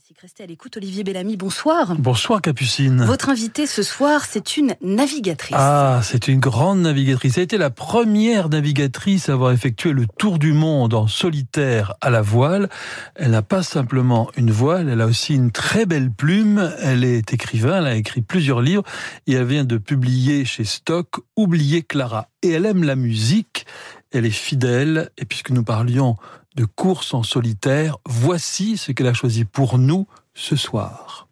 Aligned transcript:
Classique, 0.00 0.20
restez 0.20 0.44
à 0.44 0.46
l'écoute. 0.46 0.78
Olivier 0.78 1.04
Bellamy, 1.04 1.36
bonsoir. 1.36 1.94
Bonsoir 1.96 2.40
Capucine. 2.40 3.04
Votre 3.04 3.28
invitée 3.28 3.66
ce 3.66 3.82
soir, 3.82 4.24
c'est 4.24 4.56
une 4.56 4.74
navigatrice. 4.80 5.58
Ah, 5.58 6.00
c'est 6.02 6.26
une 6.26 6.40
grande 6.40 6.80
navigatrice. 6.80 7.36
Elle 7.36 7.40
a 7.40 7.44
été 7.44 7.58
la 7.58 7.68
première 7.68 8.48
navigatrice 8.48 9.28
à 9.28 9.34
avoir 9.34 9.52
effectué 9.52 9.92
le 9.92 10.06
tour 10.06 10.38
du 10.38 10.54
monde 10.54 10.94
en 10.94 11.06
solitaire 11.06 11.92
à 12.00 12.08
la 12.08 12.22
voile. 12.22 12.70
Elle 13.14 13.32
n'a 13.32 13.42
pas 13.42 13.62
simplement 13.62 14.30
une 14.38 14.50
voile, 14.50 14.88
elle 14.88 15.02
a 15.02 15.06
aussi 15.06 15.34
une 15.34 15.50
très 15.50 15.84
belle 15.84 16.10
plume. 16.10 16.72
Elle 16.80 17.04
est 17.04 17.34
écrivain, 17.34 17.80
elle 17.80 17.86
a 17.86 17.96
écrit 17.96 18.22
plusieurs 18.22 18.62
livres 18.62 18.84
et 19.26 19.34
elle 19.34 19.46
vient 19.46 19.64
de 19.64 19.76
publier 19.76 20.46
chez 20.46 20.64
Stock 20.64 21.16
Oublier 21.36 21.82
Clara. 21.82 22.28
Et 22.42 22.52
elle 22.52 22.64
aime 22.64 22.84
la 22.84 22.96
musique, 22.96 23.66
elle 24.12 24.24
est 24.24 24.30
fidèle. 24.30 25.10
Et 25.18 25.26
puisque 25.26 25.50
nous 25.50 25.64
parlions 25.64 26.16
de 26.60 26.66
course 26.66 27.14
en 27.14 27.22
solitaire, 27.22 27.96
voici 28.06 28.76
ce 28.76 28.92
qu'elle 28.92 29.06
a 29.06 29.14
choisi 29.14 29.46
pour 29.46 29.78
nous 29.78 30.06
ce 30.34 30.56
soir. 30.56 31.26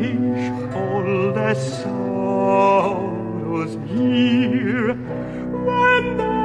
All 0.00 0.06
voll 0.72 1.34
des 1.34 1.54
Sorrows 1.82 3.02
When 5.66 6.16
the 6.16 6.39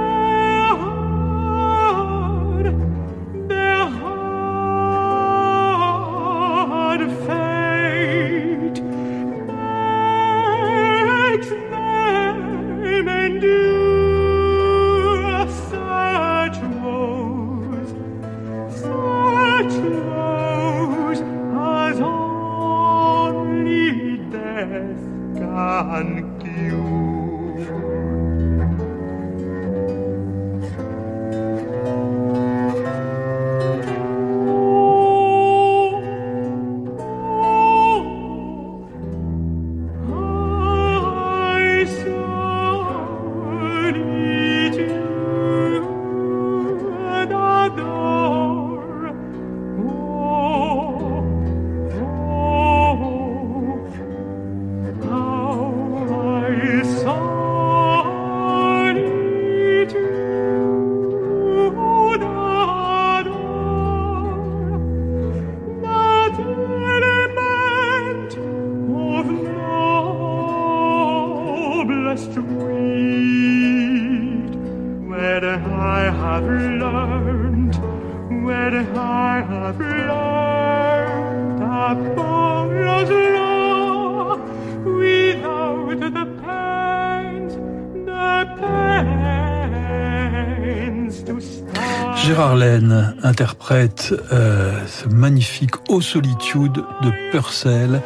Interprète 93.23 94.13
euh, 94.31 94.73
ce 94.87 95.07
magnifique 95.07 95.75
Aux 95.89 96.01
solitudes 96.01 96.83
de 97.01 97.31
Purcell 97.31 98.01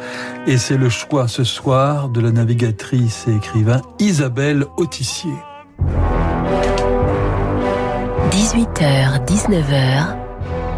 et 0.46 0.58
c'est 0.58 0.76
le 0.76 0.88
choix 0.88 1.28
ce 1.28 1.44
soir 1.44 2.08
de 2.08 2.20
la 2.20 2.30
navigatrice 2.30 3.26
et 3.28 3.34
écrivain 3.34 3.82
Isabelle 3.98 4.66
Autissier. 4.76 5.34
18h, 8.30 9.24
19h, 9.26 10.16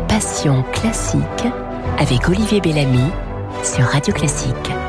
Passion 0.09 0.65
classique 0.73 1.23
avec 1.99 2.29
Olivier 2.29 2.61
Bellamy 2.61 3.11
sur 3.63 3.85
Radio 3.85 4.13
Classique. 4.13 4.82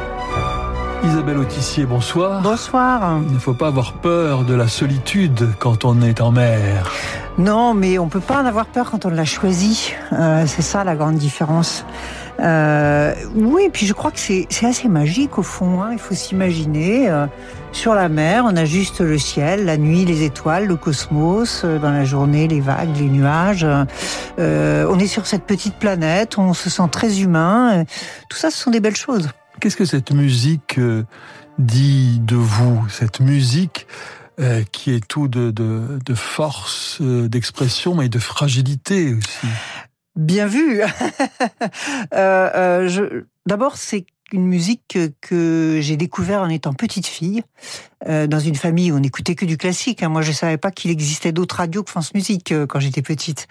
Isabelle 1.03 1.37
Autissier, 1.37 1.85
bonsoir. 1.85 2.41
Bonsoir. 2.41 3.19
Il 3.27 3.33
ne 3.33 3.39
faut 3.39 3.53
pas 3.53 3.67
avoir 3.67 3.93
peur 3.93 4.43
de 4.45 4.53
la 4.53 4.67
solitude 4.67 5.49
quand 5.59 5.83
on 5.85 6.01
est 6.01 6.21
en 6.21 6.31
mer. 6.31 6.89
Non, 7.37 7.73
mais 7.73 7.99
on 7.99 8.07
peut 8.07 8.19
pas 8.21 8.41
en 8.41 8.45
avoir 8.45 8.65
peur 8.67 8.89
quand 8.91 9.05
on 9.05 9.09
l'a 9.09 9.25
choisi. 9.25 9.93
Euh, 10.13 10.45
c'est 10.47 10.61
ça 10.61 10.83
la 10.83 10.95
grande 10.95 11.15
différence. 11.15 11.85
Euh, 12.39 13.13
oui, 13.35 13.69
puis 13.71 13.85
je 13.85 13.93
crois 13.93 14.11
que 14.11 14.19
c'est 14.19 14.47
assez 14.63 14.87
magique 14.87 15.37
au 15.37 15.43
fond. 15.43 15.81
hein. 15.81 15.89
Il 15.91 15.99
faut 15.99 16.15
s'imaginer 16.15 17.09
euh, 17.09 17.25
sur 17.73 17.93
la 17.93 18.07
mer, 18.07 18.45
on 18.47 18.55
a 18.55 18.65
juste 18.65 19.01
le 19.01 19.17
ciel, 19.17 19.65
la 19.65 19.77
nuit, 19.77 20.05
les 20.05 20.23
étoiles, 20.23 20.65
le 20.67 20.75
cosmos. 20.77 21.65
dans 21.65 21.91
la 21.91 22.05
journée, 22.05 22.47
les 22.47 22.61
vagues, 22.61 22.95
les 22.97 23.09
nuages. 23.09 23.67
On 24.37 24.99
est 24.99 25.07
sur 25.07 25.27
cette 25.27 25.43
petite 25.43 25.75
planète, 25.75 26.37
on 26.37 26.53
se 26.53 26.69
sent 26.69 26.87
très 26.91 27.19
humain. 27.19 27.83
Tout 28.29 28.37
ça, 28.37 28.49
ce 28.49 28.57
sont 28.57 28.71
des 28.71 28.79
belles 28.79 28.95
choses. 28.95 29.29
Qu'est-ce 29.59 29.75
que 29.77 29.85
cette 29.85 30.11
musique 30.11 30.77
euh, 30.77 31.03
dit 31.59 32.19
de 32.19 32.35
vous? 32.35 32.87
Cette 32.89 33.19
musique 33.19 33.87
euh, 34.39 34.63
qui 34.71 34.91
est 34.91 35.05
tout 35.07 35.27
de, 35.27 35.51
de, 35.51 35.99
de 36.05 36.13
force, 36.15 36.97
euh, 37.01 37.27
d'expression, 37.29 37.95
mais 37.95 38.09
de 38.09 38.19
fragilité 38.19 39.13
aussi? 39.13 39.47
Bien 40.15 40.47
vu. 40.47 40.81
Euh, 42.13 42.87
je- 42.87 43.23
D'abord, 43.45 43.75
c'est 43.77 44.05
une 44.31 44.45
musique 44.47 44.81
que, 44.89 45.11
que 45.21 45.79
j'ai 45.81 45.97
découvert 45.97 46.41
en 46.41 46.49
étant 46.49 46.73
petite 46.73 47.07
fille, 47.07 47.43
euh, 48.07 48.25
dans 48.25 48.39
une 48.39 48.55
famille 48.55 48.91
où 48.91 48.95
on 48.95 48.99
n'écoutait 48.99 49.35
que 49.35 49.45
du 49.45 49.57
classique. 49.57 50.01
hein. 50.01 50.09
Moi, 50.09 50.21
je 50.21 50.31
savais 50.31 50.57
pas 50.57 50.71
qu'il 50.71 50.91
existait 50.91 51.31
d'autres 51.31 51.57
radios 51.57 51.83
que 51.83 51.89
France 51.91 52.13
Musique 52.13 52.51
euh, 52.51 52.65
quand 52.65 52.79
j'étais 52.79 53.01
petite. 53.01 53.47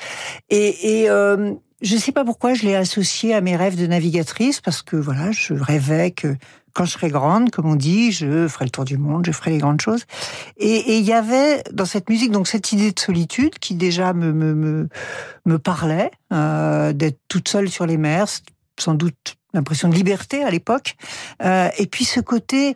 Et, 0.51 1.03
et 1.03 1.11
euh, 1.11 1.53
je 1.83 1.97
sais 1.97 2.13
pas 2.13 2.25
pourquoi 2.25 2.55
je 2.55 2.63
l'ai 2.65 2.77
associé 2.77 3.35
à 3.35 3.41
mes 3.41 3.57
rêves 3.57 3.77
de 3.77 3.87
navigatrice, 3.87 4.61
parce 4.61 4.83
que 4.83 4.97
voilà, 4.97 5.33
je 5.33 5.55
rêvais 5.55 6.13
que 6.13 6.37
quand 6.73 6.85
je 6.85 6.93
serais 6.93 7.11
grande, 7.11 7.51
comme 7.51 7.67
on 7.67 7.75
dit, 7.75 8.13
je 8.13 8.49
ferai 8.49 8.65
le 8.65 8.71
tour 8.71 8.85
du 8.85 8.97
monde, 8.97 9.27
je 9.27 9.33
ferai 9.33 9.51
les 9.51 9.59
grandes 9.59 9.81
choses. 9.81 10.05
Et 10.57 10.97
il 10.99 11.05
y 11.05 11.13
avait 11.13 11.63
dans 11.73 11.85
cette 11.85 12.09
musique 12.09 12.31
donc 12.31 12.49
cette 12.49 12.73
idée 12.73 12.93
de 12.93 12.99
solitude 12.99 13.59
qui 13.59 13.75
déjà 13.75 14.15
me 14.15 14.33
me 14.33 14.55
me, 14.55 14.89
me 15.45 15.59
parlait, 15.59 16.11
euh, 16.33 16.93
d'être 16.93 17.19
toute 17.29 17.49
seule 17.49 17.69
sur 17.69 17.85
les 17.85 17.99
mers, 17.99 18.27
sans 18.79 18.95
doute 18.95 19.37
l'impression 19.53 19.89
de 19.89 19.95
liberté 19.95 20.43
à 20.43 20.51
l'époque, 20.51 20.97
euh, 21.43 21.69
et 21.77 21.87
puis 21.87 22.05
ce 22.05 22.21
côté 22.21 22.75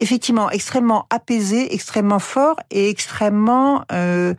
effectivement 0.00 0.50
extrêmement 0.50 1.06
apaisé, 1.10 1.74
extrêmement 1.74 2.18
fort 2.18 2.56
et 2.70 2.88
extrêmement 2.88 3.84
euh, 3.90 4.34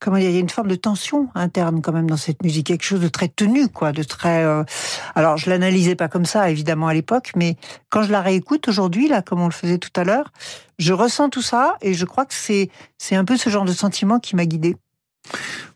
comment 0.00 0.18
dire, 0.18 0.30
il 0.30 0.34
y 0.34 0.36
a 0.36 0.40
une 0.40 0.50
forme 0.50 0.68
de 0.68 0.74
tension 0.74 1.28
interne 1.34 1.80
quand 1.82 1.92
même 1.92 2.08
dans 2.08 2.16
cette 2.16 2.42
musique, 2.42 2.66
quelque 2.66 2.84
chose 2.84 3.00
de 3.00 3.08
très 3.08 3.28
tenu, 3.28 3.68
quoi, 3.68 3.92
de 3.92 4.02
très. 4.02 4.44
euh, 4.44 4.62
Alors, 5.14 5.36
je 5.36 5.48
l'analysais 5.50 5.94
pas 5.94 6.08
comme 6.08 6.24
ça, 6.26 6.50
évidemment, 6.50 6.88
à 6.88 6.94
l'époque, 6.94 7.32
mais 7.36 7.56
quand 7.88 8.02
je 8.02 8.12
la 8.12 8.20
réécoute 8.20 8.68
aujourd'hui, 8.68 9.08
là, 9.08 9.22
comme 9.22 9.40
on 9.40 9.46
le 9.46 9.52
faisait 9.52 9.78
tout 9.78 9.90
à 9.96 10.04
l'heure, 10.04 10.32
je 10.78 10.92
ressens 10.92 11.30
tout 11.30 11.42
ça 11.42 11.76
et 11.80 11.94
je 11.94 12.04
crois 12.04 12.26
que 12.26 12.34
c'est 12.34 12.70
c'est 12.98 13.16
un 13.16 13.24
peu 13.24 13.36
ce 13.36 13.48
genre 13.50 13.64
de 13.64 13.72
sentiment 13.72 14.18
qui 14.20 14.36
m'a 14.36 14.44
guidée. 14.46 14.76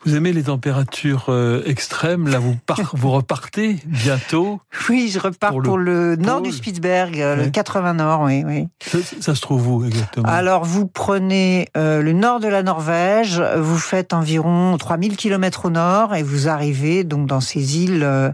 Vous 0.05 0.17
aimez 0.17 0.33
les 0.33 0.45
températures 0.45 1.27
euh, 1.29 1.63
extrêmes 1.67 2.29
Là, 2.29 2.39
vous, 2.39 2.57
par- 2.67 2.79
vous 2.95 3.11
repartez 3.11 3.77
bientôt. 3.87 4.61
Oui, 4.89 5.11
je 5.13 5.19
repars 5.19 5.51
Pour 5.51 5.63
pour 5.63 5.79
le 5.79 6.17
nord 6.17 6.41
du 6.41 6.53
Spitzberg, 6.53 7.21
euh, 7.21 7.37
Ouais. 7.37 7.45
le 7.45 7.51
80 7.51 7.95
nord, 7.95 8.23
oui, 8.23 8.43
oui. 8.47 8.67
Ça, 8.81 8.99
ça 9.21 9.35
se 9.35 9.41
trouve 9.43 9.69
où 9.69 9.85
exactement? 9.85 10.27
Alors, 10.27 10.65
vous 10.65 10.87
prenez 10.87 11.69
euh, 11.77 12.01
le 12.03 12.13
nord 12.13 12.41
de 12.41 12.49
la 12.49 12.63
Norvège, 12.63 13.43
vous 13.59 13.77
faites 13.79 14.13
environ 14.15 14.77
3000 14.79 15.17
km 15.17 15.67
au 15.67 15.71
nord 15.71 16.15
et 16.15 16.23
vous 16.23 16.49
arrivez 16.49 17.05
donc 17.05 17.27
dans 17.27 17.41
ces 17.41 17.79
îles. 17.79 18.03
euh, 18.03 18.31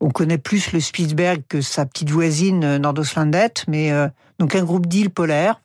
on 0.00 0.10
connaît 0.10 0.38
plus 0.38 0.72
le 0.72 0.80
Spitzberg 0.80 1.42
que 1.48 1.60
sa 1.60 1.86
petite 1.86 2.10
voisine 2.10 2.76
Nordoslandet, 2.78 3.52
mais 3.68 3.90
donc 4.38 4.54
un 4.54 4.62
groupe 4.64 4.86
d'îles 4.86 5.08
polaires. 5.08 5.60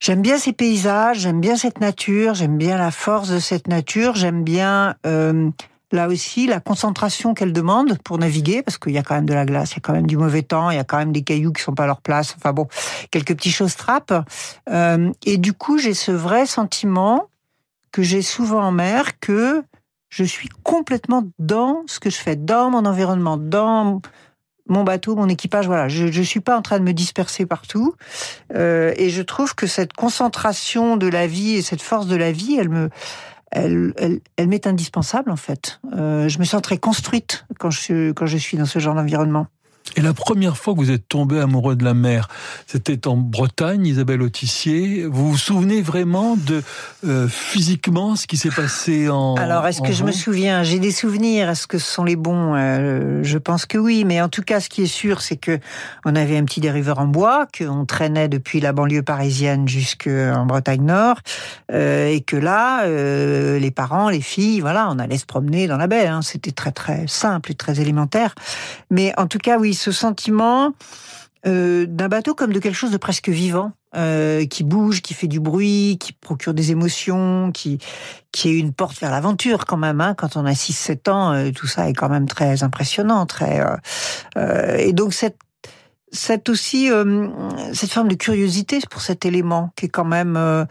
J'aime 0.00 0.22
bien 0.22 0.38
ces 0.38 0.54
paysages, 0.54 1.18
j'aime 1.18 1.42
bien 1.42 1.56
cette 1.56 1.78
nature, 1.78 2.32
j'aime 2.32 2.56
bien 2.56 2.78
la 2.78 2.90
force 2.90 3.28
de 3.28 3.38
cette 3.38 3.68
nature, 3.68 4.14
j'aime 4.14 4.44
bien 4.44 4.96
euh, 5.06 5.50
là 5.92 6.08
aussi 6.08 6.46
la 6.46 6.58
concentration 6.58 7.34
qu'elle 7.34 7.52
demande 7.52 7.98
pour 8.02 8.16
naviguer, 8.16 8.62
parce 8.62 8.78
qu'il 8.78 8.92
y 8.92 8.98
a 8.98 9.02
quand 9.02 9.14
même 9.14 9.26
de 9.26 9.34
la 9.34 9.44
glace, 9.44 9.72
il 9.72 9.74
y 9.74 9.76
a 9.76 9.80
quand 9.82 9.92
même 9.92 10.06
du 10.06 10.16
mauvais 10.16 10.40
temps, 10.40 10.70
il 10.70 10.76
y 10.76 10.80
a 10.80 10.84
quand 10.84 10.96
même 10.96 11.12
des 11.12 11.20
cailloux 11.20 11.52
qui 11.52 11.62
sont 11.62 11.74
pas 11.74 11.84
à 11.84 11.86
leur 11.86 12.00
place. 12.00 12.34
Enfin 12.34 12.54
bon, 12.54 12.66
quelques 13.10 13.34
petites 13.34 13.52
choses 13.52 13.76
trappent. 13.76 14.26
Euh, 14.70 15.12
et 15.26 15.36
du 15.36 15.52
coup, 15.52 15.76
j'ai 15.76 15.92
ce 15.92 16.12
vrai 16.12 16.46
sentiment 16.46 17.28
que 17.92 18.02
j'ai 18.02 18.22
souvent 18.22 18.62
en 18.62 18.72
mer 18.72 19.20
que 19.20 19.62
je 20.08 20.24
suis 20.24 20.48
complètement 20.62 21.24
dans 21.38 21.82
ce 21.86 22.00
que 22.00 22.08
je 22.08 22.16
fais, 22.16 22.36
dans 22.36 22.70
mon 22.70 22.86
environnement, 22.86 23.36
dans 23.36 24.00
mon 24.70 24.84
bateau, 24.84 25.16
mon 25.16 25.28
équipage. 25.28 25.66
Voilà, 25.66 25.88
je 25.88 26.06
ne 26.06 26.24
suis 26.24 26.40
pas 26.40 26.56
en 26.56 26.62
train 26.62 26.78
de 26.78 26.84
me 26.84 26.92
disperser 26.92 27.44
partout. 27.44 27.94
Euh, 28.54 28.94
et 28.96 29.10
je 29.10 29.22
trouve 29.22 29.54
que 29.54 29.66
cette 29.66 29.92
concentration 29.92 30.96
de 30.96 31.06
la 31.06 31.26
vie 31.26 31.56
et 31.56 31.62
cette 31.62 31.82
force 31.82 32.06
de 32.06 32.16
la 32.16 32.32
vie, 32.32 32.56
elle 32.58 32.70
me, 32.70 32.88
elle, 33.50 33.92
elle, 33.98 34.20
elle 34.36 34.48
m'est 34.48 34.66
indispensable 34.66 35.30
en 35.30 35.36
fait. 35.36 35.80
Euh, 35.94 36.28
je 36.28 36.38
me 36.38 36.44
sens 36.44 36.62
très 36.62 36.78
construite 36.78 37.44
quand 37.58 37.70
je, 37.70 38.12
quand 38.12 38.26
je 38.26 38.38
suis 38.38 38.56
dans 38.56 38.66
ce 38.66 38.78
genre 38.78 38.94
d'environnement. 38.94 39.48
Et 39.96 40.02
la 40.02 40.12
première 40.14 40.56
fois 40.56 40.74
que 40.74 40.78
vous 40.78 40.92
êtes 40.92 41.08
tombé 41.08 41.40
amoureux 41.40 41.74
de 41.74 41.84
la 41.84 41.94
mer, 41.94 42.28
c'était 42.68 43.08
en 43.08 43.16
Bretagne, 43.16 43.84
Isabelle 43.86 44.22
Autissier. 44.22 45.04
Vous 45.04 45.30
vous 45.32 45.36
souvenez 45.36 45.82
vraiment 45.82 46.36
de 46.36 46.62
euh, 47.04 47.26
physiquement 47.26 48.14
ce 48.14 48.28
qui 48.28 48.36
s'est 48.36 48.50
passé 48.50 49.08
en 49.08 49.34
Alors, 49.34 49.66
est-ce 49.66 49.82
que 49.82 49.92
je 49.92 50.04
me 50.04 50.12
souviens? 50.12 50.62
J'ai 50.62 50.78
des 50.78 50.92
souvenirs. 50.92 51.50
Est-ce 51.50 51.66
que 51.66 51.78
ce 51.78 51.92
sont 51.92 52.04
les 52.04 52.14
bons? 52.14 52.54
Euh, 52.54 53.24
Je 53.24 53.36
pense 53.36 53.66
que 53.66 53.78
oui. 53.78 54.04
Mais 54.04 54.20
en 54.20 54.28
tout 54.28 54.42
cas, 54.42 54.60
ce 54.60 54.68
qui 54.68 54.82
est 54.82 54.86
sûr, 54.86 55.22
c'est 55.22 55.36
que 55.36 55.58
on 56.04 56.14
avait 56.14 56.36
un 56.38 56.44
petit 56.44 56.60
dériveur 56.60 57.00
en 57.00 57.06
bois, 57.06 57.48
qu'on 57.58 57.84
traînait 57.84 58.28
depuis 58.28 58.60
la 58.60 58.72
banlieue 58.72 59.02
parisienne 59.02 59.66
jusqu'en 59.68 60.46
Bretagne 60.46 60.84
Nord, 60.84 61.16
euh, 61.72 62.06
et 62.06 62.20
que 62.20 62.36
là, 62.36 62.84
euh, 62.84 63.58
les 63.58 63.72
parents, 63.72 64.08
les 64.08 64.20
filles, 64.20 64.60
voilà, 64.60 64.88
on 64.88 65.00
allait 65.00 65.18
se 65.18 65.26
promener 65.26 65.66
dans 65.66 65.78
la 65.78 65.88
baie. 65.88 66.06
hein. 66.06 66.22
C'était 66.22 66.52
très 66.52 66.70
très 66.70 67.06
simple 67.08 67.50
et 67.50 67.54
très 67.54 67.80
élémentaire. 67.80 68.36
Mais 68.90 69.12
en 69.18 69.26
tout 69.26 69.38
cas, 69.38 69.58
oui, 69.58 69.69
ce 69.74 69.92
sentiment 69.92 70.72
euh, 71.46 71.86
d'un 71.86 72.08
bateau 72.08 72.34
comme 72.34 72.52
de 72.52 72.58
quelque 72.58 72.74
chose 72.74 72.90
de 72.90 72.98
presque 72.98 73.30
vivant, 73.30 73.72
euh, 73.96 74.44
qui 74.44 74.62
bouge, 74.62 75.00
qui 75.00 75.14
fait 75.14 75.26
du 75.26 75.40
bruit, 75.40 75.96
qui 75.98 76.12
procure 76.12 76.52
des 76.52 76.70
émotions, 76.70 77.50
qui 77.52 77.78
qui 78.30 78.50
est 78.50 78.58
une 78.58 78.72
porte 78.72 79.00
vers 79.00 79.10
l'aventure 79.10 79.64
quand 79.64 79.78
même. 79.78 80.00
Hein, 80.02 80.14
quand 80.14 80.36
on 80.36 80.44
a 80.44 80.52
6-7 80.52 81.10
ans, 81.10 81.32
euh, 81.32 81.50
tout 81.50 81.66
ça 81.66 81.88
est 81.88 81.94
quand 81.94 82.10
même 82.10 82.28
très 82.28 82.62
impressionnant, 82.62 83.24
très. 83.24 83.64
et 84.78 84.92
donc 84.92 85.14
cette 85.14 85.38
cette 86.12 86.48
aussi 86.48 86.90
euh, 86.90 87.28
cette 87.72 87.90
forme 87.92 88.08
de 88.08 88.14
curiosité 88.14 88.80
pour 88.90 89.00
cet 89.00 89.24
élément 89.24 89.72
qui 89.76 89.86
est 89.86 89.88
quand 89.88 90.04
même 90.04 90.36
euh, 90.36 90.64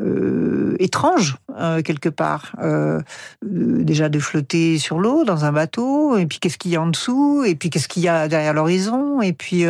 euh, 0.00 0.76
étrange 0.78 1.36
euh, 1.58 1.82
quelque 1.82 2.08
part. 2.08 2.54
Euh, 2.62 3.00
euh, 3.44 3.84
déjà 3.84 4.08
de 4.08 4.18
flotter 4.18 4.78
sur 4.78 4.98
l'eau 4.98 5.24
dans 5.24 5.44
un 5.44 5.52
bateau, 5.52 6.16
et 6.16 6.26
puis 6.26 6.38
qu'est-ce 6.38 6.58
qu'il 6.58 6.70
y 6.70 6.76
a 6.76 6.82
en 6.82 6.86
dessous, 6.86 7.44
et 7.44 7.54
puis 7.54 7.70
qu'est-ce 7.70 7.88
qu'il 7.88 8.02
y 8.02 8.08
a 8.08 8.28
derrière 8.28 8.54
l'horizon, 8.54 9.20
et 9.20 9.32
puis 9.32 9.64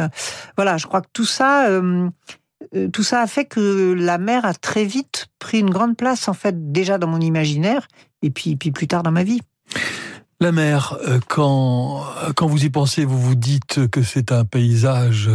voilà, 0.57 0.77
je 0.77 0.87
crois 0.87 1.01
que 1.01 1.09
tout 1.13 1.25
ça. 1.25 1.69
tout 2.93 3.03
ça 3.03 3.21
a 3.21 3.27
fait 3.27 3.45
que 3.45 3.93
la 3.93 4.19
mer 4.19 4.45
a 4.45 4.55
très 4.55 4.85
vite 4.85 5.27
pris 5.39 5.61
une 5.61 5.71
grande 5.71 5.97
place, 5.97 6.29
en 6.29 6.35
fait, 6.35 6.73
déjà 6.73 6.99
dans 6.99 7.07
mon 7.07 7.21
imaginaire, 7.21 7.89
et 8.23 8.31
puis, 8.31 8.57
puis 8.57 8.71
plus 8.71 8.87
tard 8.87 9.03
dans 9.03 9.13
ma 9.13 9.25
vie. 9.25 9.41
La 10.41 10.51
mer, 10.53 10.99
euh, 11.07 11.21
quand, 11.29 12.03
quand 12.35 12.47
vous 12.47 12.65
y 12.65 12.71
pensez, 12.71 13.05
vous 13.05 13.21
vous 13.21 13.37
dites 13.37 13.89
que 13.89 14.03
c'est 14.03 14.33
un 14.33 14.45
paysage 14.45 15.31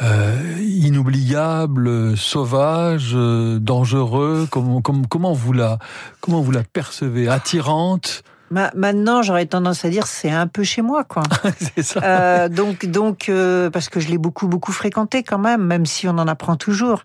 euh, 0.00 0.58
inoubliable, 0.60 1.86
euh, 1.86 2.16
sauvage, 2.16 3.12
euh, 3.14 3.58
dangereux. 3.58 4.48
Comment, 4.50 4.80
comment, 4.80 5.32
vous 5.32 5.52
la, 5.52 5.78
comment 6.20 6.40
vous 6.40 6.50
la 6.50 6.62
percevez? 6.62 7.28
Attirante? 7.28 8.22
Ma- 8.52 8.70
maintenant, 8.74 9.22
j'aurais 9.22 9.46
tendance 9.46 9.84
à 9.84 9.88
dire 9.88 10.06
c'est 10.06 10.30
un 10.30 10.46
peu 10.46 10.62
chez 10.62 10.82
moi, 10.82 11.04
quoi. 11.04 11.22
C'est 11.58 11.82
ça 11.82 12.00
Euh, 12.02 12.48
donc, 12.50 12.84
donc, 12.84 13.28
euh, 13.30 13.70
parce 13.70 13.88
que 13.88 13.98
je 13.98 14.08
l'ai 14.08 14.18
beaucoup, 14.18 14.46
beaucoup 14.46 14.72
fréquenté 14.72 15.22
quand 15.22 15.38
même, 15.38 15.62
même 15.64 15.86
si 15.86 16.06
on 16.06 16.18
en 16.18 16.28
apprend 16.28 16.56
toujours. 16.56 17.04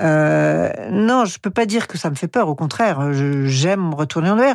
Euh, 0.00 0.70
non, 0.90 1.24
je 1.24 1.38
peux 1.38 1.50
pas 1.50 1.66
dire 1.66 1.88
que 1.88 1.98
ça 1.98 2.10
me 2.10 2.14
fait 2.14 2.28
peur. 2.28 2.48
Au 2.48 2.54
contraire, 2.54 3.12
j'aime 3.12 3.92
retourner 3.94 4.30
en 4.30 4.36
mer. 4.36 4.54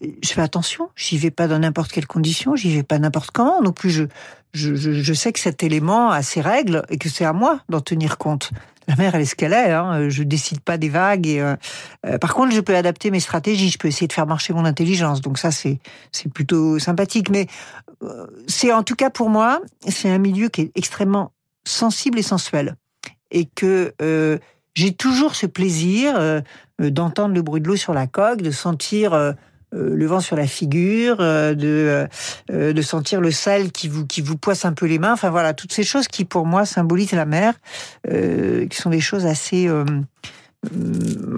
Je 0.00 0.28
fais 0.28 0.42
attention. 0.42 0.88
J'y 0.96 1.18
vais 1.18 1.30
pas 1.32 1.48
dans 1.48 1.58
n'importe 1.58 1.90
quelle 1.90 2.06
condition. 2.06 2.54
J'y 2.56 2.74
vais 2.74 2.82
pas 2.84 2.98
n'importe 2.98 3.30
comment. 3.32 3.60
Non 3.60 3.72
plus, 3.72 3.90
je, 3.90 4.04
je, 4.52 4.74
je 4.76 5.12
sais 5.14 5.32
que 5.32 5.40
cet 5.40 5.62
élément 5.62 6.10
a 6.10 6.22
ses 6.22 6.40
règles 6.40 6.84
et 6.88 6.98
que 6.98 7.08
c'est 7.08 7.24
à 7.24 7.32
moi 7.32 7.60
d'en 7.68 7.80
tenir 7.80 8.16
compte. 8.18 8.50
La 8.90 8.96
mer, 8.96 9.14
elle 9.14 9.22
est 9.22 9.26
ce 9.26 9.34
qu'elle 9.34 9.52
est. 9.52 9.72
Hein. 9.72 10.08
Je 10.08 10.22
décide 10.22 10.60
pas 10.60 10.76
des 10.76 10.88
vagues. 10.88 11.26
Et, 11.26 11.40
euh, 11.40 11.56
euh, 12.06 12.18
par 12.18 12.34
contre, 12.34 12.52
je 12.52 12.60
peux 12.60 12.76
adapter 12.76 13.10
mes 13.10 13.20
stratégies. 13.20 13.70
Je 13.70 13.78
peux 13.78 13.88
essayer 13.88 14.08
de 14.08 14.12
faire 14.12 14.26
marcher 14.26 14.52
mon 14.52 14.64
intelligence. 14.64 15.20
Donc 15.20 15.38
ça, 15.38 15.50
c'est 15.50 15.78
c'est 16.12 16.32
plutôt 16.32 16.78
sympathique. 16.78 17.30
Mais 17.30 17.46
euh, 18.02 18.26
c'est 18.46 18.72
en 18.72 18.82
tout 18.82 18.96
cas 18.96 19.10
pour 19.10 19.30
moi, 19.30 19.60
c'est 19.88 20.10
un 20.10 20.18
milieu 20.18 20.48
qui 20.48 20.62
est 20.62 20.72
extrêmement 20.74 21.32
sensible 21.64 22.18
et 22.18 22.22
sensuel, 22.22 22.74
et 23.30 23.44
que 23.44 23.94
euh, 24.02 24.38
j'ai 24.74 24.92
toujours 24.92 25.34
ce 25.34 25.46
plaisir 25.46 26.14
euh, 26.16 26.40
d'entendre 26.78 27.34
le 27.34 27.42
bruit 27.42 27.60
de 27.60 27.68
l'eau 27.68 27.76
sur 27.76 27.92
la 27.92 28.06
coque, 28.06 28.42
de 28.42 28.50
sentir 28.50 29.12
euh, 29.12 29.32
le 29.72 30.06
vent 30.06 30.20
sur 30.20 30.36
la 30.36 30.46
figure, 30.46 31.16
euh, 31.20 31.54
de, 31.54 32.08
euh, 32.50 32.72
de 32.72 32.82
sentir 32.82 33.20
le 33.20 33.30
sel 33.30 33.72
qui 33.72 33.88
vous, 33.88 34.06
qui 34.06 34.20
vous 34.20 34.36
poisse 34.36 34.64
un 34.64 34.72
peu 34.72 34.86
les 34.86 34.98
mains. 34.98 35.12
Enfin 35.12 35.30
voilà, 35.30 35.54
toutes 35.54 35.72
ces 35.72 35.84
choses 35.84 36.08
qui 36.08 36.24
pour 36.24 36.46
moi 36.46 36.64
symbolisent 36.64 37.12
la 37.12 37.26
mer, 37.26 37.54
euh, 38.08 38.66
qui 38.66 38.76
sont 38.76 38.90
des 38.90 39.00
choses 39.00 39.26
assez, 39.26 39.68
euh, 39.68 39.84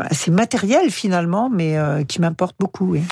assez 0.00 0.32
matérielles 0.32 0.90
finalement, 0.90 1.48
mais 1.48 1.76
euh, 1.76 2.02
qui 2.02 2.20
m'importent 2.20 2.56
beaucoup. 2.58 2.86
Oui. 2.86 3.02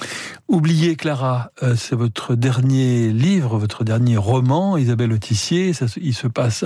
Oubliez 0.49 0.97
Clara, 0.97 1.53
euh, 1.63 1.77
c'est 1.77 1.95
votre 1.95 2.35
dernier 2.35 3.11
livre, 3.11 3.59
votre 3.59 3.85
dernier 3.85 4.17
roman, 4.17 4.77
Isabelle 4.77 5.13
Autissier. 5.13 5.73
Il 5.97 6.15
se 6.15 6.27
passe 6.27 6.65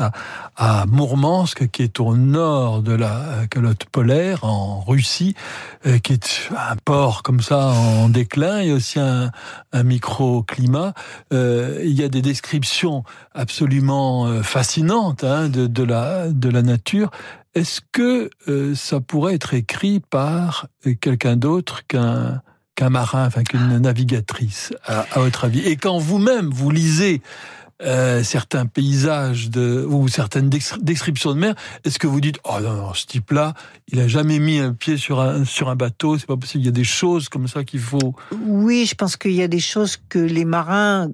à, 0.56 0.86
Mourmansk, 0.86 1.70
qui 1.70 1.82
est 1.82 2.00
au 2.00 2.16
nord 2.16 2.80
de 2.82 2.94
la 2.94 3.18
euh, 3.18 3.46
calotte 3.46 3.84
polaire, 3.84 4.44
en 4.44 4.80
Russie, 4.80 5.34
qui 6.02 6.14
est 6.14 6.50
un 6.56 6.76
port 6.82 7.22
comme 7.22 7.40
ça 7.40 7.66
en 7.66 8.08
déclin. 8.08 8.66
A 8.66 8.72
aussi 8.72 8.98
un, 8.98 9.30
un 9.72 9.82
microclimat. 9.82 10.94
Il 11.30 11.92
y 11.92 12.02
a 12.02 12.08
des 12.08 12.22
descriptions 12.22 13.04
absolument 13.34 14.42
fascinantes 14.42 15.24
hein, 15.24 15.48
de 15.50 15.82
la 15.82 16.62
nature. 16.62 17.10
Est-ce 17.54 17.80
que 17.92 18.30
euh, 18.48 18.74
ça 18.74 19.00
pourrait 19.00 19.34
être 19.34 19.54
écrit 19.54 20.00
par 20.00 20.66
euh, 20.86 20.94
quelqu'un 21.00 21.36
d'autre 21.36 21.86
qu'un 21.86 22.42
qu'un 22.74 22.90
marin, 22.90 23.26
enfin 23.26 23.44
qu'une 23.44 23.78
navigatrice, 23.78 24.72
à, 24.84 25.06
à 25.12 25.20
votre 25.20 25.44
avis? 25.44 25.60
Et 25.60 25.76
quand 25.76 25.98
vous-même 25.98 26.50
vous 26.50 26.70
lisez 26.70 27.22
euh, 27.82 28.22
certains 28.22 28.66
paysages 28.66 29.50
de, 29.50 29.84
ou 29.88 30.06
certaines 30.08 30.48
descriptions 30.48 31.34
de 31.34 31.38
mer, 31.38 31.54
est-ce 31.84 31.98
que 31.98 32.06
vous 32.06 32.20
dites 32.20 32.38
oh 32.44 32.60
non, 32.60 32.72
non 32.72 32.94
ce 32.94 33.04
type-là, 33.04 33.54
il 33.88 33.98
a 34.00 34.08
jamais 34.08 34.38
mis 34.38 34.58
un 34.58 34.72
pied 34.72 34.96
sur 34.96 35.20
un 35.20 35.44
sur 35.44 35.68
un 35.68 35.76
bateau, 35.76 36.16
c'est 36.16 36.26
pas 36.26 36.36
possible. 36.36 36.62
Il 36.62 36.66
y 36.66 36.68
a 36.68 36.72
des 36.72 36.84
choses 36.84 37.28
comme 37.28 37.48
ça 37.48 37.64
qu'il 37.64 37.80
faut. 37.80 38.14
Oui, 38.46 38.86
je 38.86 38.94
pense 38.94 39.16
qu'il 39.16 39.32
y 39.32 39.42
a 39.42 39.48
des 39.48 39.60
choses 39.60 39.96
que 40.08 40.18
les 40.18 40.44
marins 40.44 41.10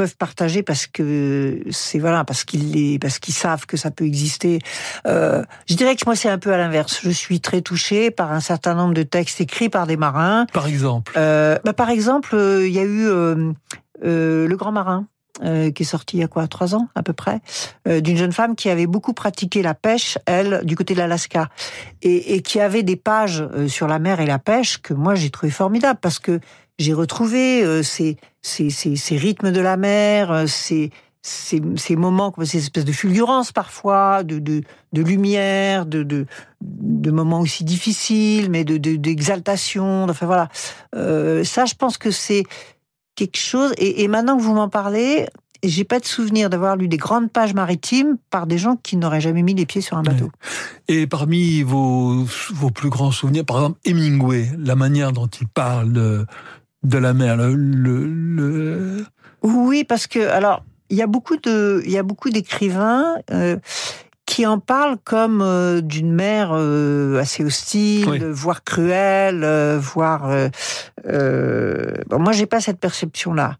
peuvent 0.00 0.16
partager 0.16 0.62
parce 0.62 0.86
que 0.86 1.60
c'est 1.70 1.98
voilà 1.98 2.24
parce 2.24 2.44
qu'ils 2.44 2.72
les 2.72 2.98
parce 2.98 3.18
qu'ils 3.18 3.34
savent 3.34 3.66
que 3.66 3.76
ça 3.76 3.90
peut 3.90 4.06
exister. 4.06 4.58
Euh, 5.06 5.42
je 5.68 5.74
dirais 5.74 5.94
que 5.94 6.04
moi 6.06 6.16
c'est 6.16 6.30
un 6.30 6.38
peu 6.38 6.54
à 6.54 6.56
l'inverse. 6.56 7.00
Je 7.02 7.10
suis 7.10 7.40
très 7.48 7.60
touchée 7.60 8.10
par 8.10 8.32
un 8.32 8.40
certain 8.40 8.74
nombre 8.74 8.94
de 8.94 9.02
textes 9.02 9.42
écrits 9.42 9.68
par 9.68 9.86
des 9.86 9.98
marins. 9.98 10.46
Par 10.54 10.66
exemple, 10.66 11.12
Euh, 11.16 11.58
bah, 11.66 11.74
par 11.74 11.90
exemple, 11.90 12.30
euh, 12.34 12.66
il 12.66 12.72
y 12.72 12.78
a 12.78 12.84
eu 12.84 13.04
le 14.02 14.56
Grand 14.56 14.72
Marin. 14.72 15.04
euh, 15.42 15.70
qui 15.70 15.84
est 15.84 15.86
sorti 15.96 16.16
il 16.16 16.20
y 16.20 16.22
a 16.22 16.28
quoi 16.28 16.46
trois 16.48 16.74
ans 16.74 16.88
à 16.94 17.02
peu 17.02 17.14
près 17.22 17.40
euh, 17.88 18.00
d'une 18.00 18.18
jeune 18.22 18.32
femme 18.32 18.54
qui 18.60 18.68
avait 18.68 18.86
beaucoup 18.94 19.14
pratiqué 19.14 19.62
la 19.62 19.74
pêche 19.74 20.18
elle 20.26 20.60
du 20.64 20.74
côté 20.76 20.92
de 20.94 20.98
l'Alaska 20.98 21.48
et, 22.02 22.34
et 22.34 22.42
qui 22.42 22.60
avait 22.60 22.82
des 22.82 22.96
pages 22.96 23.42
sur 23.68 23.86
la 23.86 23.98
mer 23.98 24.20
et 24.20 24.26
la 24.26 24.38
pêche 24.38 24.72
que 24.82 24.92
moi 24.92 25.14
j'ai 25.14 25.30
trouvé 25.30 25.50
formidable 25.50 25.98
parce 26.02 26.18
que 26.18 26.40
j'ai 26.80 26.92
retrouvé 26.94 27.62
euh, 27.62 27.82
ces, 27.84 28.16
ces, 28.42 28.70
ces, 28.70 29.16
rythmes 29.16 29.52
de 29.52 29.60
la 29.60 29.76
mer, 29.76 30.30
euh, 30.32 30.46
ces, 30.46 30.90
ces, 31.22 31.60
ces 31.76 31.94
moments, 31.94 32.34
ces 32.44 32.58
espèces 32.58 32.86
de 32.86 32.92
fulgurance 32.92 33.52
parfois, 33.52 34.22
de, 34.24 34.38
de, 34.38 34.62
de 34.94 35.02
lumière, 35.02 35.84
de, 35.84 36.02
de, 36.02 36.24
de 36.62 37.10
moments 37.10 37.40
aussi 37.40 37.62
difficiles, 37.64 38.50
mais 38.50 38.64
de 38.64 38.78
de- 38.78 38.96
d'exaltation. 38.96 40.04
enfin 40.08 40.26
voilà, 40.26 40.48
Euh, 40.96 41.44
ça, 41.44 41.66
je 41.66 41.74
pense 41.74 41.98
que 41.98 42.10
c'est 42.10 42.44
quelque 43.14 43.38
chose. 43.38 43.72
Et, 43.76 44.02
et 44.02 44.08
maintenant 44.08 44.36
que 44.38 44.42
vous 44.42 44.54
m'en 44.54 44.70
parlez, 44.70 45.26
j'ai 45.62 45.84
pas 45.84 46.00
de 46.00 46.06
souvenir 46.06 46.48
d'avoir 46.48 46.74
lu 46.76 46.88
des 46.88 46.96
grandes 46.96 47.30
pages 47.30 47.52
maritimes 47.52 48.16
par 48.30 48.46
des 48.46 48.56
gens 48.56 48.76
qui 48.82 48.96
n'auraient 48.96 49.20
jamais 49.20 49.42
mis 49.42 49.52
les 49.52 49.66
pieds 49.66 49.82
sur 49.82 49.98
un 49.98 50.02
bateau. 50.02 50.30
et 50.88 51.06
parmi 51.06 51.60
vos 51.62 52.24
vos 52.54 52.70
plus 52.70 52.88
grands 52.88 53.10
souvenirs, 53.12 53.44
par 53.44 53.56
exemple 53.58 53.78
Hemingway, 53.84 54.48
la 54.56 54.74
manière 54.74 55.12
dont 55.12 55.26
il 55.26 55.46
parle 55.48 56.24
de 56.82 56.98
la 56.98 57.12
mer, 57.12 57.36
le, 57.36 57.54
le, 57.54 58.04
le- 58.06 59.04
Oui, 59.42 59.84
parce 59.84 60.06
que 60.06 60.20
alors 60.28 60.64
il 60.88 60.96
y 60.96 61.02
a 61.02 61.06
beaucoup 61.06 61.36
de 61.36 61.82
il 61.84 61.90
y 61.90 61.98
a 61.98 62.02
beaucoup 62.02 62.30
d'écrivains 62.30 63.16
euh, 63.30 63.56
qui 64.26 64.46
en 64.46 64.58
parlent 64.60 64.96
comme 65.04 65.42
euh, 65.42 65.80
d'une 65.80 66.12
mer 66.12 66.50
euh, 66.52 67.18
assez 67.18 67.44
hostile, 67.44 68.08
Oui. 68.08 68.20
voire 68.30 68.62
cruelle, 68.64 69.42
euh, 69.44 69.78
voire 69.80 70.30
euh, 70.30 70.48
euh, 71.06 71.94
bon, 72.08 72.18
moi 72.20 72.32
j'ai 72.32 72.46
pas 72.46 72.60
cette 72.60 72.78
perception 72.78 73.34
là, 73.34 73.56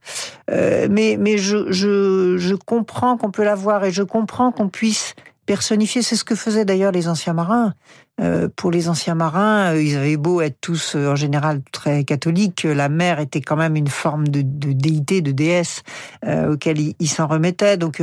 mais 0.48 1.16
mais 1.18 1.38
je 1.38 1.70
je 1.72 2.36
je 2.38 2.54
comprends 2.54 3.16
qu'on 3.16 3.30
peut 3.30 3.44
l'avoir 3.44 3.84
et 3.84 3.90
je 3.92 4.02
comprends 4.02 4.52
qu'on 4.52 4.68
puisse 4.68 5.14
personnifier. 5.50 6.02
C'est 6.02 6.14
ce 6.14 6.22
que 6.22 6.36
faisaient 6.36 6.64
d'ailleurs 6.64 6.92
les 6.92 7.08
anciens 7.08 7.32
marins. 7.32 7.74
Euh, 8.20 8.48
pour 8.54 8.70
les 8.70 8.88
anciens 8.88 9.16
marins, 9.16 9.72
euh, 9.72 9.82
ils 9.82 9.96
avaient 9.96 10.16
beau 10.16 10.40
être 10.42 10.58
tous 10.60 10.94
euh, 10.94 11.10
en 11.10 11.16
général 11.16 11.60
très 11.72 12.04
catholiques, 12.04 12.62
la 12.62 12.88
mer 12.88 13.18
était 13.18 13.40
quand 13.40 13.56
même 13.56 13.74
une 13.74 13.88
forme 13.88 14.28
de, 14.28 14.42
déité, 14.42 15.22
de 15.22 15.32
déesse 15.32 15.82
euh, 16.24 16.52
auquel 16.52 16.76
ils 16.78 17.08
s'en 17.08 17.26
remettaient. 17.26 17.76
Donc 17.76 18.00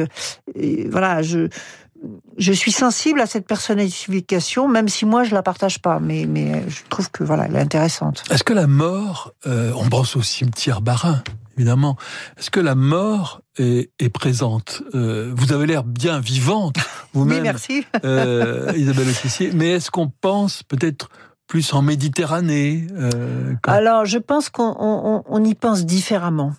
voilà, 0.90 1.22
je 1.22 1.48
je 2.38 2.54
suis 2.54 2.72
sensible 2.72 3.20
à 3.22 3.26
cette 3.26 3.48
personnification, 3.48 4.68
même 4.68 4.88
si 4.90 5.06
moi 5.06 5.24
je 5.24 5.34
la 5.34 5.42
partage 5.44 5.82
pas, 5.82 6.00
mais 6.00 6.26
mais 6.28 6.64
je 6.70 6.82
trouve 6.90 7.10
que 7.12 7.24
voilà, 7.24 7.46
elle 7.46 7.56
est 7.56 7.60
intéressante. 7.62 8.24
Est-ce 8.30 8.44
que 8.44 8.54
la 8.54 8.68
mort, 8.68 9.32
euh, 9.48 9.72
on 9.76 9.90
pense 9.90 10.16
au 10.16 10.22
cimetière 10.22 10.82
Barin, 10.82 11.24
évidemment. 11.58 11.98
Est-ce 12.38 12.50
que 12.52 12.60
la 12.60 12.76
mort 12.76 13.42
est, 13.58 13.90
est 14.00 14.10
présente? 14.10 14.84
Euh, 14.94 15.34
Vous 15.36 15.52
avez 15.54 15.66
l'air 15.66 15.84
bien 15.84 16.20
vivante 16.20 16.76
Oui, 16.78 16.84
vous-même, 17.14 17.44
merci. 17.44 17.86
euh, 18.06 18.72
Isabelle 18.76 19.10
Officier. 19.10 19.52
Mais 19.54 19.72
est-ce 19.72 19.90
qu'on 19.92 20.10
pense 20.10 20.64
peut-être 20.64 21.10
plus 21.48 21.74
en 21.74 21.82
Méditerranée 21.82 22.88
euh, 22.94 23.54
quand- 23.64 23.72
Alors, 23.72 24.06
je 24.06 24.18
pense 24.20 24.50
qu'on 24.50 24.76
on, 24.80 25.24
on 25.26 25.44
y 25.44 25.56
pense 25.56 25.86
différemment. 25.86 26.54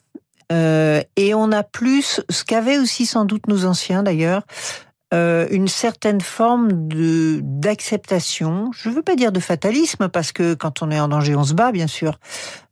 Euh, 0.51 1.03
et 1.17 1.35
on 1.35 1.53
a 1.53 1.63
plus, 1.63 2.23
ce 2.31 2.43
qu'avaient 2.43 2.79
aussi 2.79 3.05
sans 3.05 3.27
doute 3.27 3.47
nos 3.49 3.67
anciens 3.67 4.03
d'ailleurs, 4.03 4.43
euh, 5.15 5.47
une 5.51 5.69
certaine 5.69 6.21
forme 6.21 6.87
de 6.87 7.41
d'acceptation. 7.43 8.71
Je 8.73 8.91
ne 8.91 8.95
veux 8.95 9.03
pas 9.03 9.17
dire 9.17 9.33
de 9.33 9.41
fatalisme 9.41 10.09
parce 10.09 10.33
que 10.33 10.53
quand 10.53 10.83
on 10.83 10.91
est 10.91 11.01
en 11.01 11.09
danger, 11.09 11.35
on 11.35 11.45
se 11.45 11.55
bat 11.55 11.73
bien 11.73 11.87
sûr. 11.87 12.19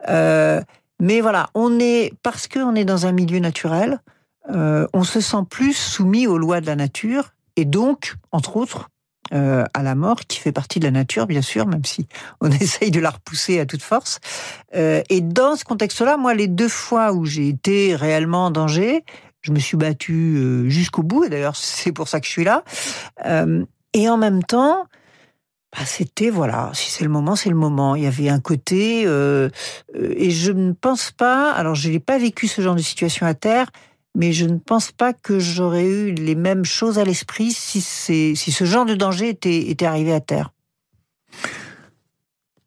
Euh, 0.09 0.61
mais 1.01 1.23
voilà, 1.23 1.49
on 1.55 1.81
est 1.81 2.13
parce 2.23 2.47
que 2.47 2.59
on 2.59 2.75
est 2.75 2.85
dans 2.85 3.07
un 3.07 3.13
milieu 3.13 3.39
naturel, 3.39 4.01
euh, 4.51 4.87
on 4.93 5.03
se 5.03 5.21
sent 5.21 5.45
plus 5.49 5.73
soumis 5.73 6.27
aux 6.27 6.37
lois 6.37 6.61
de 6.61 6.67
la 6.67 6.77
nature 6.77 7.33
et 7.57 7.65
donc, 7.65 8.17
entre 8.33 8.59
autres, 8.59 8.91
à 9.33 9.83
la 9.83 9.97
mort, 9.97 10.21
qui 10.29 10.39
fait 10.39 10.53
partie 10.53 10.79
de 10.79 10.85
la 10.85 10.93
nature, 10.93 11.27
bien 11.27 11.43
sûr, 11.43 11.67
même 11.67 11.85
si 11.85 12.07
on 12.41 12.49
essaye 12.61 12.93
de 12.93 13.01
la 13.01 13.11
repousser 13.11 13.59
à 13.59 13.67
toute 13.67 13.83
force. 13.83 14.21
Et 14.73 15.21
dans 15.21 15.57
ce 15.57 15.65
contexte-là, 15.65 16.17
moi, 16.17 16.33
les 16.33 16.47
deux 16.47 16.69
fois 16.69 17.13
où 17.13 17.25
j'ai 17.25 17.49
été 17.49 17.97
réellement 17.97 18.47
en 18.47 18.51
danger, 18.53 19.05
je 19.47 19.53
me 19.53 19.61
suis 19.61 19.77
battu 19.77 20.37
euh, 20.37 20.69
jusqu'au 20.69 21.05
bout, 21.05 21.25
et 21.25 21.29
d'ailleurs, 21.29 21.57
c'est 21.57 21.93
pour 21.93 22.09
ça 22.09 22.21
que 22.21 22.27
je 22.27 22.33
suis 22.33 22.45
là. 22.45 22.65
Euh, 23.25 23.65
et 23.93 24.09
en 24.09 24.17
même 24.17 24.43
temps, 24.43 24.87
bah, 25.73 25.85
c'était, 25.85 26.31
voilà, 26.31 26.71
si 26.75 26.91
c'est 26.91 27.05
le 27.05 27.11
moment, 27.11 27.37
c'est 27.37 27.49
le 27.49 27.57
moment. 27.57 27.95
Il 27.95 28.03
y 28.03 28.07
avait 28.07 28.29
un 28.29 28.41
côté, 28.41 29.05
euh, 29.07 29.51
et 29.95 30.31
je 30.31 30.51
ne 30.51 30.73
pense 30.73 31.13
pas, 31.13 31.53
alors 31.53 31.77
je 31.77 31.89
n'ai 31.89 32.01
pas 32.01 32.19
vécu 32.19 32.49
ce 32.49 32.61
genre 32.61 32.75
de 32.75 32.83
situation 32.83 33.25
à 33.25 33.35
terre, 33.35 33.71
mais 34.17 34.33
je 34.33 34.47
ne 34.47 34.59
pense 34.59 34.91
pas 34.91 35.13
que 35.13 35.39
j'aurais 35.39 35.87
eu 35.87 36.13
les 36.13 36.35
mêmes 36.35 36.65
choses 36.65 36.99
à 36.99 37.05
l'esprit 37.05 37.53
si, 37.53 37.81
si 37.81 38.35
ce 38.37 38.65
genre 38.65 38.87
de 38.87 38.95
danger 38.95 39.29
était, 39.29 39.69
était 39.69 39.87
arrivé 39.87 40.13
à 40.13 40.21
terre. 40.21 40.53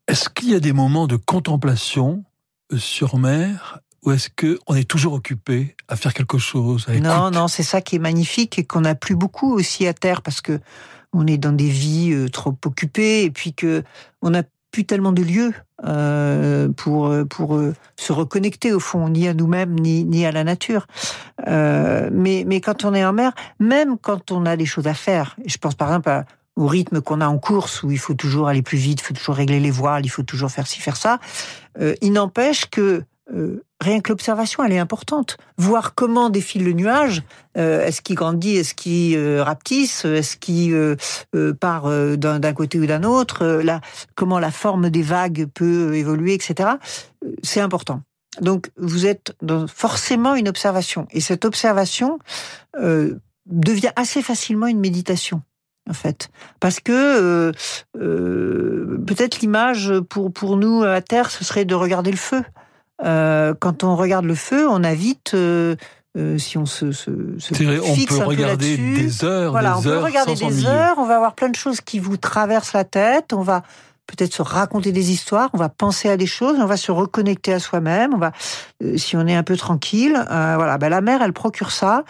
Est-ce 0.08 0.30
qu'il 0.30 0.52
y 0.52 0.56
a 0.56 0.60
des 0.60 0.74
moments 0.74 1.08
de 1.08 1.18
contemplation 1.18 2.24
sur 2.78 3.18
mer 3.18 3.80
ou 4.06 4.12
est-ce 4.12 4.30
que 4.36 4.60
on 4.68 4.76
est 4.76 4.88
toujours 4.90 5.14
occupé 5.14 5.76
à 5.88 5.96
faire 5.96 6.14
quelque 6.14 6.38
chose 6.38 6.86
à 6.88 6.94
Non, 7.00 7.32
non, 7.32 7.48
c'est 7.48 7.64
ça 7.64 7.82
qui 7.82 7.96
est 7.98 8.00
magnifique 8.00 8.58
et 8.60 8.64
qu'on 8.66 8.82
n'a 8.82 8.96
plus 8.96 9.16
beaucoup 9.16 9.54
aussi 9.54 9.88
à 9.88 9.94
terre 9.94 10.22
parce 10.22 10.42
que 10.42 10.60
on 11.14 11.26
est 11.28 11.38
dans 11.38 11.52
des 11.52 11.70
vies 11.70 12.12
euh, 12.14 12.30
trop 12.30 12.56
occupées 12.66 13.24
et 13.24 13.32
puis 13.32 13.54
que 13.54 13.84
on 14.22 14.30
n'a 14.32 14.44
plus 14.72 14.86
tellement 14.86 15.12
de 15.12 15.24
lieux 15.24 15.52
euh, 15.84 16.70
pour 16.70 17.08
euh, 17.08 17.26
pour 17.26 17.60
se 17.98 18.14
reconnecter 18.14 18.72
au 18.72 18.80
fond 18.80 19.10
ni 19.10 19.28
à 19.28 19.34
nous-mêmes 19.34 19.74
ni 19.80 20.04
ni 20.06 20.26
à 20.26 20.32
la 20.32 20.44
nature. 20.44 20.86
Euh, 21.48 22.10
mais 22.12 22.44
mais 22.46 22.62
quand 22.62 22.86
on 22.86 22.94
est 22.94 23.04
en 23.06 23.14
mer, 23.14 23.34
même 23.60 23.98
quand 23.98 24.32
on 24.32 24.46
a 24.46 24.56
des 24.58 24.66
choses 24.66 24.88
à 24.88 24.94
faire, 24.94 25.36
je 25.46 25.58
pense 25.58 25.76
par 25.76 25.90
exemple 25.90 26.10
à- 26.10 26.26
au 26.56 26.68
rythme 26.68 27.00
qu'on 27.02 27.22
a 27.22 27.28
en 27.28 27.38
course 27.40 27.84
où 27.84 27.92
il 27.92 27.98
faut 27.98 28.14
toujours 28.16 28.48
aller 28.50 28.62
plus 28.62 28.78
vite, 28.78 29.00
il 29.02 29.04
faut 29.06 29.14
toujours 29.14 29.36
régler 29.36 29.60
les 29.62 29.72
voiles, 29.72 30.06
il 30.06 30.10
faut 30.10 30.24
toujours 30.24 30.52
faire 30.52 30.68
ci 30.68 30.80
faire 30.82 30.98
ça. 30.98 31.20
euh, 31.80 31.96
il 32.02 32.12
n'empêche 32.12 32.66
que 32.70 33.04
euh, 33.34 33.64
rien 33.82 34.02
que 34.02 34.10
l'observation, 34.10 34.64
elle 34.64 34.74
est 34.74 34.80
importante. 34.80 35.38
Voir 35.58 35.96
comment 35.96 36.30
défile 36.30 36.64
le 36.64 36.74
nuage, 36.74 37.24
euh, 37.58 37.86
est-ce 37.86 38.02
qu'il 38.02 38.16
grandit, 38.16 38.58
est-ce 38.58 38.74
qu'il 38.74 39.18
euh, 39.18 39.44
rapetisse, 39.44 40.06
est-ce 40.06 40.38
qu'il 40.38 40.74
euh, 40.74 41.54
part 41.60 41.90
d'un 42.18 42.54
côté 42.54 42.80
ou 42.80 42.86
d'un 42.86 43.04
autre, 43.04 43.46
là, 43.46 43.82
comment 44.16 44.40
la 44.40 44.52
forme 44.52 44.90
des 44.90 45.02
vagues 45.02 45.48
peut 45.54 45.96
évoluer, 45.96 46.34
etc. 46.34 46.72
C'est 47.44 47.62
important. 47.62 48.02
Donc, 48.42 48.72
vous 48.78 49.06
êtes 49.06 49.36
dans 49.42 49.68
forcément 49.68 50.36
une 50.36 50.48
observation. 50.48 51.08
Et 51.12 51.20
cette 51.20 51.46
observation 51.46 52.20
devient 53.46 53.92
assez 53.96 54.22
facilement 54.22 54.68
une 54.68 54.80
méditation 54.80 55.42
en 55.90 55.94
fait. 55.94 56.30
Parce 56.60 56.80
que 56.80 56.92
euh, 56.92 57.52
euh, 57.98 58.98
peut-être 59.06 59.40
l'image 59.40 59.92
pour, 60.10 60.32
pour 60.32 60.56
nous 60.56 60.84
à 60.84 61.02
Terre, 61.02 61.32
ce 61.32 61.44
serait 61.44 61.66
de 61.66 61.76
regarder 61.76 62.12
le 62.12 62.18
feu. 62.18 62.44
Euh, 63.04 63.54
quand 63.60 63.84
on 63.84 63.96
regarde 63.96 64.26
le 64.26 64.36
feu, 64.36 64.68
on 64.68 64.84
a 64.84 64.94
vite, 64.94 65.32
euh, 65.34 65.76
euh, 66.18 66.38
si 66.38 66.58
on 66.58 66.66
se, 66.66 66.92
se, 66.92 67.12
se 67.38 67.54
on 67.82 67.96
fixe 67.96 68.16
peut 68.16 68.22
un 68.22 68.26
peu 68.26 68.30
regarder 68.30 68.78
là-dessus, 68.78 68.94
des 68.94 69.24
heures, 69.24 69.52
voilà, 69.52 69.78
on 69.78 69.82
peut 69.82 69.98
regarder 70.00 70.36
des 70.36 70.66
heures, 70.66 70.96
on 70.98 71.06
va 71.06 71.16
avoir 71.16 71.36
plein 71.36 71.50
de 71.50 71.56
choses 71.56 71.82
qui 71.82 72.00
vous 72.00 72.18
traversent 72.18 72.74
la 72.74 72.84
tête, 72.84 73.32
on 73.32 73.42
va 73.42 73.64
peut-être 74.10 74.34
se 74.34 74.42
raconter 74.42 74.92
des 74.92 75.12
histoires, 75.12 75.50
on 75.54 75.58
va 75.58 75.70
penser 75.70 76.10
à 76.10 76.18
des 76.18 76.26
choses, 76.26 76.58
on 76.60 76.66
va 76.66 76.78
se 76.78 76.92
reconnecter 76.92 77.54
à 77.54 77.60
soi-même, 77.60 78.14
on 78.14 78.18
va, 78.18 78.32
euh, 78.84 78.98
si 78.98 79.16
on 79.16 79.28
est 79.28 79.36
un 79.36 79.44
peu 79.44 79.56
tranquille, 79.56 80.16
euh, 80.16 80.56
voilà, 80.56 80.78
ben 80.78 80.90
la 80.90 81.02
mer, 81.02 81.22
elle 81.22 81.34
procure 81.34 81.72
ça, 81.72 82.04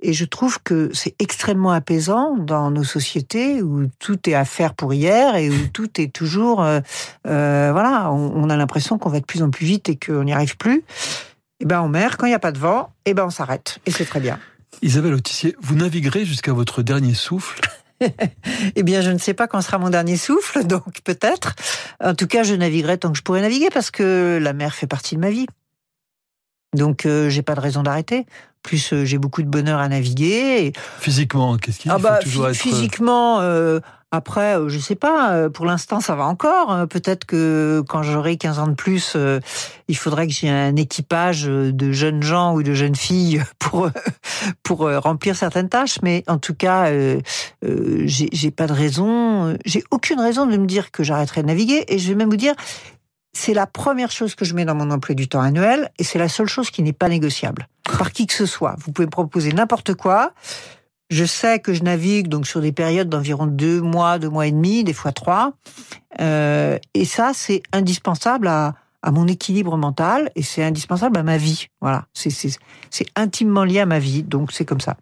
et 0.00 0.12
je 0.12 0.24
trouve 0.24 0.62
que 0.62 0.90
c'est 0.92 1.14
extrêmement 1.18 1.72
apaisant 1.72 2.36
dans 2.36 2.70
nos 2.70 2.84
sociétés 2.84 3.62
où 3.62 3.86
tout 3.98 4.28
est 4.28 4.34
à 4.34 4.44
faire 4.44 4.74
pour 4.74 4.92
hier 4.92 5.36
et 5.36 5.48
où 5.50 5.66
tout 5.72 6.00
est 6.00 6.12
toujours, 6.12 6.62
euh, 6.62 6.80
voilà, 7.24 8.10
on, 8.12 8.32
on 8.34 8.50
a 8.50 8.56
l'impression 8.56 8.98
qu'on 8.98 9.10
va 9.10 9.20
de 9.20 9.24
plus 9.24 9.42
en 9.42 9.50
plus 9.50 9.66
vite 9.66 9.88
et 9.88 9.96
qu'on 9.96 10.24
n'y 10.24 10.32
arrive 10.32 10.56
plus. 10.56 10.84
Et 11.60 11.64
ben 11.64 11.80
en 11.80 11.88
mer, 11.88 12.18
quand 12.18 12.26
il 12.26 12.30
n'y 12.30 12.34
a 12.34 12.38
pas 12.38 12.52
de 12.52 12.58
vent, 12.58 12.90
et 13.06 13.14
ben 13.14 13.24
on 13.24 13.30
s'arrête, 13.30 13.78
et 13.86 13.90
c'est 13.90 14.04
très 14.04 14.20
bien. 14.20 14.38
Isabelle 14.82 15.14
Autissier, 15.14 15.56
vous 15.60 15.74
naviguerez 15.74 16.26
jusqu'à 16.26 16.52
votre 16.52 16.82
dernier 16.82 17.14
souffle. 17.14 17.60
Eh 18.76 18.82
bien, 18.82 19.00
je 19.00 19.10
ne 19.10 19.18
sais 19.18 19.34
pas 19.34 19.46
quand 19.46 19.60
sera 19.62 19.78
mon 19.78 19.90
dernier 19.90 20.16
souffle, 20.16 20.64
donc 20.66 21.00
peut-être. 21.04 21.54
En 22.02 22.14
tout 22.14 22.26
cas, 22.26 22.42
je 22.42 22.54
naviguerai 22.54 22.98
tant 22.98 23.10
que 23.12 23.18
je 23.18 23.22
pourrai 23.22 23.40
naviguer 23.40 23.68
parce 23.72 23.90
que 23.90 24.38
la 24.40 24.52
mer 24.52 24.74
fait 24.74 24.86
partie 24.86 25.14
de 25.16 25.20
ma 25.20 25.30
vie. 25.30 25.46
Donc, 26.74 27.06
euh, 27.06 27.30
j'ai 27.30 27.42
pas 27.42 27.54
de 27.54 27.60
raison 27.60 27.82
d'arrêter. 27.82 28.26
Plus, 28.62 28.92
euh, 28.92 29.04
j'ai 29.04 29.18
beaucoup 29.18 29.42
de 29.42 29.48
bonheur 29.48 29.78
à 29.78 29.88
naviguer. 29.88 30.66
Et- 30.66 30.72
Physiquement, 30.98 31.56
qu'est-ce 31.56 31.78
qu'il 31.78 31.90
ah 31.90 31.96
faut 31.96 32.02
bah, 32.02 32.18
toujours 32.22 32.44
phy- 32.46 32.50
être 32.50 32.56
physiquement, 32.56 33.40
euh, 33.40 33.80
après, 34.12 34.56
euh, 34.56 34.68
je 34.68 34.78
sais 34.78 34.94
pas. 34.94 35.32
euh, 35.32 35.48
Pour 35.50 35.66
l'instant, 35.66 36.00
ça 36.00 36.14
va 36.14 36.24
encore. 36.24 36.72
Euh, 36.72 36.86
Peut-être 36.86 37.24
que 37.24 37.82
quand 37.88 38.02
j'aurai 38.02 38.36
15 38.36 38.58
ans 38.58 38.66
de 38.68 38.74
plus, 38.74 39.16
il 39.88 39.96
faudrait 39.96 40.26
que 40.26 40.32
j'ai 40.32 40.48
un 40.48 40.76
équipage 40.76 41.44
de 41.44 41.92
jeunes 41.92 42.22
gens 42.22 42.54
ou 42.54 42.62
de 42.62 42.72
jeunes 42.74 42.96
filles 42.96 43.42
pour 43.58 43.90
pour 44.62 44.90
remplir 45.02 45.36
certaines 45.36 45.68
tâches. 45.68 45.98
Mais 46.02 46.24
en 46.26 46.38
tout 46.38 46.54
cas, 46.54 46.90
j'ai 47.62 48.50
pas 48.50 48.66
de 48.66 48.72
raison. 48.72 49.56
J'ai 49.64 49.82
aucune 49.90 50.20
raison 50.20 50.46
de 50.46 50.56
me 50.56 50.66
dire 50.66 50.90
que 50.90 51.02
j'arrêterai 51.02 51.42
de 51.42 51.48
naviguer. 51.48 51.84
Et 51.88 51.98
je 51.98 52.08
vais 52.08 52.14
même 52.14 52.30
vous 52.30 52.36
dire, 52.36 52.54
c'est 53.32 53.54
la 53.54 53.66
première 53.66 54.10
chose 54.10 54.34
que 54.34 54.44
je 54.44 54.54
mets 54.54 54.64
dans 54.64 54.74
mon 54.74 54.90
emploi 54.90 55.14
du 55.14 55.28
temps 55.28 55.42
annuel, 55.42 55.90
et 55.98 56.04
c'est 56.04 56.18
la 56.18 56.28
seule 56.28 56.46
chose 56.46 56.70
qui 56.70 56.82
n'est 56.82 56.94
pas 56.94 57.08
négociable 57.08 57.68
par 57.98 58.10
qui 58.12 58.26
que 58.26 58.32
ce 58.34 58.46
soit. 58.46 58.76
Vous 58.78 58.92
pouvez 58.92 59.06
me 59.06 59.10
proposer 59.10 59.52
n'importe 59.52 59.94
quoi. 59.94 60.32
Je 61.10 61.24
sais 61.24 61.60
que 61.60 61.72
je 61.72 61.82
navigue 61.82 62.28
donc 62.28 62.46
sur 62.46 62.60
des 62.60 62.72
périodes 62.72 63.08
d'environ 63.08 63.46
deux 63.46 63.80
mois, 63.80 64.18
deux 64.18 64.28
mois 64.28 64.46
et 64.46 64.52
demi, 64.52 64.82
des 64.84 64.92
fois 64.92 65.12
trois. 65.12 65.52
Euh, 66.20 66.78
et 66.94 67.04
ça, 67.04 67.32
c'est 67.34 67.62
indispensable 67.72 68.48
à, 68.48 68.74
à 69.02 69.12
mon 69.12 69.28
équilibre 69.28 69.76
mental 69.76 70.30
et 70.34 70.42
c'est 70.42 70.64
indispensable 70.64 71.16
à 71.16 71.22
ma 71.22 71.36
vie. 71.36 71.68
Voilà, 71.80 72.06
c'est 72.12 73.06
intimement 73.14 73.62
lié 73.64 73.80
à 73.80 73.86
ma 73.86 74.00
vie, 74.00 74.24
donc 74.24 74.50
c'est 74.52 74.64
comme 74.64 74.80
ça. 74.80 74.96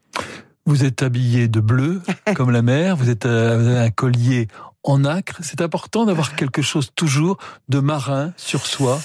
Vous 0.66 0.84
êtes 0.84 1.02
habillé 1.02 1.48
de 1.48 1.60
bleu, 1.60 2.02
comme 2.34 2.50
la 2.50 2.62
mer, 2.62 2.96
vous 2.96 3.08
êtes 3.08 3.26
euh, 3.26 3.58
vous 3.58 3.68
avez 3.68 3.78
un 3.78 3.90
collier 3.90 4.48
en 4.82 5.04
acre. 5.04 5.38
C'est 5.40 5.62
important 5.62 6.04
d'avoir 6.04 6.36
quelque 6.36 6.60
chose 6.60 6.90
toujours 6.94 7.38
de 7.68 7.80
marin 7.80 8.32
sur 8.36 8.66
soi. 8.66 9.00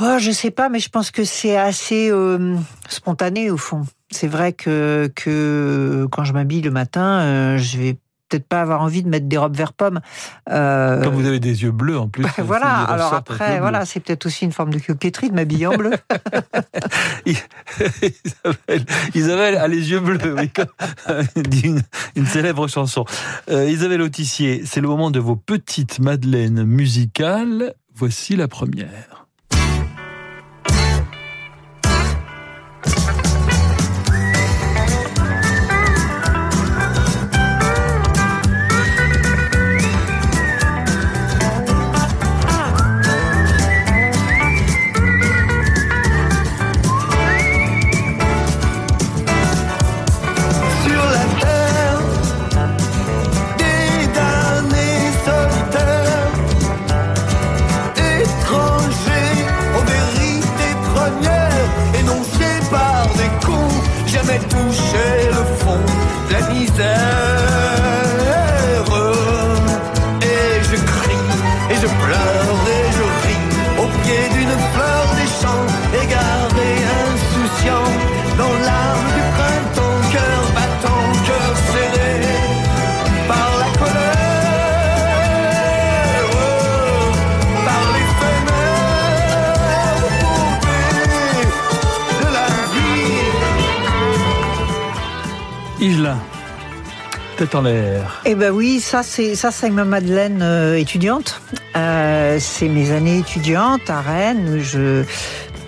Oh, 0.00 0.16
je 0.18 0.30
sais 0.30 0.50
pas, 0.50 0.68
mais 0.68 0.78
je 0.78 0.90
pense 0.90 1.10
que 1.10 1.24
c'est 1.24 1.56
assez 1.56 2.10
euh, 2.10 2.56
spontané 2.88 3.50
au 3.50 3.56
fond. 3.56 3.84
C'est 4.10 4.28
vrai 4.28 4.52
que 4.52 5.10
que 5.14 6.06
quand 6.10 6.24
je 6.24 6.32
m'habille 6.32 6.62
le 6.62 6.70
matin, 6.70 7.20
euh, 7.20 7.58
je 7.58 7.78
vais 7.78 7.96
peut-être 8.30 8.46
pas 8.46 8.60
avoir 8.60 8.82
envie 8.82 9.02
de 9.02 9.08
mettre 9.08 9.26
des 9.26 9.38
robes 9.38 9.56
vert 9.56 9.72
pomme. 9.72 10.00
Euh, 10.50 11.02
Comme 11.02 11.14
vous 11.14 11.26
avez 11.26 11.40
des 11.40 11.62
yeux 11.62 11.70
bleus 11.70 11.98
en 11.98 12.08
plus. 12.08 12.22
bah, 12.24 12.30
voilà. 12.44 12.82
Alors 12.82 13.14
après, 13.14 13.58
voilà, 13.58 13.86
c'est 13.86 14.00
peut-être 14.00 14.26
aussi 14.26 14.44
une 14.44 14.52
forme 14.52 14.70
de 14.70 14.78
coquetterie 14.78 15.30
de 15.30 15.34
m'habiller 15.34 15.66
en 15.66 15.76
bleu. 15.76 15.92
Isabelle, 17.26 18.84
Isabelle 19.14 19.56
a 19.56 19.68
les 19.68 19.90
yeux 19.90 20.00
bleus, 20.00 20.34
oui, 20.36 20.50
une, 21.64 21.82
une 22.16 22.26
célèbre 22.26 22.68
chanson. 22.68 23.04
Euh, 23.50 23.68
Isabelle 23.68 24.02
Autissier, 24.02 24.62
c'est 24.64 24.80
le 24.80 24.88
moment 24.88 25.10
de 25.10 25.20
vos 25.20 25.36
petites 25.36 25.98
madeleines 25.98 26.64
musicales. 26.64 27.74
Voici 27.94 28.36
la 28.36 28.46
première. 28.48 29.26
En 97.54 97.62
l'air. 97.62 98.20
Eh 98.24 98.34
ben 98.34 98.50
oui, 98.50 98.80
ça 98.80 99.02
c'est 99.02 99.34
ça 99.34 99.50
c'est 99.50 99.70
ma 99.70 99.84
Madeleine 99.84 100.40
euh, 100.42 100.76
étudiante. 100.76 101.40
Euh, 101.76 102.38
c'est 102.40 102.68
mes 102.68 102.90
années 102.90 103.18
étudiantes 103.18 103.88
à 103.88 104.00
Rennes. 104.00 104.58
Je 104.60 105.04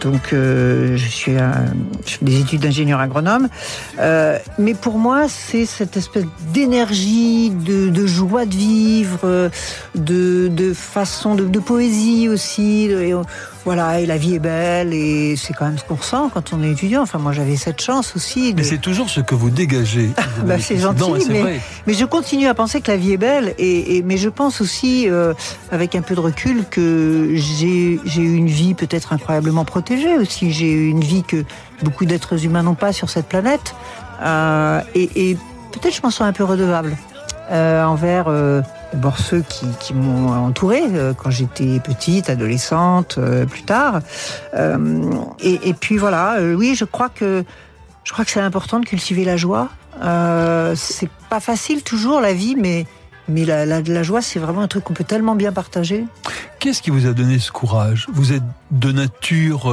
donc 0.01 0.33
euh, 0.33 0.97
je 0.97 1.09
suis 1.09 1.33
je 1.33 2.13
fais 2.13 2.25
des 2.25 2.41
études 2.41 2.61
d'ingénieur 2.61 3.01
agronome. 3.01 3.49
Mais 4.59 4.75
pour 4.75 4.99
moi, 4.99 5.29
c'est 5.29 5.67
cette 5.67 5.97
espèce 5.97 6.25
d'énergie, 6.53 7.51
de, 7.51 8.07
joie 8.07 8.47
de 8.47 8.55
vivre, 8.55 9.51
de, 9.95 10.73
façon, 10.75 11.35
de, 11.35 11.59
poésie 11.61 12.29
aussi. 12.29 12.91
Voilà, 13.65 14.01
et 14.01 14.07
la 14.07 14.17
vie 14.17 14.35
est 14.37 14.39
belle 14.41 14.95
et 14.95 15.37
c'est 15.37 15.53
quand 15.53 15.67
même 15.67 15.77
ce 15.79 15.85
qu'on 15.85 15.97
ressent 15.97 16.31
quand 16.33 16.53
on 16.55 16.63
est 16.63 16.71
étudiant. 16.71 17.03
Enfin, 17.03 17.19
moi, 17.19 17.33
j'avais 17.33 17.57
cette 17.57 17.81
chance 17.83 18.17
aussi. 18.17 18.55
Mais 18.57 18.63
c'est 18.63 18.79
toujours 18.81 19.11
ce 19.11 19.21
que 19.21 19.35
vous 19.35 19.51
dégagez. 19.51 20.11
Isabelle 20.11 20.45
Bah, 20.47 20.55
c'est 20.59 20.79
gentil, 20.79 21.01
Non, 21.01 21.19
mais- 21.29 21.41
vrai. 21.43 21.61
Mais 21.87 21.93
je 21.95 22.05
continue 22.07 22.47
à 22.47 22.55
penser 22.55 22.81
que 22.81 22.91
la 22.91 22.97
vie 22.97 23.13
est 23.13 23.17
belle, 23.19 23.55
et, 23.59 23.97
et- 23.99 24.03
mais 24.03 24.17
je 24.17 24.29
pense 24.31 24.61
aussi, 24.63 25.09
euh, 25.11 25.35
avec 25.71 25.95
un 25.95 26.01
peu 26.03 26.15
de 26.15 26.21
recul, 26.21 26.65
que 26.71 27.31
j'ai 27.35 27.99
eu 28.17 28.35
une 28.37 28.47
vie 28.49 28.75
peut-être 28.75 29.13
incroyablement 29.13 29.65
protégée 29.67 30.17
aussi. 30.17 30.53
J'ai 30.53 30.71
eu 30.73 30.89
une 30.89 31.01
vie 31.05 31.23
que 31.23 31.45
beaucoup 31.83 32.07
d'êtres 32.07 32.45
humains 32.45 32.63
n'ont 32.63 32.75
pas 32.75 32.93
sur 32.93 33.11
cette 33.11 33.27
planète, 33.27 33.75
Euh, 34.23 34.81
et, 34.95 35.31
et 35.31 35.35
peut-être 35.73 35.95
je 35.97 36.03
m'en 36.03 36.11
sens 36.11 36.29
un 36.29 36.35
peu 36.35 36.45
redevable 36.45 36.95
euh, 37.51 37.83
envers 37.85 38.25
d'abord 38.93 39.19
ceux 39.19 39.43
qui, 39.43 39.67
qui 39.79 39.95
m'ont 39.95 40.33
entourée 40.33 40.83
euh, 40.93 41.15
quand 41.15 41.31
j'étais 41.31 41.81
petite, 41.81 42.31
adolescente, 42.31 43.17
euh, 43.19 43.47
plus 43.47 43.63
tard. 43.63 44.01
Euh, 44.55 45.11
et, 45.41 45.69
et 45.69 45.75
puis 45.75 45.97
voilà, 45.97 46.39
euh, 46.39 46.55
oui, 46.55 46.75
je 46.75 46.85
crois 46.85 47.09
que 47.09 47.45
je 48.05 48.13
crois 48.13 48.25
que 48.25 48.31
c'est 48.31 48.41
important 48.41 48.81
de 48.81 48.87
cultiver 48.87 49.25
la 49.25 49.37
joie. 49.37 49.69
Euh, 50.03 50.75
c'est 50.77 51.11
pas 51.29 51.41
facile 51.41 51.83
toujours 51.83 52.21
la 52.21 52.33
vie, 52.33 52.57
mais 52.57 52.87
Mais 53.29 53.45
la, 53.45 53.65
la, 53.65 53.81
la 53.81 54.03
joie, 54.03 54.23
c'est 54.23 54.41
vraiment 54.41 54.63
un 54.63 54.69
truc 54.69 54.83
qu'on 54.83 54.95
peut 54.95 55.05
tellement 55.07 55.37
bien 55.37 55.53
partager. 55.53 56.05
Qu'est-ce 56.59 56.83
qui 56.83 56.91
vous 56.91 57.07
a 57.07 57.13
donné 57.13 57.39
ce 57.39 57.53
courage? 57.53 58.09
Vous 58.13 58.33
êtes 58.33 58.49
de 58.73 58.91
nature... 58.91 59.71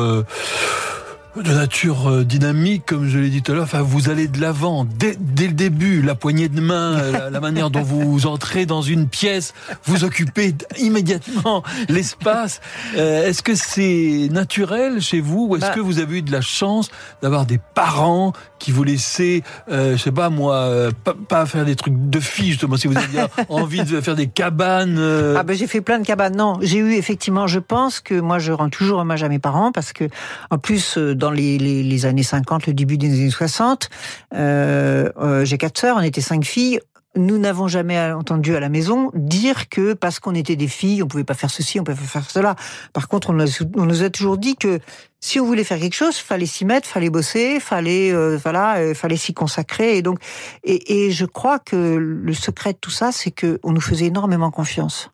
De 1.44 1.54
nature 1.54 2.10
euh, 2.10 2.24
dynamique, 2.24 2.84
comme 2.86 3.08
je 3.08 3.20
l'ai 3.20 3.30
dit 3.30 3.44
tout 3.44 3.52
à 3.52 3.56
l'heure. 3.56 3.66
Enfin, 3.66 3.82
vous 3.82 4.10
allez 4.10 4.28
de 4.28 4.42
l'avant 4.42 4.86
dès, 4.86 5.16
dès, 5.20 5.48
le 5.48 5.54
début. 5.54 6.02
La 6.02 6.16
poignée 6.16 6.50
de 6.50 6.60
main, 6.60 6.98
euh, 6.98 7.12
la, 7.12 7.30
la, 7.30 7.40
manière 7.40 7.70
dont 7.70 7.84
vous 7.84 8.26
entrez 8.26 8.66
dans 8.66 8.82
une 8.82 9.08
pièce, 9.08 9.54
vous 9.86 10.04
occupez 10.04 10.56
immédiatement 10.80 11.64
l'espace. 11.90 12.62
Euh, 12.96 13.28
est-ce 13.28 13.44
que 13.44 13.56
c'est 13.56 14.30
naturel 14.32 15.02
chez 15.02 15.20
vous 15.20 15.48
ou 15.50 15.56
est-ce 15.56 15.66
bah, 15.66 15.74
que 15.74 15.80
vous 15.80 16.00
avez 16.00 16.20
eu 16.20 16.22
de 16.22 16.32
la 16.32 16.42
chance 16.42 16.90
d'avoir 17.22 17.46
des 17.46 17.60
parents 17.74 18.34
qui 18.60 18.72
vous 18.72 18.84
laissaient, 18.84 19.44
euh, 19.70 19.96
je 19.96 20.02
sais 20.02 20.12
pas 20.12 20.30
moi, 20.30 20.56
euh, 20.56 20.92
pas, 21.04 21.14
pas, 21.14 21.46
faire 21.46 21.64
des 21.64 21.76
trucs 21.76 21.94
de 21.96 22.20
filles 22.20 22.52
justement, 22.52 22.76
si 22.76 22.88
vous 22.88 22.98
avez 22.98 23.28
envie 23.50 23.84
de 23.84 24.02
faire 24.02 24.16
des 24.16 24.28
cabanes. 24.28 25.00
Ah 25.38 25.44
ben 25.44 25.56
j'ai 25.56 25.68
fait 25.68 25.82
plein 25.82 26.00
de 26.00 26.06
cabanes. 26.06 26.36
Non, 26.36 26.58
j'ai 26.62 26.80
eu 26.80 26.94
effectivement. 26.94 27.46
Je 27.46 27.60
pense 27.60 28.00
que 28.00 28.20
moi 28.20 28.40
je 28.40 28.52
rends 28.52 28.70
toujours 28.70 29.00
hommage 29.00 29.24
à 29.24 29.30
mes 29.30 29.40
parents 29.40 29.72
parce 29.72 29.94
que 29.94 30.06
en 30.50 30.58
plus 30.58 30.98
dans 30.98 31.27
dans 31.28 31.34
les, 31.34 31.58
les, 31.58 31.84
les, 31.84 32.06
années 32.06 32.24
50, 32.24 32.68
le 32.68 32.74
début 32.74 32.98
des 32.98 33.08
années 33.08 33.30
60. 33.30 33.90
Euh, 34.34 35.12
euh, 35.18 35.44
J'ai 35.44 35.58
quatre 35.58 35.78
sœurs, 35.78 35.98
on 35.98 36.02
était 36.02 36.22
cinq 36.22 36.46
filles. 36.46 36.80
Nous 37.18 37.38
n'avons 37.38 37.68
jamais 37.68 38.00
entendu 38.12 38.56
à 38.56 38.62
la 38.62 38.70
maison 38.70 39.12
dire 39.14 39.68
que 39.68 39.94
parce 39.94 40.20
qu'on 40.20 40.36
était 40.36 40.56
des 40.56 40.68
filles, 40.70 41.04
on 41.04 41.08
pouvait 41.08 41.26
pas 41.26 41.34
faire 41.34 41.50
ceci, 41.50 41.82
on 41.82 41.84
pouvait 41.84 41.98
pas 41.98 42.08
faire 42.08 42.30
cela. 42.30 42.56
Par 42.94 43.10
contre, 43.10 43.32
on, 43.32 43.86
nous 43.86 44.04
a 44.04 44.10
toujours 44.10 44.38
dit 44.38 44.56
que 44.56 44.80
si 45.20 45.42
on 45.42 45.46
voulait 45.46 45.66
faire 45.66 45.80
quelque 45.80 45.96
chose, 45.96 46.16
fallait 46.16 46.46
s'y 46.46 46.64
mettre, 46.64 46.88
fallait 46.88 47.10
bosser, 47.10 47.60
fallait 47.60 48.14
euh, 48.14 48.38
voilà, 48.42 48.94
fallait 48.94 49.18
s'y 49.18 49.34
consacrer. 49.34 49.98
Et 49.98 50.02
donc, 50.02 50.20
et, 50.64 51.12
je 51.12 51.26
crois 51.26 51.60
que 51.60 51.76
le 51.76 52.34
secret 52.34 52.72
de 52.72 52.78
tout 52.80 52.92
ça, 52.92 53.12
c'est 53.12 53.32
que 53.32 53.60
on 53.64 53.74
nous 53.74 53.82
faisait 53.82 54.06
énormément 54.06 54.52
confiance. 54.52 55.12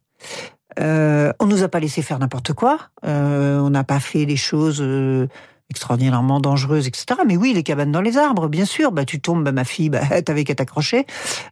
Euh, 0.80 1.32
on 1.40 1.48
nous 1.48 1.64
a 1.64 1.70
pas 1.70 1.80
laissé 1.80 2.04
faire 2.04 2.20
n'importe 2.20 2.54
quoi. 2.54 2.78
On 3.02 3.70
n'a 3.72 3.84
pas 3.84 4.00
fait 4.00 4.28
des 4.28 4.38
choses 4.38 4.84
extraordinairement 5.74 6.40
dangereuse, 6.40 6.88
etc. 6.88 7.22
Mais 7.26 7.36
oui, 7.36 7.52
les 7.52 7.64
cabanes 7.64 7.92
dans 7.92 8.02
les 8.02 8.20
arbres, 8.20 8.48
bien 8.48 8.66
sûr. 8.66 8.92
Bah, 8.92 9.06
tu 9.06 9.20
tombes, 9.20 9.44
bah, 9.44 9.52
ma 9.52 9.64
fille, 9.64 9.90
bah, 9.90 10.22
t'avais 10.26 10.44
qu'à 10.44 10.54
t'accrocher. 10.54 11.08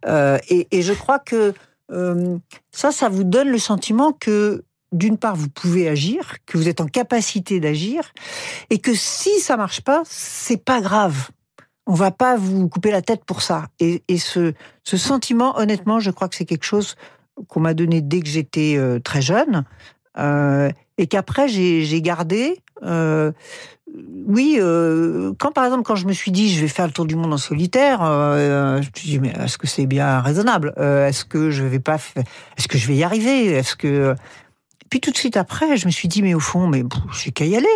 Euh, 0.06 0.38
et, 0.48 0.82
je 0.84 0.94
crois 0.94 1.18
que 1.18 1.56
euh, 1.92 2.38
ça, 2.72 2.92
ça 2.92 3.10
vous 3.10 3.24
donne 3.24 3.50
le 3.50 3.58
sentiment 3.58 4.12
que 4.12 4.64
d'une 4.92 5.18
part, 5.18 5.36
vous 5.36 5.50
pouvez 5.50 5.90
agir, 5.90 6.36
que 6.46 6.58
vous 6.58 6.68
êtes 6.68 6.82
en 6.82 6.86
capacité 6.86 7.60
d'agir, 7.60 8.14
et 8.70 8.78
que 8.78 8.94
si 8.94 9.40
ça 9.40 9.58
marche 9.58 9.82
pas, 9.82 10.04
c'est 10.06 10.64
pas 10.64 10.82
grave. 10.82 11.30
On 11.88 11.94
va 11.94 12.12
pas 12.12 12.36
vous 12.36 12.70
couper 12.70 12.92
la 12.92 13.02
tête 13.02 13.26
pour 13.26 13.42
ça. 13.42 13.68
Et, 13.80 14.04
ce, 14.18 14.54
sentiment, 14.84 15.58
honnêtement, 15.58 16.00
je 16.00 16.12
crois 16.12 16.28
que 16.28 16.36
c'est 16.36 16.46
quelque 16.46 16.66
chose 16.66 16.96
qu'on 17.48 17.62
m'a 17.62 17.74
donné 17.74 18.02
dès 18.02 18.20
que 18.20 18.28
j'étais 18.28 18.76
euh, 18.78 19.00
très 19.00 19.24
jeune, 19.24 19.64
et 20.98 21.08
qu'après 21.08 21.48
j'ai 21.48 22.02
gardé. 22.02 22.62
Oui, 24.26 24.58
euh, 24.60 25.34
quand 25.40 25.52
par 25.52 25.66
exemple 25.66 25.84
quand 25.84 25.96
je 25.96 26.08
me 26.08 26.14
suis 26.14 26.32
dit 26.32 26.54
je 26.54 26.62
vais 26.62 26.68
faire 26.68 26.86
le 26.86 26.94
tour 26.94 27.06
du 27.06 27.16
monde 27.16 27.34
en 27.34 27.38
solitaire, 27.38 28.00
euh, 28.04 28.82
je 28.82 28.88
me 28.88 28.96
suis 28.96 29.10
dit 29.10 29.20
mais 29.20 29.34
est-ce 29.44 29.58
que 29.58 29.68
c'est 29.68 29.86
bien 29.86 30.22
raisonnable? 30.22 30.74
Euh, 30.78 31.08
Est-ce 31.08 31.26
que 31.26 31.52
je 31.52 31.64
vais 31.64 31.80
pas, 31.80 31.98
est-ce 32.58 32.68
que 32.68 32.78
je 32.78 32.88
vais 32.88 32.96
y 32.96 33.04
arriver? 33.04 33.48
Est-ce 33.48 33.76
que 33.76 34.16
puis 34.90 35.02
tout 35.02 35.12
de 35.12 35.18
suite 35.18 35.38
après 35.38 35.78
je 35.78 35.86
me 35.88 35.92
suis 35.92 36.08
dit 36.08 36.22
mais 36.22 36.34
au 36.34 36.40
fond 36.40 36.68
mais 36.68 36.84
j'ai 37.14 37.32
qu'à 37.32 37.46
y 37.46 37.56
aller, 37.56 37.68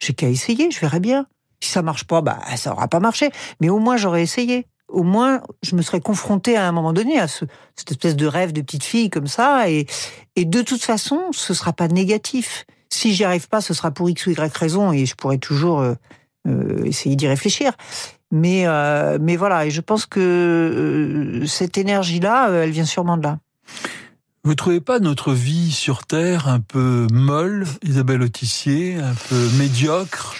j'ai 0.00 0.12
qu'à 0.12 0.28
essayer, 0.28 0.70
je 0.70 0.80
verrai 0.80 1.00
bien. 1.00 1.26
Si 1.60 1.70
ça 1.70 1.80
marche 1.82 2.04
pas, 2.04 2.20
bah 2.20 2.38
ça 2.56 2.72
aura 2.72 2.88
pas 2.88 3.00
marché, 3.00 3.30
mais 3.60 3.68
au 3.70 3.78
moins 3.78 3.96
j'aurais 3.96 4.22
essayé. 4.22 4.66
Au 4.88 5.04
moins, 5.04 5.40
je 5.62 5.74
me 5.74 5.80
serais 5.80 6.00
confrontée 6.00 6.54
à 6.54 6.68
un 6.68 6.72
moment 6.72 6.92
donné 6.92 7.18
à 7.18 7.26
ce, 7.26 7.46
cette 7.76 7.92
espèce 7.92 8.14
de 8.14 8.26
rêve 8.26 8.52
de 8.52 8.60
petite 8.60 8.84
fille 8.84 9.08
comme 9.08 9.26
ça, 9.26 9.70
et, 9.70 9.86
et 10.36 10.44
de 10.44 10.60
toute 10.60 10.82
façon, 10.82 11.28
ce 11.30 11.54
sera 11.54 11.72
pas 11.72 11.88
négatif 11.88 12.66
si 12.92 13.14
j'y 13.14 13.24
arrive 13.24 13.48
pas, 13.48 13.60
ce 13.60 13.74
sera 13.74 13.90
pour 13.90 14.08
X 14.10 14.26
ou 14.26 14.30
Y 14.30 14.56
raison 14.56 14.92
et 14.92 15.06
je 15.06 15.14
pourrais 15.14 15.38
toujours 15.38 15.80
euh, 15.80 15.94
euh, 16.46 16.84
essayer 16.84 17.16
d'y 17.16 17.26
réfléchir. 17.26 17.72
Mais, 18.30 18.66
euh, 18.66 19.18
mais 19.20 19.36
voilà, 19.36 19.66
et 19.66 19.70
je 19.70 19.80
pense 19.80 20.06
que 20.06 20.20
euh, 20.20 21.46
cette 21.46 21.76
énergie-là, 21.76 22.50
elle 22.50 22.70
vient 22.70 22.84
sûrement 22.84 23.16
de 23.16 23.24
là. 23.24 23.38
Vous 24.44 24.54
trouvez 24.54 24.80
pas 24.80 24.98
notre 24.98 25.32
vie 25.32 25.70
sur 25.70 26.04
Terre 26.04 26.48
un 26.48 26.60
peu 26.60 27.06
molle, 27.12 27.64
Isabelle 27.82 28.22
Autissier, 28.22 28.96
un 28.96 29.14
peu 29.28 29.48
médiocre 29.58 30.36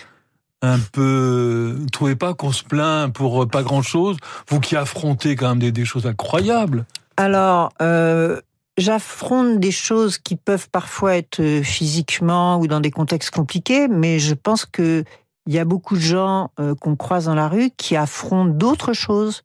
un 0.65 0.79
peu, 0.79 1.77
vous 1.77 1.91
trouvez 1.91 2.15
pas 2.15 2.35
qu'on 2.35 2.53
se 2.53 2.63
plaint 2.63 3.13
pour 3.13 3.49
pas 3.49 3.65
grand 3.65 3.83
chose 3.83 4.17
Vous 4.49 4.61
qui 4.61 4.77
affrontez 4.77 5.35
quand 5.35 5.49
même 5.49 5.59
des, 5.59 5.73
des 5.73 5.85
choses 5.85 6.07
incroyables? 6.07 6.85
Alors, 7.17 7.73
euh, 7.83 8.41
j'affronte 8.79 9.61
des 9.61 9.71
choses 9.71 10.19
qui 10.19 10.37
peuvent 10.37 10.69
parfois 10.71 11.17
être 11.17 11.41
euh, 11.41 11.63
physiquement 11.63 12.59
ou 12.59 12.67
dans 12.67 12.81
des 12.81 12.91
contextes 12.91 13.31
compliqués, 13.31 13.89
mais 13.89 14.19
je 14.19 14.35
pense 14.35 14.65
que 14.65 15.05
il 15.47 15.55
y 15.55 15.59
a 15.59 15.65
beaucoup 15.65 15.97
de 15.97 16.01
gens 16.01 16.51
euh, 16.61 16.75
qu'on 16.75 16.97
croise 16.97 17.25
dans 17.25 17.35
la 17.35 17.49
rue 17.49 17.71
qui 17.77 17.97
affrontent 17.97 18.53
d'autres 18.53 18.93
choses 18.93 19.43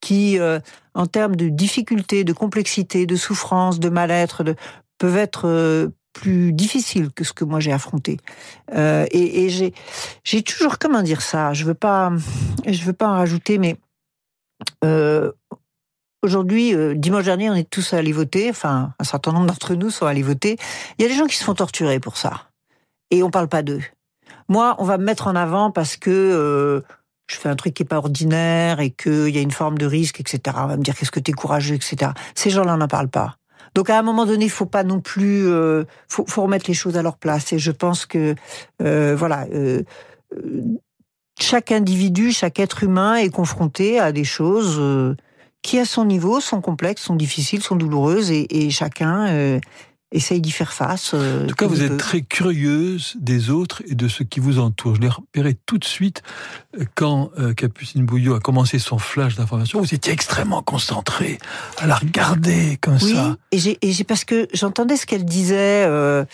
qui, 0.00 0.38
euh, 0.38 0.60
en 0.94 1.06
termes 1.06 1.36
de 1.36 1.48
difficultés, 1.48 2.24
de 2.24 2.32
complexité, 2.32 3.06
de 3.06 3.16
souffrance, 3.16 3.80
de 3.80 3.88
mal-être, 3.88 4.44
de, 4.44 4.54
peuvent 4.98 5.16
être 5.16 5.46
euh, 5.46 5.88
plus 6.12 6.52
difficiles 6.52 7.10
que 7.12 7.24
ce 7.24 7.32
que 7.32 7.44
moi 7.44 7.60
j'ai 7.60 7.72
affronté. 7.72 8.18
Et, 8.74 9.44
et 9.44 9.72
j'ai 10.24 10.42
toujours 10.42 10.78
comment 10.78 11.02
dire 11.02 11.22
ça? 11.22 11.52
Je 11.52 11.64
veux 11.64 11.74
pas, 11.74 12.12
je 12.66 12.82
veux 12.82 12.92
pas 12.92 13.08
en 13.08 13.12
rajouter, 13.12 13.58
mais 13.58 13.76
Aujourd'hui, 16.22 16.74
euh, 16.74 16.94
dimanche 16.94 17.24
dernier, 17.24 17.50
on 17.50 17.54
est 17.54 17.68
tous 17.68 17.94
allés 17.94 18.12
voter. 18.12 18.50
Enfin, 18.50 18.92
un 18.98 19.04
certain 19.04 19.32
nombre 19.32 19.46
d'entre 19.46 19.74
nous 19.74 19.90
sont 19.90 20.06
allés 20.06 20.22
voter. 20.22 20.56
Il 20.98 21.02
y 21.02 21.04
a 21.06 21.08
des 21.08 21.14
gens 21.14 21.26
qui 21.26 21.36
se 21.36 21.44
font 21.44 21.54
torturer 21.54 21.98
pour 22.00 22.16
ça. 22.16 22.48
Et 23.10 23.22
on 23.22 23.30
parle 23.30 23.48
pas 23.48 23.62
d'eux. 23.62 23.82
Moi, 24.48 24.76
on 24.78 24.84
va 24.84 24.98
me 24.98 25.04
mettre 25.04 25.28
en 25.28 25.36
avant 25.36 25.70
parce 25.70 25.96
que 25.96 26.10
euh, 26.10 26.80
je 27.28 27.36
fais 27.36 27.48
un 27.48 27.56
truc 27.56 27.74
qui 27.74 27.84
est 27.84 27.86
pas 27.86 27.98
ordinaire 27.98 28.80
et 28.80 28.90
qu'il 28.90 29.28
y 29.28 29.38
a 29.38 29.40
une 29.40 29.50
forme 29.50 29.78
de 29.78 29.86
risque, 29.86 30.20
etc. 30.20 30.56
On 30.60 30.66
va 30.66 30.76
me 30.76 30.82
dire 30.82 30.94
qu'est-ce 30.96 31.10
que 31.10 31.20
t'es 31.20 31.32
courageux, 31.32 31.76
etc. 31.76 32.12
Ces 32.34 32.50
gens-là 32.50 32.76
n'en 32.76 32.88
parlent 32.88 33.08
pas. 33.08 33.36
Donc 33.74 33.88
à 33.88 33.98
un 33.98 34.02
moment 34.02 34.26
donné, 34.26 34.46
il 34.46 34.50
faut 34.50 34.66
pas 34.66 34.82
non 34.82 35.00
plus, 35.00 35.46
euh, 35.46 35.84
faut, 36.08 36.24
faut, 36.26 36.42
remettre 36.42 36.66
les 36.68 36.74
choses 36.74 36.96
à 36.96 37.02
leur 37.02 37.16
place. 37.16 37.52
Et 37.52 37.58
je 37.58 37.70
pense 37.70 38.04
que, 38.04 38.34
euh, 38.82 39.14
voilà, 39.16 39.46
euh, 39.54 39.82
chaque 41.40 41.72
individu, 41.72 42.32
chaque 42.32 42.58
être 42.58 42.82
humain 42.82 43.16
est 43.16 43.30
confronté 43.30 43.98
à 43.98 44.12
des 44.12 44.24
choses 44.24 44.76
euh, 44.78 45.16
qui 45.62 45.78
à 45.78 45.84
son 45.84 46.04
niveau 46.04 46.40
sont 46.40 46.60
complexes, 46.60 47.02
sont 47.02 47.16
difficiles, 47.16 47.62
sont 47.62 47.76
douloureuses 47.76 48.30
et, 48.30 48.46
et 48.66 48.70
chacun 48.70 49.28
euh, 49.28 49.60
essaye 50.12 50.40
d'y 50.40 50.50
faire 50.50 50.72
face. 50.72 51.12
Euh, 51.14 51.44
en 51.44 51.46
tout 51.46 51.54
cas, 51.54 51.66
vous 51.66 51.82
êtes 51.82 51.90
peut. 51.90 51.96
très 51.96 52.22
curieuse 52.22 53.16
des 53.20 53.50
autres 53.50 53.82
et 53.86 53.94
de 53.94 54.08
ce 54.08 54.22
qui 54.22 54.40
vous 54.40 54.58
entoure. 54.58 54.96
Je 54.96 55.00
l'ai 55.00 55.08
repéré 55.08 55.56
tout 55.66 55.78
de 55.78 55.84
suite 55.84 56.22
euh, 56.78 56.84
quand 56.94 57.30
euh, 57.38 57.54
Capucine 57.54 58.04
Bouillot 58.04 58.34
a 58.34 58.40
commencé 58.40 58.78
son 58.78 58.98
flash 58.98 59.36
d'information. 59.36 59.80
Vous 59.80 59.94
étiez 59.94 60.12
extrêmement 60.12 60.62
concentré 60.62 61.38
à 61.78 61.86
la 61.86 61.94
regarder 61.94 62.76
comme 62.80 62.98
oui, 63.02 63.14
ça. 63.14 63.36
J'ai, 63.52 63.78
et 63.82 63.92
j'ai 63.92 64.04
parce 64.04 64.24
que 64.24 64.48
j'entendais 64.52 64.96
ce 64.96 65.06
qu'elle 65.06 65.24
disait 65.24 65.84
euh, 65.86 66.24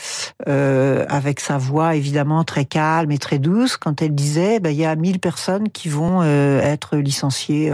euh, 0.48 1.04
avec 1.08 1.40
sa 1.40 1.58
voix 1.58 1.96
évidemment 1.96 2.44
très 2.44 2.64
calme 2.64 3.10
et 3.12 3.18
très 3.18 3.38
douce 3.38 3.76
quand 3.76 4.00
elle 4.00 4.14
disait, 4.14 4.58
bah, 4.58 4.70
il 4.70 4.78
y 4.78 4.86
a 4.86 4.96
1000 4.96 5.20
personnes 5.20 5.68
qui 5.68 5.88
vont 5.88 6.22
euh, 6.22 6.60
être 6.60 6.96
licenciées 6.96 7.72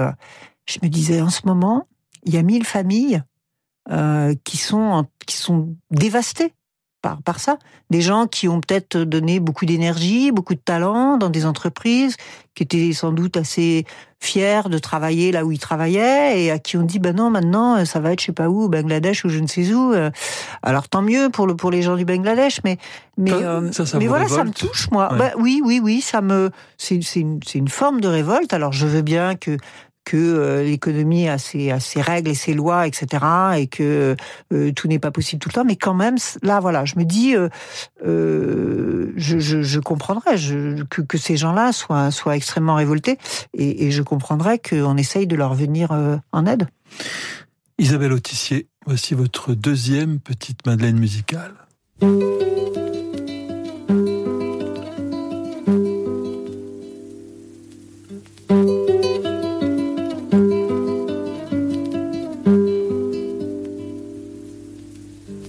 je 0.67 0.79
me 0.83 0.89
disais 0.89 1.21
en 1.21 1.31
ce 1.31 1.41
moment, 1.45 1.87
il 2.25 2.35
y 2.35 2.39
a 2.39 2.43
mille 2.43 2.65
familles 2.65 3.23
euh, 3.91 4.35
qui 4.45 4.59
sont 4.59 5.07
qui 5.27 5.37
sont 5.37 5.75
dévastées 5.91 6.55
par 7.01 7.21
par 7.21 7.41
ça. 7.41 7.59
Des 7.91 8.01
gens 8.01 8.29
qui 8.29 8.47
ont 8.49 8.61
peut-être 8.61 8.97
donné 8.97 9.41
beaucoup 9.41 9.67
d'énergie, 9.67 10.31
beaucoup 10.31 10.55
de 10.55 10.61
talent 10.61 11.17
dans 11.17 11.31
des 11.31 11.47
entreprises, 11.47 12.17
qui 12.55 12.63
étaient 12.63 12.93
sans 12.93 13.11
doute 13.11 13.37
assez 13.37 13.85
fiers 14.21 14.69
de 14.71 14.79
travailler 14.79 15.33
là 15.33 15.45
où 15.45 15.51
ils 15.51 15.59
travaillaient 15.59 16.45
et 16.45 16.53
à 16.53 16.61
qui 16.61 16.77
on 16.77 16.85
dit 16.85 17.01
ben 17.01 17.17
non 17.17 17.29
maintenant 17.29 17.85
ça 17.85 17.99
va 17.99 18.13
être 18.13 18.21
je 18.21 18.27
sais 18.27 18.33
pas 18.33 18.49
où 18.49 18.63
au 18.63 18.69
Bangladesh 18.69 19.25
ou 19.25 19.29
je 19.29 19.41
ne 19.41 19.49
sais 19.49 19.73
où. 19.73 19.93
Alors 20.63 20.89
tant 20.89 21.03
mieux 21.03 21.29
pour 21.29 21.49
le 21.49 21.57
pour 21.57 21.73
les 21.73 21.83
gens 21.83 21.97
du 21.97 22.05
Bangladesh, 22.05 22.61
mais 22.63 22.79
mais 23.19 23.31
ça, 23.31 23.73
ça, 23.73 23.87
ça 23.87 23.99
mais 23.99 24.07
voilà 24.07 24.27
révolte. 24.27 24.39
ça 24.39 24.45
me 24.45 24.69
touche 24.69 24.89
moi. 24.93 25.11
Ouais. 25.13 25.19
Bah, 25.19 25.31
oui 25.39 25.61
oui 25.65 25.81
oui 25.83 26.01
ça 26.01 26.21
me 26.21 26.51
c'est 26.79 27.01
c'est 27.03 27.19
une 27.19 27.41
c'est 27.45 27.59
une 27.59 27.67
forme 27.67 28.01
de 28.01 28.07
révolte. 28.07 28.53
Alors 28.53 28.73
je 28.73 28.87
veux 28.87 29.03
bien 29.03 29.35
que 29.35 29.57
que 30.05 30.17
euh, 30.17 30.63
l'économie 30.65 31.29
a 31.29 31.39
ses, 31.39 31.73
règles 31.97 32.31
et 32.31 32.35
ses 32.35 32.55
lois, 32.55 32.87
etc., 32.87 33.25
et 33.57 33.67
que 33.67 34.17
euh, 34.53 34.73
tout 34.73 34.89
n'est 34.89 34.99
pas 34.99 35.11
possible 35.11 35.41
tout 35.41 35.49
le 35.49 35.55
temps. 35.55 35.65
Mais 35.65 35.77
quand 35.77 35.95
même, 35.95 36.17
là, 36.43 36.61
voilà, 36.61 36.85
je 36.85 36.99
me 36.99 37.05
dis, 37.05 37.35
euh, 37.37 37.49
je, 39.17 39.39
je, 39.39 39.81
comprendrais 39.81 40.37
que, 40.91 41.19
ces 41.19 41.37
gens-là 41.37 41.73
soient, 41.73 42.11
soient 42.11 42.37
extrêmement 42.37 42.75
révoltés, 42.75 43.19
et, 43.55 43.87
et 43.87 43.91
je 43.91 44.03
comprendrais 44.03 44.59
qu'on 44.59 44.97
essaye 44.97 45.27
de 45.27 45.37
leur 45.37 45.55
venir 45.55 45.93
en 46.33 46.47
aide. 46.47 46.67
Isabelle 47.79 48.13
Autissier, 48.13 48.69
voici 48.87 49.15
votre 49.15 49.55
deuxième 49.55 50.19
petite 50.19 50.67
Madeleine 50.67 50.99
musicale. 50.99 51.55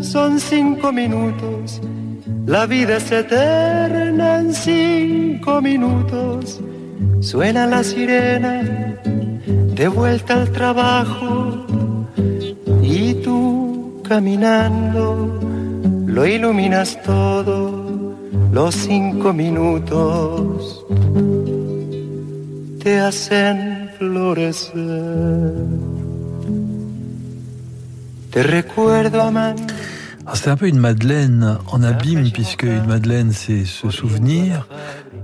Son 0.00 0.38
cinco 0.38 0.92
minutos, 0.92 1.80
la 2.46 2.66
vida 2.66 2.96
es 2.98 3.10
eterna 3.10 4.38
en 4.38 4.54
cinco 4.54 5.60
minutos. 5.60 6.60
Suena 7.20 7.66
la 7.66 7.82
sirena, 7.82 8.62
de 9.74 9.88
vuelta 9.88 10.34
al 10.42 10.52
trabajo, 10.52 11.66
y 12.82 13.14
tú 13.14 14.00
caminando 14.06 15.40
lo 16.06 16.26
iluminas 16.26 16.98
todo, 17.02 18.14
los 18.52 18.74
cinco 18.74 19.32
minutos 19.32 20.84
te 22.82 22.98
hacen 23.00 23.90
florecer. 23.98 25.95
C'est 30.34 30.50
un 30.50 30.56
peu 30.56 30.68
une 30.68 30.78
Madeleine 30.78 31.58
en 31.68 31.82
abîme, 31.82 32.30
puisque 32.30 32.64
une 32.64 32.86
Madeleine, 32.86 33.32
c'est 33.32 33.64
ce 33.64 33.88
souvenir. 33.88 34.68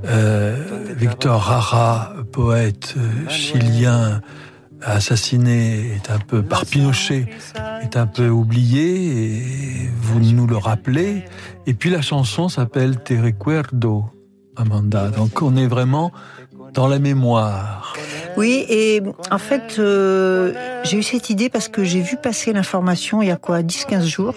Euh, 0.07 0.57
Victor 0.97 1.39
Rara, 1.39 2.15
poète 2.33 2.95
euh, 2.97 3.29
chilien, 3.29 4.23
assassiné 4.81 5.93
est 5.95 6.11
un 6.11 6.19
peu 6.19 6.43
par 6.43 6.65
Pinochet, 6.65 7.27
est 7.83 7.97
un 7.99 8.07
peu 8.07 8.29
oublié, 8.29 9.27
et 9.27 9.91
vous 10.01 10.21
nous 10.21 10.47
le 10.47 10.57
rappelez. 10.57 11.25
Et 11.67 11.75
puis 11.75 11.91
la 11.91 12.01
chanson 12.01 12.49
s'appelle 12.49 13.03
Te 13.03 13.13
recuerdo, 13.13 14.07
Amanda. 14.57 15.09
Donc 15.09 15.43
on 15.43 15.55
est 15.57 15.67
vraiment 15.67 16.13
dans 16.73 16.89
la 16.89 16.99
mémoire. 16.99 17.95
Oui, 18.37 18.65
et 18.69 19.03
en 19.31 19.39
fait, 19.39 19.77
euh, 19.79 20.53
j'ai 20.85 20.97
eu 20.97 21.03
cette 21.03 21.31
idée 21.31 21.49
parce 21.49 21.69
que 21.69 21.85
j'ai 21.85 22.01
vu 22.01 22.17
passer 22.17 22.53
l'information 22.53 23.21
il 23.23 23.29
y 23.29 23.31
a 23.31 23.37
quoi, 23.37 23.63
10-15 23.63 24.07
jours, 24.07 24.35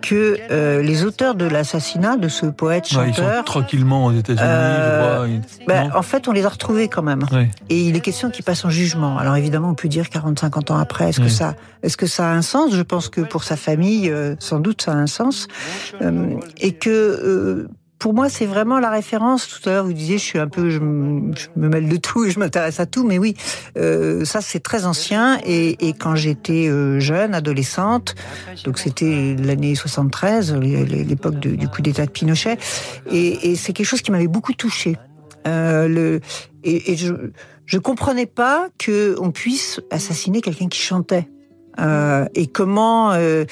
que 0.00 0.38
euh, 0.50 0.82
les 0.82 1.04
auteurs 1.04 1.34
de 1.34 1.44
l'assassinat 1.44 2.16
de 2.16 2.28
ce 2.28 2.46
Ouais, 2.62 2.80
ils 2.90 3.14
sont 3.14 3.42
tranquillement 3.44 4.06
aux 4.06 4.12
États-Unis, 4.12 4.42
Euh, 4.42 5.38
ben, 5.66 5.90
en 5.94 6.02
fait, 6.02 6.26
on 6.28 6.32
les 6.32 6.44
a 6.44 6.48
retrouvés 6.48 6.88
quand 6.88 7.02
même. 7.02 7.24
Ouais. 7.32 7.50
Et 7.68 7.80
il 7.82 7.96
est 7.96 8.00
question 8.00 8.30
qu'ils 8.30 8.44
passent 8.44 8.64
en 8.64 8.70
jugement. 8.70 9.18
Alors 9.18 9.36
évidemment, 9.36 9.70
on 9.70 9.74
peut 9.74 9.88
dire 9.88 10.06
40-50 10.06 10.72
ans 10.72 10.78
après, 10.78 11.10
est-ce 11.10 11.20
que 11.20 11.28
ça, 11.28 11.54
est-ce 11.82 11.96
que 11.96 12.06
ça 12.06 12.30
a 12.30 12.32
un 12.32 12.42
sens? 12.42 12.74
Je 12.74 12.82
pense 12.82 13.08
que 13.08 13.20
pour 13.20 13.44
sa 13.44 13.56
famille, 13.56 14.10
euh, 14.10 14.34
sans 14.38 14.60
doute, 14.60 14.82
ça 14.82 14.92
a 14.92 14.96
un 14.96 15.06
sens. 15.06 15.48
Euh, 16.02 16.36
et 16.58 16.72
que 16.72 16.90
euh, 16.90 17.68
pour 18.00 18.14
moi, 18.14 18.28
c'est 18.28 18.46
vraiment 18.46 18.80
la 18.80 18.90
référence. 18.90 19.46
Tout 19.46 19.68
à 19.68 19.72
l'heure, 19.74 19.84
vous 19.84 19.92
disiez, 19.92 20.18
je 20.18 20.24
suis 20.24 20.38
un 20.40 20.48
peu, 20.48 20.70
je, 20.70 20.80
me- 20.80 21.32
mêle 21.56 21.88
de 21.88 21.96
tout 21.96 22.24
et 22.24 22.30
je 22.32 22.40
m'intéresse 22.40 22.80
à 22.80 22.86
tout. 22.86 23.06
Mais 23.06 23.18
oui, 23.18 23.36
euh, 23.76 24.24
ça 24.24 24.40
c'est 24.40 24.58
très 24.60 24.86
ancien. 24.86 25.38
Et, 25.44 25.86
et 25.88 25.92
quand 25.92 26.16
j'étais 26.16 26.66
euh, 26.68 26.98
jeune, 26.98 27.34
adolescente, 27.34 28.16
donc 28.64 28.78
c'était 28.78 29.36
l'année 29.38 29.74
73, 29.76 30.54
l'é- 30.56 30.84
l'é- 30.84 31.04
l'époque 31.04 31.38
du 31.38 31.68
coup 31.68 31.82
d'État 31.82 32.06
de 32.06 32.10
Pinochet, 32.10 32.56
et, 33.10 33.50
et 33.52 33.54
c'est 33.54 33.72
quelque 33.72 33.86
chose 33.86 34.02
qui 34.02 34.10
m'avait 34.10 34.26
beaucoup 34.26 34.54
touchée. 34.54 34.96
Euh, 35.46 35.86
le, 35.86 36.20
et, 36.64 36.92
et 36.92 36.96
je 36.96 37.12
je 37.66 37.78
comprenais 37.78 38.26
pas 38.26 38.68
que 38.78 39.14
on 39.20 39.30
puisse 39.30 39.80
assassiner 39.92 40.40
quelqu'un 40.40 40.66
qui 40.68 40.80
chantait. 40.80 41.28
Euh, 41.80 42.26
et 42.34 42.46
comment 42.46 43.12
euh, 43.12 43.44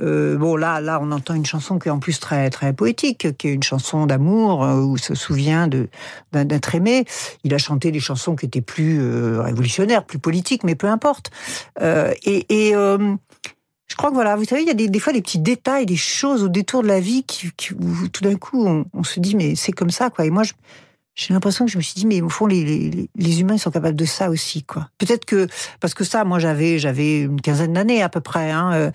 euh, 0.00 0.36
bon 0.36 0.56
là 0.56 0.80
là 0.80 0.98
on 1.02 1.12
entend 1.12 1.34
une 1.34 1.46
chanson 1.46 1.78
qui 1.78 1.88
est 1.88 1.92
en 1.92 1.98
plus 1.98 2.18
très 2.18 2.50
très 2.50 2.72
poétique 2.72 3.36
qui 3.36 3.48
est 3.48 3.52
une 3.52 3.62
chanson 3.62 4.06
d'amour 4.06 4.60
où 4.60 4.96
il 4.96 5.02
se 5.02 5.14
souvient 5.14 5.68
de 5.68 5.88
d'être 6.32 6.74
aimé 6.74 7.04
il 7.44 7.54
a 7.54 7.58
chanté 7.58 7.92
des 7.92 8.00
chansons 8.00 8.34
qui 8.36 8.46
étaient 8.46 8.60
plus 8.60 9.00
révolutionnaires 9.38 10.04
plus 10.04 10.18
politiques 10.18 10.64
mais 10.64 10.74
peu 10.74 10.88
importe 10.88 11.30
et, 11.80 12.74
je 13.88 13.94
crois 13.94 14.10
que 14.10 14.14
voilà, 14.14 14.34
vous 14.34 14.44
savez, 14.44 14.62
il 14.62 14.66
y 14.66 14.70
a 14.70 14.74
des, 14.74 14.98
fois 14.98 15.12
des 15.12 15.22
petits 15.22 15.38
détails, 15.38 15.86
des 15.86 15.96
choses 15.96 16.42
au 16.42 16.48
détour 16.48 16.82
de 16.82 16.88
la 16.88 16.98
vie 16.98 17.22
qui, 17.22 17.50
qui- 17.56 17.72
où 17.72 18.08
tout 18.08 18.24
d'un 18.24 18.34
coup 18.34 18.66
on, 18.66 18.84
on 18.92 19.04
se 19.04 19.20
dit 19.20 19.36
mais 19.36 19.54
c'est 19.54 19.70
comme 19.72 19.90
ça 19.90 20.10
quoi. 20.10 20.24
Et 20.26 20.30
moi 20.30 20.42
je- 20.42 20.52
j'ai 21.16 21.32
l'impression 21.32 21.64
que 21.64 21.70
je 21.72 21.78
me 21.78 21.82
suis 21.82 21.94
dit 21.94 22.06
mais 22.06 22.20
au 22.20 22.28
fond 22.28 22.46
les, 22.46 22.62
les, 22.62 23.08
les 23.16 23.40
humains 23.40 23.54
ils 23.54 23.58
sont 23.58 23.70
capables 23.70 23.96
de 23.96 24.04
ça 24.04 24.28
aussi 24.28 24.62
quoi. 24.62 24.90
Peut-être 24.98 25.24
que 25.24 25.48
parce 25.80 25.94
que 25.94 26.04
ça 26.04 26.24
moi 26.24 26.38
j'avais 26.38 26.78
j'avais 26.78 27.22
une 27.22 27.40
quinzaine 27.40 27.72
d'années 27.72 28.02
à 28.02 28.10
peu 28.10 28.20
près. 28.20 28.50
Hein, 28.50 28.70
euh, 28.74 28.90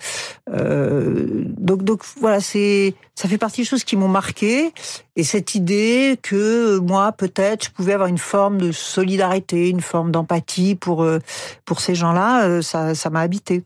euh, 0.50 1.44
donc 1.58 1.82
donc 1.82 2.02
voilà 2.20 2.40
c'est 2.40 2.94
ça 3.16 3.28
fait 3.28 3.38
partie 3.38 3.62
des 3.62 3.66
choses 3.66 3.82
qui 3.82 3.96
m'ont 3.96 4.08
marqué 4.08 4.72
et 5.16 5.24
cette 5.24 5.56
idée 5.56 6.16
que 6.22 6.78
moi 6.78 7.10
peut-être 7.10 7.64
je 7.66 7.70
pouvais 7.70 7.92
avoir 7.92 8.08
une 8.08 8.18
forme 8.18 8.58
de 8.58 8.70
solidarité, 8.70 9.68
une 9.68 9.80
forme 9.80 10.12
d'empathie 10.12 10.76
pour 10.76 11.02
euh, 11.02 11.18
pour 11.64 11.80
ces 11.80 11.96
gens-là, 11.96 12.44
euh, 12.44 12.62
ça 12.62 12.94
ça 12.94 13.10
m'a 13.10 13.20
habité. 13.20 13.64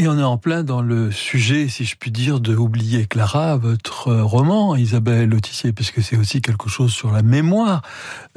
Et 0.00 0.08
on 0.08 0.18
est 0.18 0.22
en 0.22 0.38
plein 0.38 0.62
dans 0.62 0.80
le 0.80 1.10
sujet, 1.10 1.68
si 1.68 1.84
je 1.84 1.94
puis 1.94 2.10
dire, 2.10 2.40
de 2.40 2.56
Oublier 2.56 3.04
Clara, 3.04 3.58
votre 3.58 4.08
euh, 4.08 4.24
roman, 4.24 4.74
Isabelle 4.74 5.34
Autissier, 5.34 5.74
puisque 5.74 6.02
c'est 6.02 6.16
aussi 6.16 6.40
quelque 6.40 6.70
chose 6.70 6.90
sur 6.90 7.12
la 7.12 7.20
mémoire. 7.20 7.82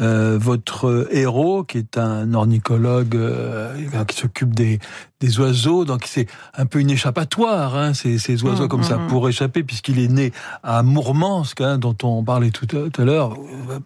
Euh, 0.02 0.38
votre 0.38 1.08
héros, 1.10 1.63
qui 1.63 1.78
est 1.78 1.97
un 1.97 2.34
ornithologue 2.34 3.15
euh, 3.15 4.04
qui 4.10 4.17
s'occupe 4.17 4.54
des, 4.54 4.80
des 5.21 5.39
oiseaux, 5.39 5.86
donc 5.86 6.04
c'est 6.06 6.28
un 6.54 6.65
peu 6.65 6.80
une 6.80 6.89
échappatoire, 6.89 7.78
hein, 7.78 7.93
ces, 7.93 8.17
ces 8.17 8.43
oiseaux 8.43 8.65
Mmh, 8.65 8.67
comme 8.67 8.84
ça, 8.84 8.97
mmh. 8.97 9.08
pour 9.08 9.30
échapper, 9.30 9.63
puisqu'il 9.63 9.99
est 9.99 10.10
né 10.10 10.34
à 10.63 10.84
Mourmansk, 10.84 11.62
hein, 11.62 11.78
dont 11.78 11.95
on 12.04 12.23
parlait 12.23 12.52
tout 12.52 12.67
à, 12.76 13.04
l'heure, 13.04 13.38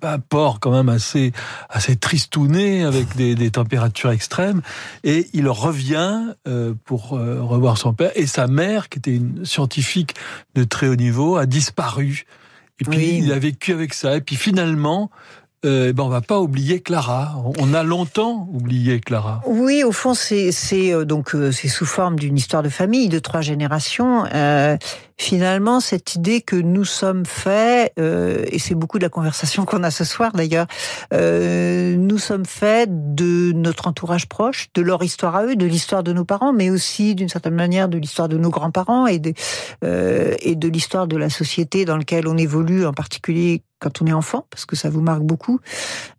un 0.02 0.20
port 0.20 0.60
quand 0.60 0.72
même 0.72 0.90
assez, 0.90 1.32
assez 1.70 1.96
tristouné, 1.96 2.84
avec 2.84 3.16
des, 3.16 3.36
des 3.36 3.52
températures 3.52 4.12
extrêmes, 4.12 4.62
et 5.04 5.28
il 5.34 5.48
revient 5.48 6.34
euh, 6.48 6.74
pour 6.86 7.13
euh, 7.13 7.40
son 7.75 7.93
père, 7.93 8.12
et 8.15 8.27
sa 8.27 8.47
mère, 8.47 8.88
qui 8.88 8.99
était 8.99 9.15
une 9.15 9.43
scientifique 9.45 10.13
de 10.56 10.63
très 10.63 10.88
haut 10.88 10.95
niveau, 10.95 11.36
a 11.36 11.45
disparu. 11.45 12.25
Et 12.80 12.86
puis 12.86 12.97
Oui. 12.99 13.19
il 13.23 13.32
a 13.34 13.39
vécu 13.39 13.73
avec 13.73 13.93
ça, 13.93 14.15
et 14.15 14.21
puis 14.21 14.36
finalement, 14.36 15.10
euh, 15.65 15.91
ben 15.91 16.04
on 16.04 16.10
va 16.10 16.22
pas 16.22 16.39
oublier 16.39 16.82
Clara. 16.82 17.36
On 17.60 17.74
a 17.74 17.84
longtemps 17.84 18.48
oublié 18.54 19.00
Clara. 19.00 19.41
Oui, 19.48 19.84
au 19.84 19.91
fond, 19.91 20.13
c'est 20.13 20.52
euh, 20.93 21.04
donc 21.04 21.34
euh, 21.34 21.52
c'est 21.52 21.67
sous 21.67 21.86
forme 21.86 22.17
d'une 22.17 22.38
histoire 22.38 22.62
de 22.62 22.70
famille 22.70 23.10
de 23.10 23.17
trois 23.17 23.41
générations. 23.41 24.26
Euh, 24.34 24.78
finalement, 25.17 25.80
cette 25.80 26.13
idée 26.13 26.41
que 26.41 26.56
nous 26.56 26.86
sommes 26.86 27.26
faits, 27.26 27.91
euh, 27.98 28.46
et 28.52 28.60
c'est 28.60 28.76
beaucoup 28.76 29.00
de 29.00 29.04
la 29.04 29.10
conversation 29.10 29.65
qu'on 29.65 29.82
a 29.84 29.89
ce 29.89 30.04
soir 30.04 30.32
d'ailleurs, 30.32 30.67
euh, 31.12 31.96
nous 31.98 32.20
sommes 32.20 32.46
faits 32.46 32.89
de 33.15 33.52
notre 33.54 33.88
entourage 33.88 34.28
proche, 34.28 34.67
de 34.76 34.84
leur 34.84 35.04
histoire 35.04 35.36
à 35.36 35.46
eux, 35.46 35.56
de 35.56 35.65
l'histoire 35.65 36.04
de 36.04 36.13
nos 36.13 36.26
parents, 36.26 36.54
mais 36.54 36.70
aussi 36.70 37.15
d'une 37.15 37.30
certaine 37.30 37.56
manière 37.56 37.89
de 37.89 37.98
l'histoire 37.98 38.30
de 38.30 38.38
nos 38.38 38.52
grands-parents 38.52 39.08
et 39.08 39.17
de 39.17 39.34
et 39.82 40.56
de 40.56 40.67
l'histoire 40.67 41.08
de 41.08 41.17
la 41.17 41.30
société 41.30 41.86
dans 41.86 41.98
laquelle 41.98 42.28
on 42.28 42.38
évolue, 42.38 42.86
en 42.86 42.93
particulier 42.93 43.63
quand 43.80 44.02
on 44.02 44.08
est 44.08 44.13
enfant, 44.13 44.46
parce 44.50 44.66
que 44.66 44.76
ça 44.76 44.90
vous 44.90 45.02
marque 45.02 45.22
beaucoup. 45.24 45.60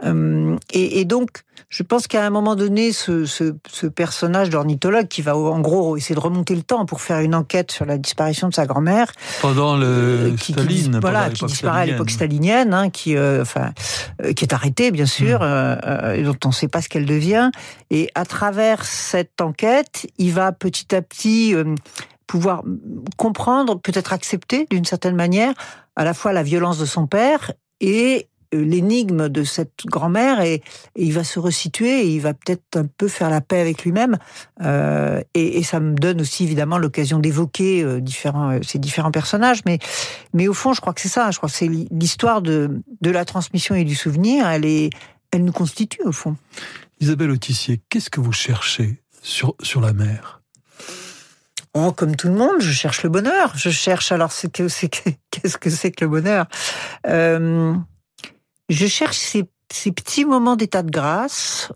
Euh, 0.05 0.57
et, 0.73 1.01
et 1.01 1.05
donc, 1.05 1.29
je 1.71 1.83
pense 1.83 2.07
qu'à 2.07 2.25
un 2.25 2.31
moment 2.31 2.55
donné, 2.55 2.92
ce, 2.92 3.25
ce, 3.27 3.55
ce 3.71 3.87
personnage 3.87 4.49
d'ornithologue 4.49 5.09
qui 5.09 5.23
va 5.23 5.37
en 5.37 5.61
gros 5.61 5.97
essayer 5.97 6.14
de 6.14 6.21
remonter 6.21 6.55
le 6.55 6.62
temps 6.62 6.87
pour 6.87 7.01
faire 7.01 7.18
une 7.21 7.35
enquête 7.35 7.73
sur 7.73 7.85
la 7.85 7.99
disparition 7.99 8.49
de 8.49 8.55
sa 8.55 8.64
grand-mère, 8.64 9.12
Pendant 9.42 9.77
le 9.77 9.87
euh, 9.87 10.37
qui, 10.37 10.53
Staline, 10.53 10.85
pendant 10.92 11.01
voilà, 11.01 11.31
qui 11.31 11.44
disparaît 11.47 11.83
à 11.83 11.87
l'époque 11.87 12.11
stalinienne. 12.11 12.73
hein, 12.73 12.90
qui, 12.90 13.16
euh, 13.16 13.42
enfin, 13.42 13.73
qui 14.37 14.44
est 14.44 14.53
arrêtée 14.55 14.90
bien 14.90 15.07
sûr, 15.07 15.40
Mm. 15.40 15.42
euh, 15.42 15.77
euh, 15.85 16.14
et 16.14 16.23
dont 16.23 16.37
on 16.44 16.49
ne 16.49 16.55
sait 16.55 16.68
pas 16.68 16.81
ce 16.81 16.88
qu'elle 16.88 17.07
devient. 17.07 17.51
Et 17.90 18.09
à 18.14 18.25
travers 18.25 18.85
cette 18.85 19.40
enquête, 19.40 20.07
il 20.18 20.33
va 20.33 20.53
petit 20.53 20.94
à 20.94 21.03
petit 21.03 21.55
pouvoir 22.28 22.62
comprendre, 23.16 23.80
peut-être 23.80 24.12
accepter 24.12 24.66
d'une 24.70 24.84
certaine 24.84 25.16
manière, 25.16 25.54
à 25.96 26.04
la 26.04 26.14
fois 26.14 26.32
la 26.32 26.44
violence 26.44 26.78
de 26.78 26.84
son 26.84 27.08
père 27.08 27.52
et 27.80 28.28
euh, 28.54 28.64
l'énigme 28.64 29.28
de 29.28 29.42
cette 29.44 29.84
grand-mère 29.86 30.40
et, 30.40 30.62
il 30.94 31.12
va 31.12 31.24
se 31.24 31.38
resituer 31.38 32.02
et 32.02 32.14
il 32.14 32.20
va 32.20 32.34
peut-être 32.34 32.76
un 32.76 32.86
peu 32.86 33.08
faire 33.08 33.30
la 33.30 33.40
paix 33.40 33.60
avec 33.60 33.84
lui-même. 33.84 34.18
Euh, 34.62 35.20
et, 35.34 35.62
ça 35.62 35.80
me 35.80 35.94
donne 35.94 36.20
aussi 36.20 36.44
évidemment 36.44 36.78
l'occasion 36.78 37.18
d'évoquer 37.18 37.82
euh, 37.82 38.00
différents 38.00 38.50
euh, 38.50 38.58
ces 38.62 38.78
différents 38.78 39.10
personnages. 39.10 39.62
Mais 39.66 39.78
mais 40.34 40.46
au 40.48 40.54
fond 40.54 40.72
je 40.72 40.80
crois 40.80 40.92
que 40.92 41.00
c'est 41.00 41.08
ça 41.08 41.30
je 41.30 41.38
crois 41.38 41.48
que 41.48 41.54
c'est 41.54 41.68
l'histoire 41.68 42.42
de 42.42 42.82
de 43.00 43.10
la 43.10 43.24
transmission 43.24 43.74
et 43.74 43.84
du 43.84 43.94
souvenir. 43.94 44.46
Elle 44.48 44.66
est 44.66 44.90
elle 45.30 45.44
nous 45.44 45.52
constitue 45.52 46.02
au 46.04 46.12
fond. 46.12 46.36
Isabelle 47.00 47.30
Autissier, 47.30 47.80
qu'est-ce 47.88 48.10
que 48.10 48.20
vous 48.20 48.32
cherchez 48.32 49.02
sur, 49.22 49.54
sur 49.62 49.80
la 49.80 49.92
mer? 49.92 50.38
Oh, 51.74 51.92
comme 51.92 52.16
tout 52.16 52.28
le 52.28 52.35
monde, 52.35 52.61
je 52.61 52.72
cherche 52.72 53.02
le 53.02 53.09
bonheur. 53.11 53.52
Je 53.57 53.70
cherche. 53.70 54.11
Alors, 54.12 54.33
c'est 54.33 54.50
que, 54.50 54.68
c'est 54.68 54.88
que- 54.88 55.11
qu'est-ce 55.31 55.59
que 55.59 55.70
c'est 55.70 55.90
que 55.90 56.04
le 56.04 56.11
bonheur? 56.11 56.46
Euh, 57.07 57.74
Je 58.68 58.87
cherche 58.87 59.16
ces, 59.18 59.44
ces 59.72 59.92
petits 59.92 60.24
moments 60.24 60.57
d'état 60.57 60.83
de 60.83 60.90
grâce 60.90 61.72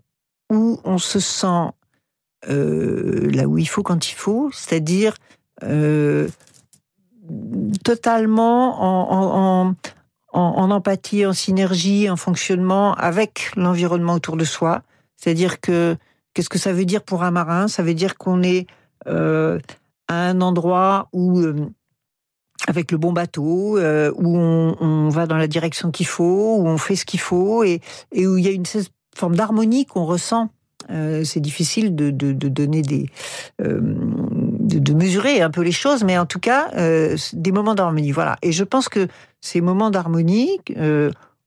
où 0.50 0.80
on 0.84 0.98
se 0.98 1.20
sent 1.20 1.70
euh, 2.50 3.30
là 3.32 3.44
où 3.46 3.56
il 3.58 3.68
faut 3.68 3.82
quand 3.82 4.10
il 4.10 4.14
faut, 4.14 4.50
c'est-à-dire 4.52 5.14
euh, 5.62 6.28
totalement 7.84 8.82
en, 9.64 9.74
en, 10.32 10.70
empathie, 10.70 11.24
en 11.26 11.32
synergie, 11.32 12.10
en 12.10 12.16
fonctionnement 12.16 12.94
avec 12.94 13.52
l'environnement 13.56 14.14
autour 14.14 14.36
de 14.36 14.44
soi. 14.44 14.82
C'est-à-dire 15.16 15.60
que 15.60 15.96
qu'est-ce 16.34 16.48
que 16.48 16.58
ça 16.58 16.72
veut 16.72 16.84
dire 16.84 17.02
pour 17.02 17.22
un 17.22 17.30
marin? 17.30 17.68
Ça 17.68 17.82
veut 17.82 17.94
dire 17.94 18.16
qu'on 18.16 18.42
est 18.42 18.66
un 20.14 20.40
endroit 20.40 21.08
où 21.12 21.40
euh, 21.40 21.54
avec 22.66 22.92
le 22.92 22.98
bon 22.98 23.12
bateau, 23.12 23.78
euh, 23.78 24.12
où 24.16 24.36
on, 24.36 25.08
va 25.08 25.26
dans 25.26 25.36
la 25.36 25.48
direction 25.48 25.90
qu'il 25.90 26.06
faut, 26.06 26.56
où 26.58 26.68
on 26.68 26.78
fait 26.78 26.96
ce 26.96 27.04
qu'il 27.04 27.20
faut, 27.20 27.64
et, 27.64 27.80
et 28.12 28.26
où 28.26 28.38
il 28.38 28.44
y 28.44 28.48
a 28.48 28.52
une 28.52 28.64
forme 29.14 29.34
d'harmonie 29.34 29.84
qu'on 29.86 30.04
ressent. 30.04 30.48
Euh, 30.90 31.22
c'est 31.24 31.40
difficile 31.40 31.94
de, 31.94 32.10
de, 32.10 32.32
donner 32.32 32.82
des, 32.82 33.06
de, 33.58 34.94
mesurer 34.94 35.40
un 35.40 35.50
peu 35.50 35.62
les 35.62 35.72
choses, 35.72 36.02
mais 36.04 36.18
en 36.18 36.26
tout 36.26 36.40
cas, 36.40 36.70
des 37.32 37.52
moments 37.52 37.74
d'harmonie. 37.74 38.12
Voilà. 38.12 38.36
Et 38.42 38.52
je 38.52 38.64
pense 38.64 38.88
que 38.88 39.08
ces 39.40 39.60
moments 39.60 39.90
d'harmonie, 39.90 40.58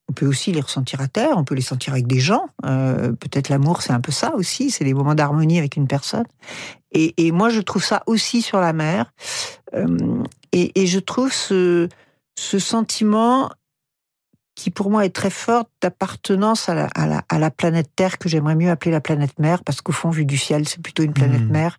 on 0.09 0.13
peut 0.13 0.27
aussi 0.27 0.51
les 0.51 0.61
ressentir 0.61 1.01
à 1.01 1.07
terre, 1.07 1.35
on 1.37 1.43
peut 1.43 1.55
les 1.55 1.61
sentir 1.61 1.93
avec 1.93 2.05
des 2.07 2.19
gens. 2.19 2.47
Euh, 2.65 3.11
Peut-être 3.13 3.49
l'amour, 3.49 3.81
c'est 3.81 3.93
un 3.93 4.01
peu 4.01 4.11
ça 4.11 4.35
aussi, 4.35 4.69
c'est 4.69 4.83
des 4.85 4.93
moments 4.93 5.15
d'harmonie 5.15 5.57
avec 5.57 5.75
une 5.77 5.87
personne. 5.87 6.25
Et, 6.91 7.13
et 7.25 7.31
moi, 7.31 7.49
je 7.49 7.59
trouve 7.61 7.83
ça 7.83 8.03
aussi 8.05 8.41
sur 8.41 8.59
la 8.59 8.71
mer. 8.73 9.11
Euh, 9.73 10.23
et, 10.51 10.79
et 10.81 10.85
je 10.87 10.99
trouve 10.99 11.33
ce, 11.33 11.89
ce 12.37 12.59
sentiment 12.59 13.49
qui 14.55 14.71
pour 14.71 14.89
moi 14.89 15.03
est 15.05 15.09
très 15.09 15.29
fort 15.31 15.65
d'appartenance 15.81 16.69
à 16.69 16.75
la, 16.75 16.85
à, 16.95 17.07
la, 17.07 17.23
à 17.27 17.39
la 17.39 17.51
planète 17.51 17.89
Terre 17.93 18.17
que 18.17 18.29
j'aimerais 18.29 18.55
mieux 18.55 18.69
appeler 18.69 18.91
la 18.91 19.01
planète 19.01 19.37
mer 19.37 19.63
parce 19.65 19.81
qu'au 19.81 19.91
fond 19.91 20.11
vu 20.11 20.23
du 20.23 20.37
ciel 20.37 20.65
c'est 20.65 20.81
plutôt 20.81 21.03
une 21.03 21.11
planète 21.11 21.41
Mhm. 21.41 21.51
mer 21.51 21.77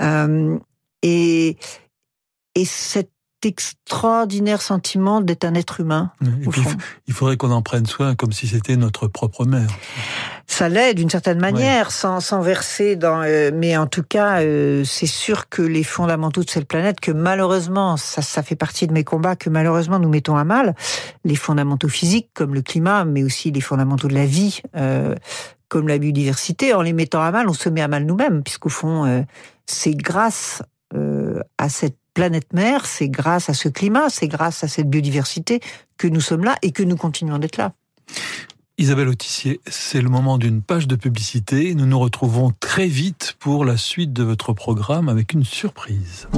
Euh, 0.00 0.56
et 1.02 1.56
et 2.54 2.64
cet 3.44 3.52
extraordinaire 3.52 4.62
sentiment 4.62 5.20
d'être 5.20 5.44
un 5.44 5.54
être 5.54 5.80
humain 5.80 6.12
Et 6.42 6.46
au 6.46 6.50
puis, 6.50 6.62
il 7.06 7.14
faudrait 7.14 7.36
qu'on 7.36 7.50
en 7.50 7.62
prenne 7.62 7.86
soin 7.86 8.14
comme 8.14 8.32
si 8.32 8.46
c'était 8.48 8.76
notre 8.76 9.06
propre 9.06 9.44
mère. 9.44 9.68
ça 10.46 10.68
l'est 10.68 10.94
d'une 10.94 11.10
certaine 11.10 11.38
manière, 11.38 11.90
sans, 11.90 12.20
sans 12.20 12.40
verser 12.40 12.96
dans. 12.96 13.22
euh, 13.22 13.50
mais 13.52 13.76
en 13.76 13.86
tout 13.86 14.02
cas, 14.02 14.40
euh, 14.40 14.84
c'est 14.84 15.06
sûr 15.06 15.48
que 15.48 15.62
les 15.62 15.84
fondamentaux 15.84 16.42
de 16.42 16.50
cette 16.50 16.66
planète, 16.66 17.00
que 17.00 17.12
malheureusement, 17.12 17.96
ça, 17.96 18.22
ça 18.22 18.42
fait 18.42 18.56
partie 18.56 18.86
de 18.86 18.92
mes 18.92 19.04
combats, 19.04 19.36
que 19.36 19.50
malheureusement 19.50 19.98
nous 19.98 20.08
mettons 20.08 20.36
à 20.36 20.44
mal, 20.44 20.74
les 21.24 21.36
fondamentaux 21.36 21.88
physiques 21.88 22.30
comme 22.34 22.54
le 22.54 22.62
climat, 22.62 23.04
mais 23.04 23.22
aussi 23.22 23.50
les 23.50 23.60
fondamentaux 23.60 24.08
de 24.08 24.14
la 24.14 24.26
vie, 24.26 24.60
euh, 24.76 25.14
comme 25.68 25.88
la 25.88 25.98
biodiversité, 25.98 26.72
en 26.72 26.82
les 26.82 26.92
mettant 26.92 27.20
à 27.20 27.30
mal, 27.30 27.48
on 27.48 27.54
se 27.54 27.68
met 27.68 27.82
à 27.82 27.88
mal 27.88 28.04
nous-mêmes, 28.04 28.42
puisqu'au 28.42 28.68
fond, 28.68 29.24
c'est 29.66 29.94
grâce 29.94 30.62
à 31.58 31.68
cette 31.68 31.96
planète 32.14 32.52
mère, 32.52 32.86
c'est 32.86 33.08
grâce 33.08 33.50
à 33.50 33.54
ce 33.54 33.68
climat, 33.68 34.08
c'est 34.08 34.28
grâce 34.28 34.64
à 34.64 34.68
cette 34.68 34.88
biodiversité 34.88 35.60
que 35.98 36.08
nous 36.08 36.20
sommes 36.20 36.44
là 36.44 36.56
et 36.62 36.70
que 36.70 36.82
nous 36.82 36.96
continuons 36.96 37.38
d'être 37.38 37.56
là. 37.56 37.72
Isabelle 38.76 39.08
Autissier, 39.08 39.60
c'est 39.68 40.00
le 40.00 40.08
moment 40.08 40.36
d'une 40.36 40.60
page 40.60 40.88
de 40.88 40.96
publicité. 40.96 41.74
Nous 41.74 41.86
nous 41.86 41.98
retrouvons 41.98 42.52
très 42.58 42.88
vite 42.88 43.36
pour 43.38 43.64
la 43.64 43.76
suite 43.76 44.12
de 44.12 44.24
votre 44.24 44.52
programme 44.52 45.08
avec 45.08 45.32
une 45.32 45.44
surprise. 45.44 46.28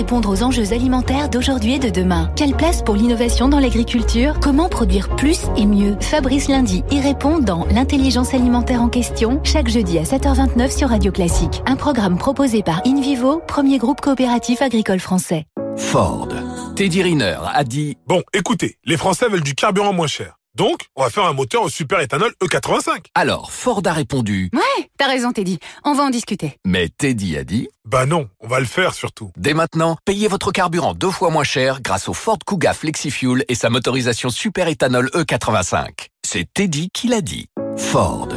Répondre 0.00 0.30
aux 0.30 0.42
enjeux 0.42 0.72
alimentaires 0.72 1.28
d'aujourd'hui 1.28 1.74
et 1.74 1.78
de 1.78 1.90
demain 1.90 2.32
Quelle 2.34 2.56
place 2.56 2.82
pour 2.82 2.96
l'innovation 2.96 3.50
dans 3.50 3.60
l'agriculture? 3.60 4.40
Comment 4.40 4.70
produire 4.70 5.14
plus 5.14 5.40
et 5.58 5.66
mieux? 5.66 5.94
Fabrice 6.00 6.48
Lundi 6.48 6.82
y 6.90 7.00
répond 7.00 7.38
dans 7.38 7.66
L'intelligence 7.66 8.32
alimentaire 8.32 8.80
en 8.80 8.88
question, 8.88 9.40
chaque 9.44 9.68
jeudi 9.68 9.98
à 9.98 10.04
7h29 10.04 10.74
sur 10.74 10.88
Radio 10.88 11.12
Classique. 11.12 11.62
Un 11.66 11.76
programme 11.76 12.16
proposé 12.16 12.62
par 12.62 12.80
InVivo, 12.86 13.42
premier 13.46 13.76
groupe 13.76 14.00
coopératif 14.00 14.62
agricole 14.62 15.00
français. 15.00 15.44
Ford. 15.76 16.28
Teddy 16.76 17.02
Riner 17.02 17.36
a 17.52 17.62
dit 17.62 17.98
Bon, 18.06 18.22
écoutez, 18.32 18.78
les 18.86 18.96
Français 18.96 19.28
veulent 19.28 19.42
du 19.42 19.54
carburant 19.54 19.92
moins 19.92 20.06
cher. 20.06 20.39
Donc, 20.56 20.80
on 20.96 21.02
va 21.02 21.10
faire 21.10 21.24
un 21.24 21.32
moteur 21.32 21.62
au 21.62 21.68
super 21.68 22.00
éthanol 22.00 22.32
E85. 22.42 23.06
Alors 23.14 23.52
Ford 23.52 23.82
a 23.84 23.92
répondu 23.92 24.50
Ouais, 24.52 24.90
t'as 24.98 25.06
raison 25.06 25.32
Teddy, 25.32 25.58
on 25.84 25.94
va 25.94 26.02
en 26.02 26.10
discuter. 26.10 26.56
Mais 26.66 26.88
Teddy 26.88 27.36
a 27.36 27.44
dit 27.44 27.68
Bah 27.84 28.04
non, 28.06 28.28
on 28.40 28.48
va 28.48 28.58
le 28.58 28.66
faire 28.66 28.94
surtout. 28.94 29.30
Dès 29.36 29.54
maintenant, 29.54 29.96
payez 30.04 30.28
votre 30.28 30.50
carburant 30.50 30.94
deux 30.94 31.10
fois 31.10 31.30
moins 31.30 31.44
cher 31.44 31.80
grâce 31.82 32.08
au 32.08 32.14
Ford 32.14 32.38
Kuga 32.44 32.74
FlexiFuel 32.74 33.44
et 33.48 33.54
sa 33.54 33.70
motorisation 33.70 34.30
super 34.30 34.66
éthanol 34.66 35.08
E85. 35.14 36.08
C'est 36.26 36.52
Teddy 36.52 36.90
qui 36.92 37.08
l'a 37.08 37.20
dit. 37.20 37.46
Ford. 37.76 38.28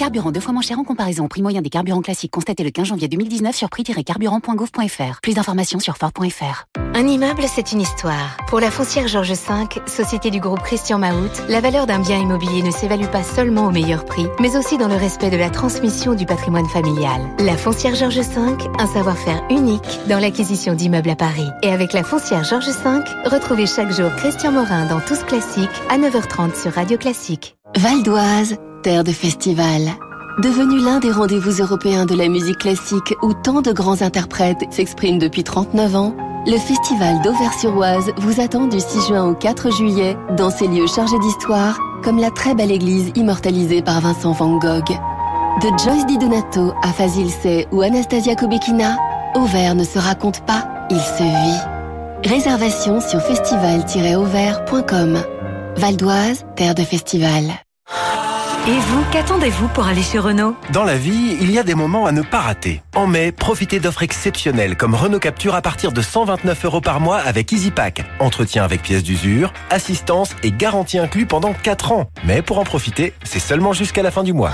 Carburant 0.00 0.32
deux 0.32 0.40
fois 0.40 0.54
moins 0.54 0.62
cher 0.62 0.78
en 0.78 0.82
comparaison 0.82 1.26
au 1.26 1.28
prix 1.28 1.42
moyen 1.42 1.60
des 1.60 1.68
carburants 1.68 2.00
classiques 2.00 2.30
constaté 2.30 2.64
le 2.64 2.70
15 2.70 2.86
janvier 2.86 3.06
2019 3.06 3.54
sur 3.54 3.68
prix-carburant.gouv.fr. 3.68 5.20
Plus 5.22 5.34
d'informations 5.34 5.78
sur 5.78 5.98
Ford.fr. 5.98 6.64
Un 6.94 7.06
immeuble, 7.06 7.42
c'est 7.46 7.72
une 7.72 7.82
histoire. 7.82 8.38
Pour 8.48 8.60
la 8.60 8.70
foncière 8.70 9.08
Georges 9.08 9.32
V, 9.32 9.82
société 9.84 10.30
du 10.30 10.40
groupe 10.40 10.62
Christian 10.62 10.98
Mahout, 10.98 11.42
la 11.50 11.60
valeur 11.60 11.86
d'un 11.86 11.98
bien 11.98 12.18
immobilier 12.18 12.62
ne 12.62 12.70
s'évalue 12.70 13.08
pas 13.08 13.22
seulement 13.22 13.66
au 13.66 13.70
meilleur 13.72 14.06
prix, 14.06 14.26
mais 14.40 14.56
aussi 14.56 14.78
dans 14.78 14.88
le 14.88 14.96
respect 14.96 15.28
de 15.28 15.36
la 15.36 15.50
transmission 15.50 16.14
du 16.14 16.24
patrimoine 16.24 16.68
familial. 16.70 17.20
La 17.38 17.58
foncière 17.58 17.94
Georges 17.94 18.20
V, 18.20 18.56
un 18.78 18.86
savoir-faire 18.86 19.42
unique 19.50 20.00
dans 20.08 20.18
l'acquisition 20.18 20.72
d'immeubles 20.72 21.10
à 21.10 21.16
Paris. 21.16 21.50
Et 21.62 21.68
avec 21.68 21.92
la 21.92 22.04
foncière 22.04 22.42
Georges 22.42 22.70
V, 22.70 23.00
retrouvez 23.26 23.66
chaque 23.66 23.92
jour 23.92 24.10
Christian 24.16 24.52
Morin 24.52 24.86
dans 24.86 25.00
Tous 25.00 25.22
Classiques 25.24 25.68
à 25.90 25.98
9h30 25.98 26.58
sur 26.58 26.72
Radio 26.72 26.96
Classique. 26.96 27.59
Val 27.76 28.02
d'Oise, 28.02 28.56
terre 28.82 29.04
de 29.04 29.12
festival. 29.12 29.82
Devenu 30.42 30.80
l'un 30.80 30.98
des 30.98 31.12
rendez-vous 31.12 31.62
européens 31.62 32.04
de 32.04 32.16
la 32.16 32.28
musique 32.28 32.58
classique 32.58 33.14
où 33.22 33.32
tant 33.32 33.62
de 33.62 33.72
grands 33.72 34.02
interprètes 34.02 34.64
s'expriment 34.70 35.18
depuis 35.18 35.44
39 35.44 35.94
ans, 35.94 36.16
le 36.46 36.58
festival 36.58 37.22
d'Auvers-sur-Oise 37.22 38.10
vous 38.18 38.40
attend 38.40 38.66
du 38.66 38.80
6 38.80 39.06
juin 39.08 39.24
au 39.24 39.34
4 39.34 39.70
juillet 39.72 40.16
dans 40.36 40.50
ces 40.50 40.66
lieux 40.66 40.88
chargés 40.88 41.18
d'histoire, 41.20 41.78
comme 42.02 42.18
la 42.18 42.30
très 42.30 42.54
belle 42.54 42.72
église 42.72 43.12
immortalisée 43.14 43.82
par 43.82 44.00
Vincent 44.00 44.32
Van 44.32 44.58
Gogh. 44.58 44.98
De 45.62 45.68
Joyce 45.82 46.06
Di 46.06 46.18
Donato 46.18 46.72
à 46.82 46.92
Fazil 46.92 47.30
Say 47.30 47.68
ou 47.70 47.82
Anastasia 47.82 48.34
Kobekina, 48.34 48.96
Auvers 49.36 49.76
ne 49.76 49.84
se 49.84 49.98
raconte 49.98 50.44
pas, 50.44 50.66
il 50.90 50.98
se 50.98 51.22
vit. 51.22 51.60
Réservation 52.28 53.00
sur 53.00 53.20
festival-auvers.com. 53.20 55.22
Val 55.80 55.96
d'Oise, 55.96 56.44
terre 56.56 56.74
de 56.74 56.84
festival. 56.84 57.44
Et 58.68 58.78
vous, 58.78 59.02
qu'attendez-vous 59.10 59.68
pour 59.68 59.86
aller 59.86 60.02
chez 60.02 60.18
Renault? 60.18 60.54
Dans 60.74 60.84
la 60.84 60.98
vie, 60.98 61.38
il 61.40 61.50
y 61.50 61.58
a 61.58 61.62
des 61.62 61.74
moments 61.74 62.04
à 62.04 62.12
ne 62.12 62.20
pas 62.20 62.40
rater. 62.40 62.82
En 62.94 63.06
mai, 63.06 63.32
profitez 63.32 63.80
d'offres 63.80 64.02
exceptionnelles 64.02 64.76
comme 64.76 64.94
Renault 64.94 65.20
Capture 65.20 65.54
à 65.54 65.62
partir 65.62 65.92
de 65.92 66.02
129 66.02 66.66
euros 66.66 66.82
par 66.82 67.00
mois 67.00 67.16
avec 67.16 67.50
EasyPack. 67.50 68.04
Entretien 68.18 68.62
avec 68.62 68.82
pièces 68.82 69.02
d'usure, 69.02 69.54
assistance 69.70 70.36
et 70.42 70.52
garantie 70.52 70.98
inclus 70.98 71.24
pendant 71.24 71.54
4 71.54 71.92
ans. 71.92 72.08
Mais 72.24 72.42
pour 72.42 72.58
en 72.58 72.64
profiter, 72.64 73.14
c'est 73.24 73.40
seulement 73.40 73.72
jusqu'à 73.72 74.02
la 74.02 74.10
fin 74.10 74.22
du 74.22 74.34
mois. 74.34 74.52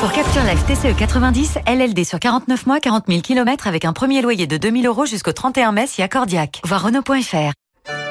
Pour 0.00 0.12
Capture 0.12 0.44
Life 0.44 0.64
TCE 0.64 0.96
90, 0.96 1.58
LLD 1.66 2.04
sur 2.06 2.18
49 2.20 2.64
mois, 2.66 2.80
40 2.80 3.04
000 3.06 3.20
km 3.20 3.66
avec 3.66 3.84
un 3.84 3.92
premier 3.92 4.22
loyer 4.22 4.46
de 4.46 4.56
2000 4.56 4.86
euros 4.86 5.04
jusqu'au 5.04 5.32
31 5.32 5.72
mai 5.72 5.86
si 5.86 6.00
accordiaque. 6.00 6.62
Voir 6.64 6.84
Renault.fr. 6.84 7.52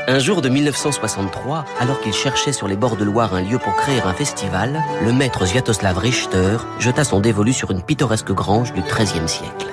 Un 0.10 0.20
jour 0.20 0.42
de 0.42 0.48
1963, 0.48 1.66
alors 1.82 2.00
qu'il 2.00 2.14
cherchait 2.14 2.54
sur 2.54 2.70
les 2.70 2.78
bords 2.78 2.96
de 2.96 3.04
Loire 3.04 3.36
un 3.36 3.42
lieu 3.42 3.58
pour 3.58 3.76
créer 3.76 4.00
un 4.00 4.14
festival, 4.14 4.82
le 5.04 5.12
maître 5.12 5.46
Sviatoslav 5.46 5.98
Richter 5.98 6.60
jeta 6.80 7.04
son 7.04 7.20
dévolu 7.20 7.52
sur 7.52 7.72
une 7.72 7.82
pittoresque 7.82 8.32
grange 8.32 8.72
du 8.72 8.82
XIIIe 8.82 9.28
siècle. 9.28 9.68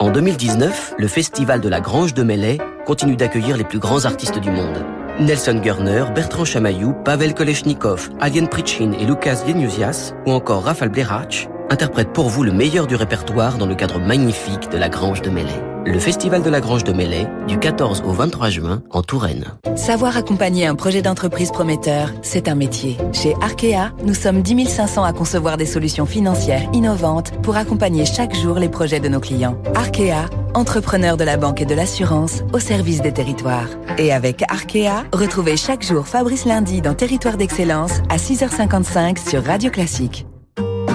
En 0.00 0.10
2019, 0.10 0.94
le 0.98 1.06
festival 1.06 1.60
de 1.60 1.68
la 1.68 1.80
Grange 1.80 2.14
de 2.14 2.24
Melay 2.24 2.58
continue 2.84 3.14
d'accueillir 3.14 3.56
les 3.56 3.62
plus 3.62 3.78
grands 3.78 4.06
artistes 4.06 4.40
du 4.40 4.50
monde. 4.50 4.84
Nelson 5.20 5.60
Gurner, 5.62 6.06
Bertrand 6.16 6.44
Chamaillou, 6.44 6.92
Pavel 7.04 7.32
Koleshnikov, 7.32 8.10
Alien 8.18 8.48
Pritchin 8.48 8.90
et 8.98 9.04
Lucas 9.04 9.44
Yenusias, 9.46 10.14
ou 10.26 10.32
encore 10.32 10.64
Rafal 10.64 10.88
Blerach, 10.88 11.48
interprètent 11.70 12.12
pour 12.12 12.28
vous 12.28 12.42
le 12.42 12.52
meilleur 12.52 12.86
du 12.86 12.96
répertoire 12.96 13.56
dans 13.56 13.66
le 13.66 13.74
cadre 13.74 13.98
magnifique 13.98 14.68
de 14.70 14.76
la 14.76 14.88
Grange 14.88 15.22
de 15.22 15.30
Melay. 15.30 15.62
Le 15.86 15.98
festival 15.98 16.42
de 16.42 16.50
la 16.50 16.60
Grange 16.60 16.84
de 16.84 16.92
Melay, 16.92 17.26
du 17.48 17.58
14 17.58 18.02
au 18.04 18.12
23 18.12 18.50
juin, 18.50 18.82
en 18.90 19.02
Touraine. 19.02 19.46
Savoir 19.76 20.16
accompagner 20.16 20.66
un 20.66 20.74
projet 20.74 21.00
d'entreprise 21.00 21.50
prometteur, 21.50 22.12
c'est 22.22 22.48
un 22.48 22.54
métier. 22.54 22.98
Chez 23.12 23.34
Arkea, 23.40 23.92
nous 24.04 24.12
sommes 24.12 24.42
10 24.42 24.68
500 24.68 25.04
à 25.04 25.12
concevoir 25.12 25.56
des 25.56 25.64
solutions 25.64 26.06
financières 26.06 26.68
innovantes 26.74 27.32
pour 27.42 27.56
accompagner 27.56 28.04
chaque 28.04 28.34
jour 28.34 28.58
les 28.58 28.68
projets 28.68 29.00
de 29.00 29.08
nos 29.08 29.20
clients. 29.20 29.56
Arkea, 29.74 30.28
entrepreneur 30.54 31.16
de 31.16 31.24
la 31.24 31.38
banque 31.38 31.62
et 31.62 31.66
de 31.66 31.74
l'assurance 31.74 32.42
au 32.52 32.58
service 32.58 33.00
des 33.00 33.12
territoires. 33.12 33.68
Et 33.96 34.12
avec 34.12 34.42
Arkea, 34.50 35.04
retrouvez 35.12 35.56
chaque 35.56 35.82
jour 35.82 36.06
Fabrice 36.06 36.44
Lundi 36.44 36.82
dans 36.82 36.94
Territoire 36.94 37.38
d'Excellence 37.38 38.02
à 38.10 38.16
6h55 38.16 39.30
sur 39.30 39.44
Radio 39.44 39.70
Classique. 39.70 40.26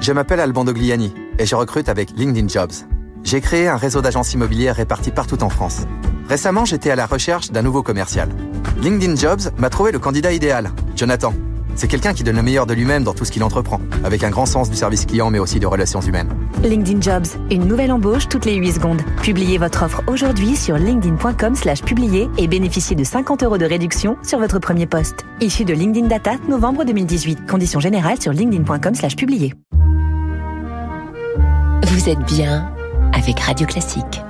Je 0.00 0.12
m'appelle 0.12 0.40
Alban 0.40 0.64
Dogliani 0.64 1.12
et 1.38 1.46
je 1.46 1.54
recrute 1.54 1.88
avec 1.88 2.10
LinkedIn 2.16 2.48
Jobs. 2.48 2.72
J'ai 3.24 3.40
créé 3.40 3.68
un 3.68 3.76
réseau 3.76 4.00
d'agences 4.00 4.32
immobilières 4.32 4.76
réparties 4.76 5.10
partout 5.10 5.42
en 5.42 5.50
France. 5.50 5.82
Récemment, 6.28 6.64
j'étais 6.64 6.90
à 6.90 6.96
la 6.96 7.06
recherche 7.06 7.50
d'un 7.50 7.62
nouveau 7.62 7.82
commercial. 7.82 8.28
LinkedIn 8.80 9.16
Jobs 9.16 9.50
m'a 9.58 9.70
trouvé 9.70 9.92
le 9.92 9.98
candidat 9.98 10.32
idéal, 10.32 10.70
Jonathan. 10.94 11.34
C'est 11.74 11.88
quelqu'un 11.88 12.12
qui 12.12 12.24
donne 12.24 12.36
le 12.36 12.42
meilleur 12.42 12.66
de 12.66 12.74
lui-même 12.74 13.04
dans 13.04 13.12
tout 13.12 13.24
ce 13.24 13.30
qu'il 13.30 13.44
entreprend, 13.44 13.80
avec 14.04 14.24
un 14.24 14.30
grand 14.30 14.46
sens 14.46 14.70
du 14.70 14.76
service 14.76 15.04
client 15.04 15.30
mais 15.30 15.38
aussi 15.38 15.60
de 15.60 15.66
relations 15.66 16.00
humaines. 16.00 16.30
LinkedIn 16.62 17.00
Jobs, 17.00 17.26
une 17.50 17.66
nouvelle 17.66 17.92
embauche 17.92 18.28
toutes 18.28 18.46
les 18.46 18.54
8 18.54 18.72
secondes. 18.72 19.02
Publiez 19.22 19.58
votre 19.58 19.84
offre 19.84 20.02
aujourd'hui 20.06 20.56
sur 20.56 20.76
linkedin.com 20.76 21.54
slash 21.54 21.82
publier 21.82 22.28
et 22.38 22.46
bénéficiez 22.46 22.96
de 22.96 23.04
50 23.04 23.42
euros 23.42 23.58
de 23.58 23.66
réduction 23.66 24.16
sur 24.22 24.38
votre 24.38 24.58
premier 24.58 24.86
poste. 24.86 25.24
Issu 25.40 25.64
de 25.64 25.74
LinkedIn 25.74 26.06
Data, 26.06 26.32
novembre 26.48 26.84
2018. 26.84 27.46
Conditions 27.48 27.80
générales 27.80 28.20
sur 28.20 28.32
linkedin.com 28.32 28.94
slash 28.94 29.16
publier. 29.16 29.54
Vous 31.90 32.06
êtes 32.10 32.22
bien 32.26 32.70
avec 33.14 33.40
Radio 33.40 33.66
Classique. 33.66 34.20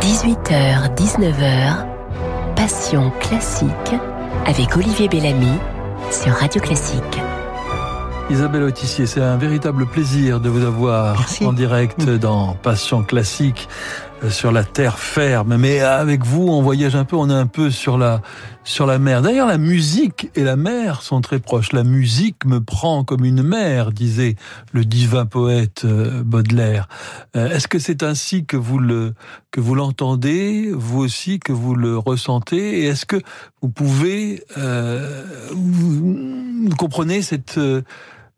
18h, 0.00 0.94
19h, 0.96 1.86
Passion 2.56 3.12
classique 3.20 3.70
avec 4.46 4.76
Olivier 4.76 5.08
Bellamy 5.08 5.52
sur 6.10 6.32
Radio 6.32 6.60
Classique. 6.60 7.20
Isabelle 8.30 8.64
Autissier, 8.64 9.06
c'est 9.06 9.22
un 9.22 9.36
véritable 9.36 9.86
plaisir 9.86 10.40
de 10.40 10.48
vous 10.48 10.64
avoir 10.64 11.24
en 11.44 11.52
direct 11.52 12.10
dans 12.10 12.54
Passion 12.54 13.04
classique 13.04 13.68
sur 14.28 14.52
la 14.52 14.64
terre 14.64 14.98
ferme. 14.98 15.56
Mais 15.56 15.80
avec 15.80 16.24
vous, 16.24 16.48
on 16.48 16.62
voyage 16.62 16.96
un 16.96 17.04
peu, 17.04 17.16
on 17.16 17.30
est 17.30 17.34
un 17.34 17.46
peu 17.46 17.70
sur 17.70 17.96
la 17.98 18.20
sur 18.62 18.86
la 18.86 18.98
mer. 18.98 19.22
D'ailleurs, 19.22 19.48
la 19.48 19.58
musique 19.58 20.30
et 20.34 20.44
la 20.44 20.56
mer 20.56 21.02
sont 21.02 21.20
très 21.20 21.38
proches. 21.38 21.72
La 21.72 21.82
musique 21.82 22.44
me 22.44 22.60
prend 22.60 23.04
comme 23.04 23.24
une 23.24 23.42
mer, 23.42 23.90
disait 23.92 24.36
le 24.72 24.84
divin 24.84 25.26
poète 25.26 25.82
euh, 25.84 26.22
Baudelaire. 26.22 26.88
Euh, 27.36 27.50
est-ce 27.50 27.68
que 27.68 27.78
c'est 27.78 28.02
ainsi 28.02 28.44
que 28.44 28.56
vous 28.56 28.78
le 28.78 29.14
que 29.50 29.60
vous 29.60 29.74
l'entendez, 29.74 30.70
vous 30.72 31.00
aussi 31.00 31.40
que 31.40 31.52
vous 31.52 31.74
le 31.74 31.96
ressentez? 31.98 32.80
Et 32.80 32.86
est-ce 32.86 33.06
que 33.06 33.20
vous 33.62 33.70
pouvez 33.70 34.44
euh, 34.58 35.24
vous, 35.52 36.68
vous 36.68 36.76
comprenez 36.76 37.22
cette 37.22 37.58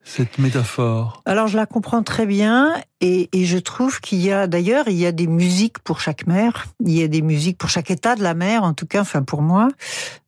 cette 0.04 0.38
métaphore 0.38 1.22
Alors 1.26 1.46
je 1.46 1.56
la 1.56 1.66
comprends 1.66 2.02
très 2.02 2.26
bien 2.26 2.74
et, 3.00 3.28
et 3.32 3.44
je 3.44 3.58
trouve 3.58 4.00
qu'il 4.00 4.20
y 4.20 4.32
a 4.32 4.46
d'ailleurs 4.46 4.88
il 4.88 4.96
y 4.96 5.06
a 5.06 5.12
des 5.12 5.26
musiques 5.26 5.78
pour 5.78 6.00
chaque 6.00 6.26
mer, 6.26 6.66
il 6.80 6.92
y 6.92 7.02
a 7.02 7.08
des 7.08 7.22
musiques 7.22 7.56
pour 7.58 7.68
chaque 7.70 7.90
état 7.90 8.14
de 8.16 8.22
la 8.22 8.34
mer 8.34 8.64
en 8.64 8.74
tout 8.74 8.86
cas, 8.86 9.00
enfin 9.00 9.22
pour 9.22 9.42
moi. 9.42 9.68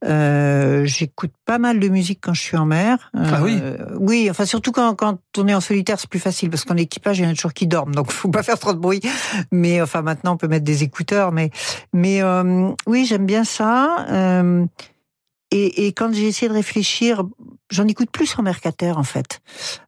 Euh, 0.04 0.84
J'écoute 0.84 1.32
pas 1.44 1.58
mal 1.58 1.80
de 1.80 1.88
musique 1.88 2.20
quand 2.22 2.34
je 2.34 2.40
suis 2.40 2.56
en 2.56 2.66
mer. 2.66 3.10
ah 3.14 3.40
oui. 3.42 3.58
Euh, 3.60 3.76
oui, 3.98 4.28
enfin 4.30 4.44
surtout 4.44 4.72
quand, 4.72 4.94
quand 4.94 5.18
on 5.38 5.48
est 5.48 5.54
en 5.54 5.60
solitaire 5.60 5.98
c'est 5.98 6.10
plus 6.10 6.20
facile 6.20 6.50
parce 6.50 6.64
qu'en 6.64 6.76
équipage 6.76 7.18
il 7.18 7.24
y 7.24 7.26
en 7.26 7.30
a 7.30 7.34
toujours 7.34 7.52
qui 7.54 7.66
dorment 7.66 7.94
donc 7.94 8.10
faut 8.10 8.30
pas 8.30 8.42
faire 8.42 8.58
trop 8.58 8.74
de 8.74 8.78
bruit. 8.78 9.00
Mais 9.50 9.82
enfin 9.82 10.02
maintenant 10.02 10.34
on 10.34 10.36
peut 10.36 10.48
mettre 10.48 10.64
des 10.64 10.82
écouteurs 10.84 11.32
mais 11.32 11.50
mais 11.92 12.22
euh, 12.22 12.70
oui 12.86 13.06
j'aime 13.06 13.26
bien 13.26 13.44
ça. 13.44 14.06
Et, 15.56 15.92
quand 15.92 16.12
j'ai 16.12 16.26
essayé 16.26 16.48
de 16.48 16.52
réfléchir, 16.52 17.22
j'en 17.70 17.86
écoute 17.86 18.10
plus 18.10 18.36
en 18.36 18.42
mer 18.42 18.60
qu'à 18.60 18.72
terre 18.72 18.98
en 18.98 19.04
fait. 19.04 19.40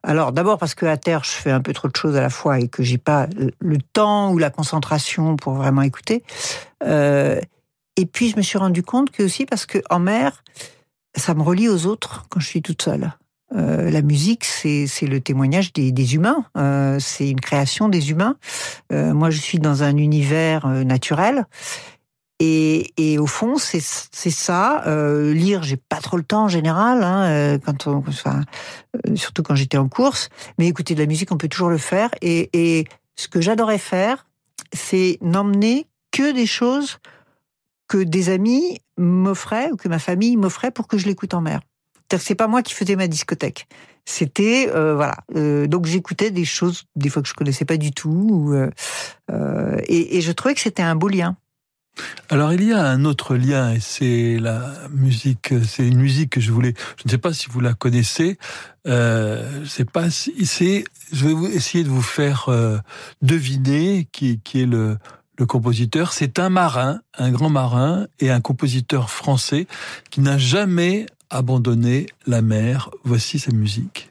Alors 0.04 0.30
d'abord 0.30 0.58
parce 0.58 0.76
que 0.76 0.86
à 0.86 0.96
terre 0.96 1.24
je 1.24 1.30
fais 1.30 1.50
un 1.50 1.60
peu 1.60 1.72
trop 1.72 1.88
de 1.88 1.96
choses 1.96 2.16
à 2.16 2.20
la 2.20 2.30
fois 2.30 2.60
et 2.60 2.68
que 2.68 2.84
j'ai 2.84 2.98
pas 2.98 3.26
le 3.58 3.78
temps 3.78 4.32
ou 4.32 4.38
la 4.38 4.50
concentration 4.50 5.34
pour 5.34 5.54
vraiment 5.54 5.82
écouter. 5.82 6.22
Euh, 6.84 7.40
et 7.96 8.06
puis 8.06 8.30
je 8.30 8.36
me 8.36 8.42
suis 8.42 8.58
rendu 8.58 8.84
compte 8.84 9.10
que 9.10 9.24
aussi 9.24 9.44
parce 9.44 9.66
que 9.66 9.78
en 9.90 9.98
mer, 9.98 10.44
ça 11.16 11.34
me 11.34 11.42
relie 11.42 11.68
aux 11.68 11.86
autres 11.86 12.26
quand 12.28 12.38
je 12.38 12.46
suis 12.46 12.62
toute 12.62 12.82
seule. 12.82 13.12
Euh, 13.56 13.90
la 13.90 14.02
musique, 14.02 14.44
c'est 14.44 14.86
le 15.02 15.20
témoignage 15.20 15.72
des, 15.72 16.14
humains, 16.14 16.44
euh, 16.56 16.98
c'est 17.00 17.28
une 17.28 17.40
création 17.40 17.88
des 17.88 18.10
humains. 18.10 18.36
Moi, 18.90 19.30
je 19.30 19.38
suis 19.38 19.58
dans 19.58 19.82
un 19.82 19.96
univers 19.96 20.66
naturel 20.66 21.46
et, 22.38 22.92
et, 22.98 23.18
au 23.18 23.26
fond, 23.26 23.56
c'est 23.56 23.80
ça. 23.80 24.82
Euh, 24.86 25.32
lire, 25.32 25.62
j'ai 25.62 25.76
pas 25.76 26.00
trop 26.00 26.16
le 26.16 26.22
temps 26.22 26.44
en 26.44 26.48
général, 26.48 27.02
hein, 27.02 27.24
euh, 27.24 27.58
quand 27.58 27.86
on, 27.86 28.04
enfin, 28.06 28.42
euh, 29.06 29.16
surtout 29.16 29.42
quand 29.42 29.54
j'étais 29.54 29.78
en 29.78 29.88
course. 29.88 30.28
Mais 30.58 30.66
écouter 30.66 30.94
de 30.94 31.00
la 31.00 31.06
musique, 31.06 31.32
on 31.32 31.38
peut 31.38 31.48
toujours 31.48 31.70
le 31.70 31.78
faire. 31.78 32.10
Et, 32.20 32.50
et 32.52 32.86
ce 33.14 33.28
que 33.28 33.40
j'adorais 33.40 33.78
faire, 33.78 34.26
c'est 34.74 35.18
n'emmener 35.22 35.86
que 36.12 36.32
des 36.32 36.46
choses 36.46 36.98
que 37.88 37.98
des 37.98 38.28
amis 38.28 38.80
m'offraient 38.98 39.70
ou 39.70 39.76
que 39.76 39.88
ma 39.88 39.98
famille 39.98 40.36
m'offrait 40.36 40.70
pour 40.70 40.88
que 40.88 40.98
je 40.98 41.06
l'écoute 41.06 41.34
en 41.34 41.40
mer. 41.40 41.60
C'est 42.18 42.34
pas 42.34 42.46
moi 42.46 42.62
qui 42.62 42.74
faisais 42.74 42.96
ma 42.96 43.08
discothèque. 43.08 43.66
C'était 44.04 44.70
euh, 44.72 44.94
voilà. 44.94 45.16
Euh, 45.34 45.66
donc 45.66 45.86
j'écoutais 45.86 46.30
des 46.30 46.44
choses 46.44 46.84
des 46.94 47.08
fois 47.08 47.22
que 47.22 47.28
je 47.28 47.34
connaissais 47.34 47.64
pas 47.64 47.76
du 47.76 47.90
tout. 47.90 48.52
Euh, 49.30 49.78
et, 49.88 50.16
et 50.16 50.20
je 50.20 50.32
trouvais 50.32 50.54
que 50.54 50.60
c'était 50.60 50.82
un 50.82 50.94
beau 50.94 51.08
lien. 51.08 51.36
Alors 52.28 52.52
il 52.52 52.64
y 52.64 52.72
a 52.72 52.84
un 52.84 53.04
autre 53.04 53.36
lien 53.36 53.72
et 53.72 53.80
c'est 53.80 54.38
la 54.38 54.74
musique. 54.90 55.54
C'est 55.66 55.86
une 55.86 56.00
musique 56.00 56.30
que 56.30 56.40
je 56.40 56.52
voulais. 56.52 56.74
Je 56.98 57.02
ne 57.06 57.10
sais 57.10 57.18
pas 57.18 57.32
si 57.32 57.46
vous 57.48 57.60
la 57.60 57.74
connaissez. 57.74 58.38
Euh, 58.86 59.64
c'est 59.66 59.88
pas. 59.88 60.10
C'est. 60.10 60.84
Je 61.12 61.26
vais 61.26 61.54
essayer 61.54 61.84
de 61.84 61.88
vous 61.88 62.02
faire 62.02 62.48
euh, 62.48 62.78
deviner 63.22 64.08
qui, 64.10 64.40
qui 64.42 64.62
est 64.62 64.66
le, 64.66 64.98
le 65.38 65.46
compositeur. 65.46 66.12
C'est 66.12 66.38
un 66.38 66.48
marin, 66.48 67.00
un 67.16 67.30
grand 67.30 67.50
marin 67.50 68.06
et 68.18 68.30
un 68.30 68.40
compositeur 68.40 69.10
français 69.10 69.66
qui 70.10 70.20
n'a 70.20 70.38
jamais 70.38 71.06
abandonné 71.30 72.06
la 72.26 72.42
mer. 72.42 72.90
Voici 73.04 73.38
sa 73.38 73.52
musique. 73.52 74.10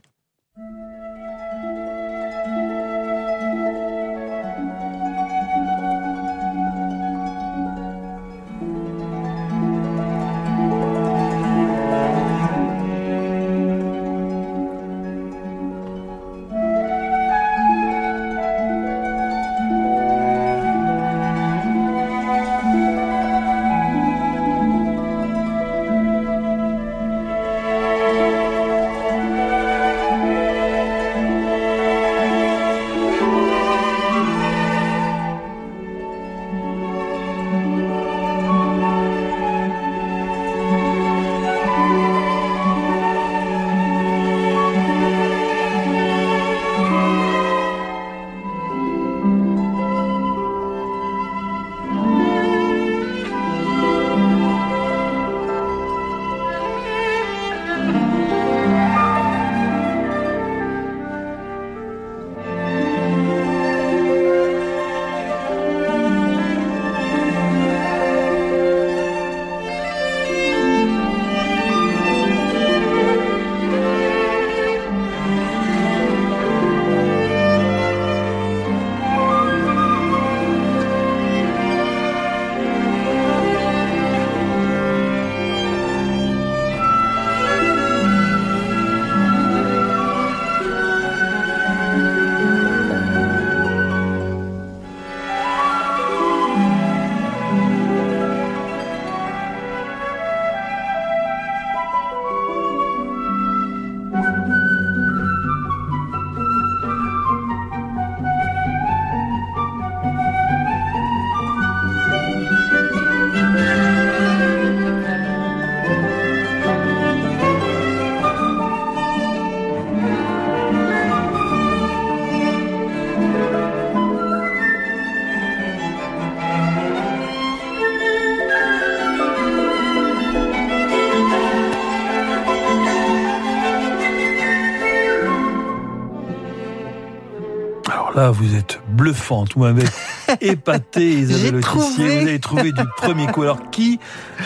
Là, 138.25 138.31
vous 138.31 138.55
êtes 138.55 138.79
bluffante. 138.89 139.53
Vous 139.55 139.61
m'avez 139.61 139.85
épaté, 140.41 141.11
Isabelle. 141.11 141.61
Vous 141.61 142.01
avez 142.01 142.39
trouvé 142.39 142.71
du 142.71 142.83
premier 142.97 143.27
coup. 143.27 143.43
Alors, 143.43 143.69
qui 143.69 143.99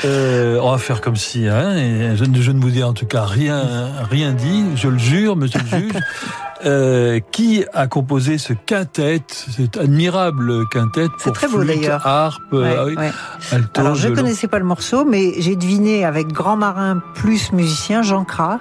euh, 0.06 0.60
On 0.62 0.72
va 0.72 0.78
faire 0.78 1.02
comme 1.02 1.16
si. 1.16 1.48
Hein, 1.48 1.78
et 1.78 2.18
je, 2.18 2.26
je, 2.42 2.52
ne 2.52 2.60
vous 2.60 2.78
ai 2.78 2.84
en 2.84 2.94
tout 2.94 3.06
cas 3.06 3.24
rien, 3.24 3.90
rien 4.10 4.34
dit. 4.34 4.66
Je 4.76 4.88
le 4.88 4.98
jure, 4.98 5.36
monsieur 5.36 5.62
le 5.72 5.80
juge. 5.80 5.94
Euh, 6.66 7.22
qui 7.32 7.64
a 7.74 7.88
composé 7.88 8.38
ce 8.38 8.52
quintet, 8.52 9.22
cet 9.30 9.78
admirable 9.78 10.68
quintet 10.68 11.06
C'est 11.18 11.32
très 11.32 11.48
beau. 11.48 11.62
Harpe, 12.04 12.42
ouais, 12.52 12.78
ouais. 12.98 13.12
Alto, 13.54 13.80
Alors 13.80 13.96
je 13.96 14.10
ne 14.10 14.16
connaissais 14.16 14.50
pas 14.50 14.60
le 14.60 14.66
morceau, 14.66 15.06
mais 15.06 15.36
j'ai 15.40 15.56
deviné 15.56 16.04
avec 16.04 16.34
Grand 16.34 16.58
Marin 16.58 17.02
plus 17.16 17.54
musicien 17.54 18.02
Jean 18.02 18.26
Cras. 18.26 18.60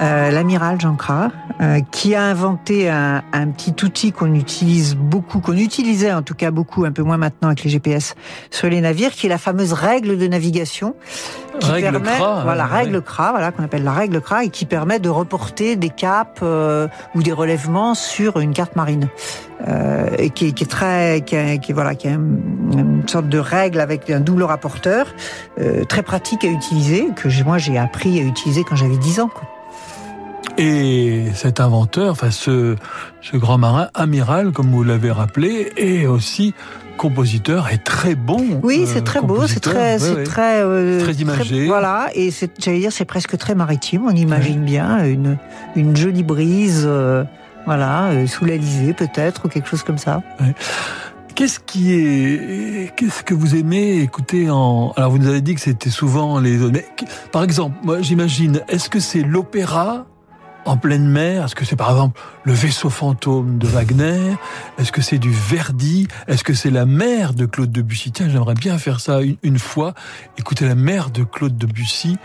Euh, 0.00 0.30
l'amiral 0.30 0.78
Jean 0.78 0.94
Cras, 0.94 1.30
euh, 1.62 1.80
qui 1.90 2.14
a 2.14 2.22
inventé 2.22 2.90
un, 2.90 3.22
un 3.32 3.46
petit 3.48 3.74
outil 3.82 4.12
qu'on 4.12 4.34
utilise 4.34 4.94
beaucoup, 4.94 5.40
qu'on 5.40 5.56
utilisait 5.56 6.12
en 6.12 6.20
tout 6.20 6.34
cas 6.34 6.50
beaucoup, 6.50 6.84
un 6.84 6.92
peu 6.92 7.02
moins 7.02 7.16
maintenant 7.16 7.48
avec 7.48 7.64
les 7.64 7.70
GPS 7.70 8.14
sur 8.50 8.68
les 8.68 8.82
navires, 8.82 9.12
qui 9.12 9.26
est 9.26 9.30
la 9.30 9.38
fameuse 9.38 9.72
règle 9.72 10.18
de 10.18 10.26
navigation, 10.26 10.94
qui 11.60 11.70
règle 11.70 11.92
permet, 11.92 12.18
CRA, 12.18 12.42
voilà, 12.42 12.64
ouais. 12.64 12.72
règle 12.72 13.00
CRA, 13.00 13.30
voilà 13.30 13.52
qu'on 13.52 13.64
appelle 13.64 13.84
la 13.84 13.92
règle 13.92 14.20
CRA, 14.20 14.44
et 14.44 14.50
qui 14.50 14.66
permet 14.66 14.98
de 14.98 15.08
reporter 15.08 15.76
des 15.76 15.88
caps 15.88 16.40
euh, 16.42 16.88
ou 17.14 17.22
des 17.22 17.32
relèvements 17.32 17.94
sur 17.94 18.38
une 18.38 18.52
carte 18.52 18.76
marine, 18.76 19.08
euh, 19.66 20.10
et 20.18 20.28
qui, 20.28 20.52
qui, 20.52 20.64
est 20.64 20.66
très, 20.66 21.22
qui, 21.22 21.36
qui 21.60 21.72
voilà, 21.72 21.94
qui 21.94 22.08
est 22.08 22.12
une 22.12 23.02
sorte 23.06 23.30
de 23.30 23.38
règle 23.38 23.80
avec 23.80 24.10
un 24.10 24.20
double 24.20 24.42
rapporteur, 24.42 25.06
euh, 25.58 25.84
très 25.84 26.02
pratique 26.02 26.44
à 26.44 26.48
utiliser, 26.48 27.08
que 27.16 27.28
moi 27.44 27.56
j'ai 27.56 27.78
appris 27.78 28.20
à 28.20 28.22
utiliser 28.22 28.62
quand 28.62 28.76
j'avais 28.76 28.98
10 28.98 29.20
ans. 29.20 29.30
Quoi. 29.34 29.55
Et 30.58 31.24
cet 31.34 31.60
inventeur, 31.60 32.12
enfin 32.12 32.30
ce, 32.30 32.76
ce 33.20 33.36
grand 33.36 33.58
marin 33.58 33.88
amiral, 33.94 34.52
comme 34.52 34.70
vous 34.70 34.84
l'avez 34.84 35.10
rappelé, 35.10 35.72
est 35.76 36.06
aussi 36.06 36.54
compositeur 36.96 37.70
et 37.70 37.76
très 37.76 38.14
bon. 38.14 38.60
Oui, 38.62 38.86
c'est 38.86 39.04
très 39.04 39.20
beau, 39.20 39.46
c'est 39.46 39.60
très, 39.60 39.98
c'est 39.98 40.14
ouais. 40.14 40.24
très, 40.24 40.62
euh, 40.62 40.98
très 41.00 41.12
imagé. 41.14 41.66
voilà, 41.66 42.08
et 42.14 42.30
c'est, 42.30 42.50
j'allais 42.58 42.78
dire, 42.78 42.92
c'est 42.92 43.04
presque 43.04 43.36
très 43.36 43.54
maritime. 43.54 44.06
On 44.06 44.16
imagine 44.16 44.64
bien 44.64 45.04
une 45.04 45.36
une 45.74 45.94
jolie 45.94 46.22
brise, 46.22 46.84
euh, 46.86 47.24
voilà, 47.66 48.04
euh, 48.04 48.26
sous 48.26 48.46
l'Alizé 48.46 48.94
peut-être 48.94 49.44
ou 49.44 49.48
quelque 49.48 49.68
chose 49.68 49.82
comme 49.82 49.98
ça. 49.98 50.22
Qu'est-ce 51.34 51.60
qui 51.60 51.92
est, 51.92 52.94
qu'est-ce 52.96 53.22
que 53.22 53.34
vous 53.34 53.56
aimez 53.56 54.00
écouter 54.00 54.48
en, 54.48 54.94
alors 54.96 55.10
vous 55.10 55.18
nous 55.18 55.28
avez 55.28 55.42
dit 55.42 55.54
que 55.54 55.60
c'était 55.60 55.90
souvent 55.90 56.38
les, 56.38 56.56
mais 56.56 56.86
par 57.30 57.42
exemple, 57.42 57.76
moi 57.82 58.00
j'imagine, 58.00 58.62
est-ce 58.68 58.88
que 58.88 59.00
c'est 59.00 59.20
l'opéra 59.20 60.06
en 60.66 60.76
pleine 60.76 61.06
mer? 61.06 61.44
Est-ce 61.44 61.54
que 61.54 61.64
c'est 61.64 61.76
par 61.76 61.90
exemple 61.90 62.20
le 62.44 62.52
vaisseau 62.52 62.90
fantôme 62.90 63.58
de 63.58 63.66
Wagner? 63.66 64.36
Est-ce 64.78 64.92
que 64.92 65.00
c'est 65.00 65.18
du 65.18 65.30
Verdi? 65.30 66.08
Est-ce 66.26 66.44
que 66.44 66.54
c'est 66.54 66.70
la 66.70 66.86
mer 66.86 67.34
de 67.34 67.46
Claude 67.46 67.72
Debussy? 67.72 68.12
Tiens, 68.12 68.28
j'aimerais 68.28 68.54
bien 68.54 68.78
faire 68.78 69.00
ça 69.00 69.22
une, 69.22 69.36
une, 69.42 69.58
fois, 69.58 69.94
écouter 70.38 70.66
la 70.66 70.74
mer 70.74 71.10
de 71.10 71.24
Claude 71.24 71.56
Debussy 71.56 72.18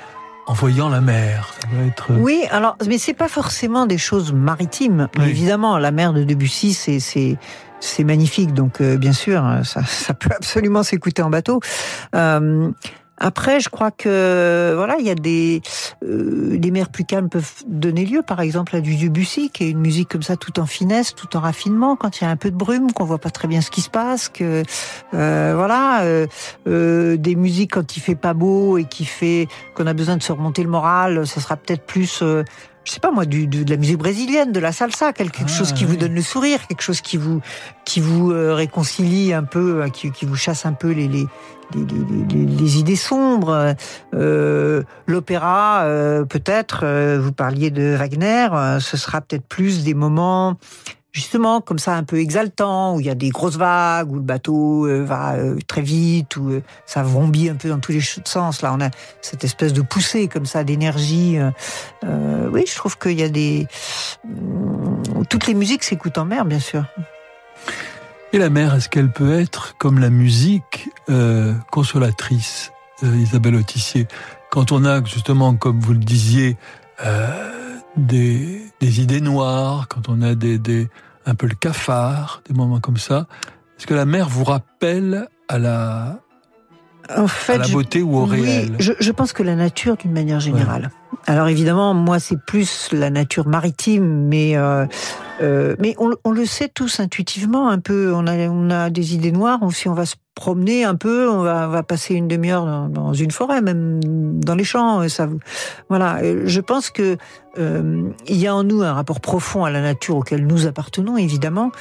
en 0.47 0.53
voyant 0.53 0.89
la 0.89 1.01
mer. 1.01 1.53
Ça 1.61 1.67
doit 1.67 1.85
être... 1.85 2.11
Oui, 2.19 2.43
alors, 2.51 2.75
mais 2.87 2.97
c'est 2.97 3.13
pas 3.13 3.29
forcément 3.29 3.85
des 3.85 3.97
choses 3.97 4.33
maritimes. 4.33 5.07
Oui. 5.17 5.29
Évidemment, 5.29 5.77
la 5.77 5.91
mer 5.91 6.13
de 6.13 6.23
Debussy, 6.23 6.73
c'est 6.73 6.99
c'est 6.99 7.37
c'est 7.83 8.03
magnifique, 8.03 8.53
donc 8.53 8.79
euh, 8.79 8.95
bien 8.95 9.11
sûr, 9.11 9.43
ça, 9.63 9.83
ça 9.83 10.13
peut 10.13 10.29
absolument 10.35 10.83
s'écouter 10.83 11.23
en 11.23 11.31
bateau. 11.31 11.61
Euh, 12.15 12.69
après, 13.23 13.59
je 13.59 13.69
crois 13.69 13.91
que 13.91 14.73
voilà, 14.75 14.95
il 14.99 15.05
y 15.05 15.11
a 15.11 15.15
des 15.15 15.61
euh, 16.03 16.57
des 16.57 16.71
mers 16.71 16.89
plus 16.89 17.05
calmes 17.05 17.29
peuvent 17.29 17.63
donner 17.67 18.03
lieu, 18.03 18.23
par 18.23 18.41
exemple, 18.41 18.75
à 18.75 18.81
du 18.81 18.95
Debussy, 18.95 19.51
qui 19.51 19.65
est 19.65 19.69
une 19.69 19.79
musique 19.79 20.09
comme 20.09 20.23
ça, 20.23 20.37
tout 20.37 20.59
en 20.59 20.65
finesse, 20.65 21.13
tout 21.13 21.37
en 21.37 21.39
raffinement. 21.39 21.95
Quand 21.95 22.19
il 22.19 22.23
y 22.23 22.27
a 22.27 22.31
un 22.31 22.35
peu 22.35 22.49
de 22.49 22.55
brume, 22.55 22.91
qu'on 22.91 23.05
voit 23.05 23.19
pas 23.19 23.29
très 23.29 23.47
bien 23.47 23.61
ce 23.61 23.69
qui 23.69 23.81
se 23.81 23.91
passe, 23.91 24.27
que 24.27 24.63
euh, 25.13 25.53
voilà, 25.55 26.01
euh, 26.03 27.17
des 27.17 27.35
musiques 27.35 27.73
quand 27.73 27.95
il 27.95 27.99
fait 27.99 28.15
pas 28.15 28.33
beau 28.33 28.79
et 28.79 28.85
qui 28.85 29.05
fait 29.05 29.47
qu'on 29.75 29.85
a 29.85 29.93
besoin 29.93 30.17
de 30.17 30.23
se 30.23 30.31
remonter 30.31 30.63
le 30.63 30.69
moral, 30.69 31.27
ça 31.27 31.41
sera 31.41 31.57
peut-être 31.57 31.85
plus 31.85 32.23
je 32.83 32.91
sais 32.91 32.99
pas 32.99 33.11
moi, 33.11 33.25
du, 33.25 33.47
de, 33.47 33.63
de, 33.63 33.69
la 33.69 33.77
musique 33.77 33.97
brésilienne, 33.97 34.51
de 34.51 34.59
la 34.59 34.71
salsa, 34.71 35.13
quelque 35.13 35.41
ah, 35.43 35.47
chose 35.47 35.71
qui 35.73 35.85
oui. 35.85 35.91
vous 35.91 35.97
donne 35.97 36.15
le 36.15 36.21
sourire, 36.21 36.65
quelque 36.67 36.81
chose 36.81 37.01
qui 37.01 37.17
vous 37.17 37.41
qui 37.85 37.99
vous 37.99 38.31
euh, 38.31 38.55
réconcilie 38.55 39.33
un 39.33 39.43
peu, 39.43 39.85
qui, 39.93 40.11
qui, 40.11 40.25
vous 40.25 40.35
chasse 40.35 40.65
un 40.65 40.73
peu 40.73 40.91
les 40.91 41.07
les, 41.07 41.27
les 41.75 42.77
idées 42.79 42.95
sombres. 42.95 43.75
Euh, 44.13 44.83
L'opéra, 45.07 45.83
euh, 45.83 46.25
peut-être, 46.25 46.85
vous 47.17 47.31
parliez 47.31 47.71
de 47.71 47.95
Wagner, 47.95 48.47
ce 48.79 48.97
sera 48.97 49.21
peut-être 49.21 49.45
plus 49.47 49.83
des 49.83 49.93
moments 49.93 50.57
justement 51.11 51.59
comme 51.61 51.79
ça 51.79 51.95
un 51.95 52.03
peu 52.03 52.19
exaltant 52.19 52.95
où 52.95 52.99
il 52.99 53.05
y 53.05 53.09
a 53.09 53.15
des 53.15 53.29
grosses 53.29 53.57
vagues 53.57 54.11
où 54.11 54.15
le 54.15 54.21
bateau 54.21 54.87
euh, 54.87 55.03
va 55.03 55.33
euh, 55.33 55.57
très 55.67 55.81
vite 55.81 56.37
où 56.37 56.49
euh, 56.49 56.63
ça 56.85 57.03
vrombit 57.03 57.49
un 57.49 57.55
peu 57.55 57.69
dans 57.69 57.79
tous 57.79 57.91
les 57.91 58.01
sens 58.01 58.61
là 58.61 58.73
on 58.73 58.81
a 58.81 58.89
cette 59.21 59.43
espèce 59.43 59.73
de 59.73 59.81
poussée 59.81 60.27
comme 60.27 60.45
ça 60.45 60.63
d'énergie 60.63 61.37
oui 62.51 62.63
je 62.67 62.75
trouve 62.75 62.97
qu'il 62.97 63.19
y 63.19 63.23
a 63.23 63.29
des 63.29 63.67
toutes 65.29 65.47
les 65.47 65.53
musiques 65.53 65.83
s'écoutent 65.83 66.17
en 66.17 66.25
mer 66.25 66.45
bien 66.45 66.59
sûr 66.59 66.85
et 68.33 68.37
la 68.37 68.49
mer 68.49 68.75
est-ce 68.75 68.87
qu'elle 68.87 69.11
peut 69.11 69.39
être 69.39 69.75
comme 69.77 69.99
la 69.99 70.09
musique 70.09 70.70
consolatrice 71.71 72.71
Isabelle 73.03 73.55
Autissier 73.55 74.07
quand 74.51 74.71
on 74.71 74.85
a 74.85 75.03
justement 75.03 75.55
comme 75.55 75.79
vous 75.79 75.93
le 75.93 75.99
disiez 75.99 76.57
des, 77.97 78.61
des, 78.79 79.01
idées 79.01 79.21
noires, 79.21 79.87
quand 79.87 80.09
on 80.09 80.21
a 80.21 80.35
des, 80.35 80.57
des, 80.57 80.87
un 81.25 81.35
peu 81.35 81.47
le 81.47 81.55
cafard, 81.55 82.41
des 82.47 82.53
moments 82.53 82.79
comme 82.79 82.97
ça. 82.97 83.27
Est-ce 83.77 83.87
que 83.87 83.93
la 83.93 84.05
mer 84.05 84.29
vous 84.29 84.43
rappelle 84.43 85.27
à 85.47 85.57
la, 85.57 86.19
en 87.17 87.27
fait, 87.27 87.53
à 87.53 87.57
la 87.59 87.67
beauté 87.67 87.99
je, 87.99 88.03
ou 88.03 88.17
au 88.17 88.27
oui, 88.27 88.41
réel 88.41 88.75
je, 88.79 88.93
je, 88.99 89.11
pense 89.11 89.33
que 89.33 89.43
la 89.43 89.55
nature, 89.55 89.97
d'une 89.97 90.11
manière 90.11 90.39
générale. 90.39 90.91
Ouais. 91.11 91.19
Alors 91.27 91.47
évidemment, 91.47 91.93
moi, 91.93 92.19
c'est 92.19 92.39
plus 92.39 92.89
la 92.91 93.09
nature 93.09 93.47
maritime, 93.47 94.27
mais 94.27 94.55
euh, 94.57 94.85
euh, 95.41 95.75
mais 95.79 95.95
on, 95.99 96.11
on, 96.23 96.31
le 96.31 96.45
sait 96.45 96.69
tous 96.69 96.99
intuitivement 96.99 97.69
un 97.69 97.79
peu. 97.79 98.13
On 98.13 98.27
a 98.27 98.35
on 98.47 98.69
a 98.69 98.89
des 98.89 99.13
idées 99.13 99.31
noires. 99.31 99.59
Si 99.71 99.87
on 99.87 99.93
va 99.93 100.05
se 100.05 100.15
promener 100.35 100.83
un 100.83 100.95
peu, 100.95 101.29
on 101.29 101.43
va, 101.43 101.67
on 101.67 101.71
va 101.71 101.83
passer 101.83 102.15
une 102.15 102.27
demi-heure 102.27 102.65
dans, 102.65 102.87
dans, 102.87 103.13
une 103.13 103.31
forêt, 103.31 103.61
même 103.61 103.99
dans 104.03 104.55
les 104.55 104.63
champs. 104.63 105.07
Ça, 105.09 105.27
voilà. 105.89 106.19
Je 106.45 106.59
pense 106.61 106.89
que 106.89 107.17
euh, 107.57 108.09
il 108.27 108.37
y 108.37 108.47
a 108.47 108.55
en 108.55 108.63
nous 108.63 108.81
un 108.81 108.93
rapport 108.93 109.19
profond 109.19 109.65
à 109.65 109.71
la 109.71 109.81
nature 109.81 110.17
auquel 110.17 110.45
nous 110.47 110.67
appartenons, 110.67 111.17
évidemment, 111.17 111.71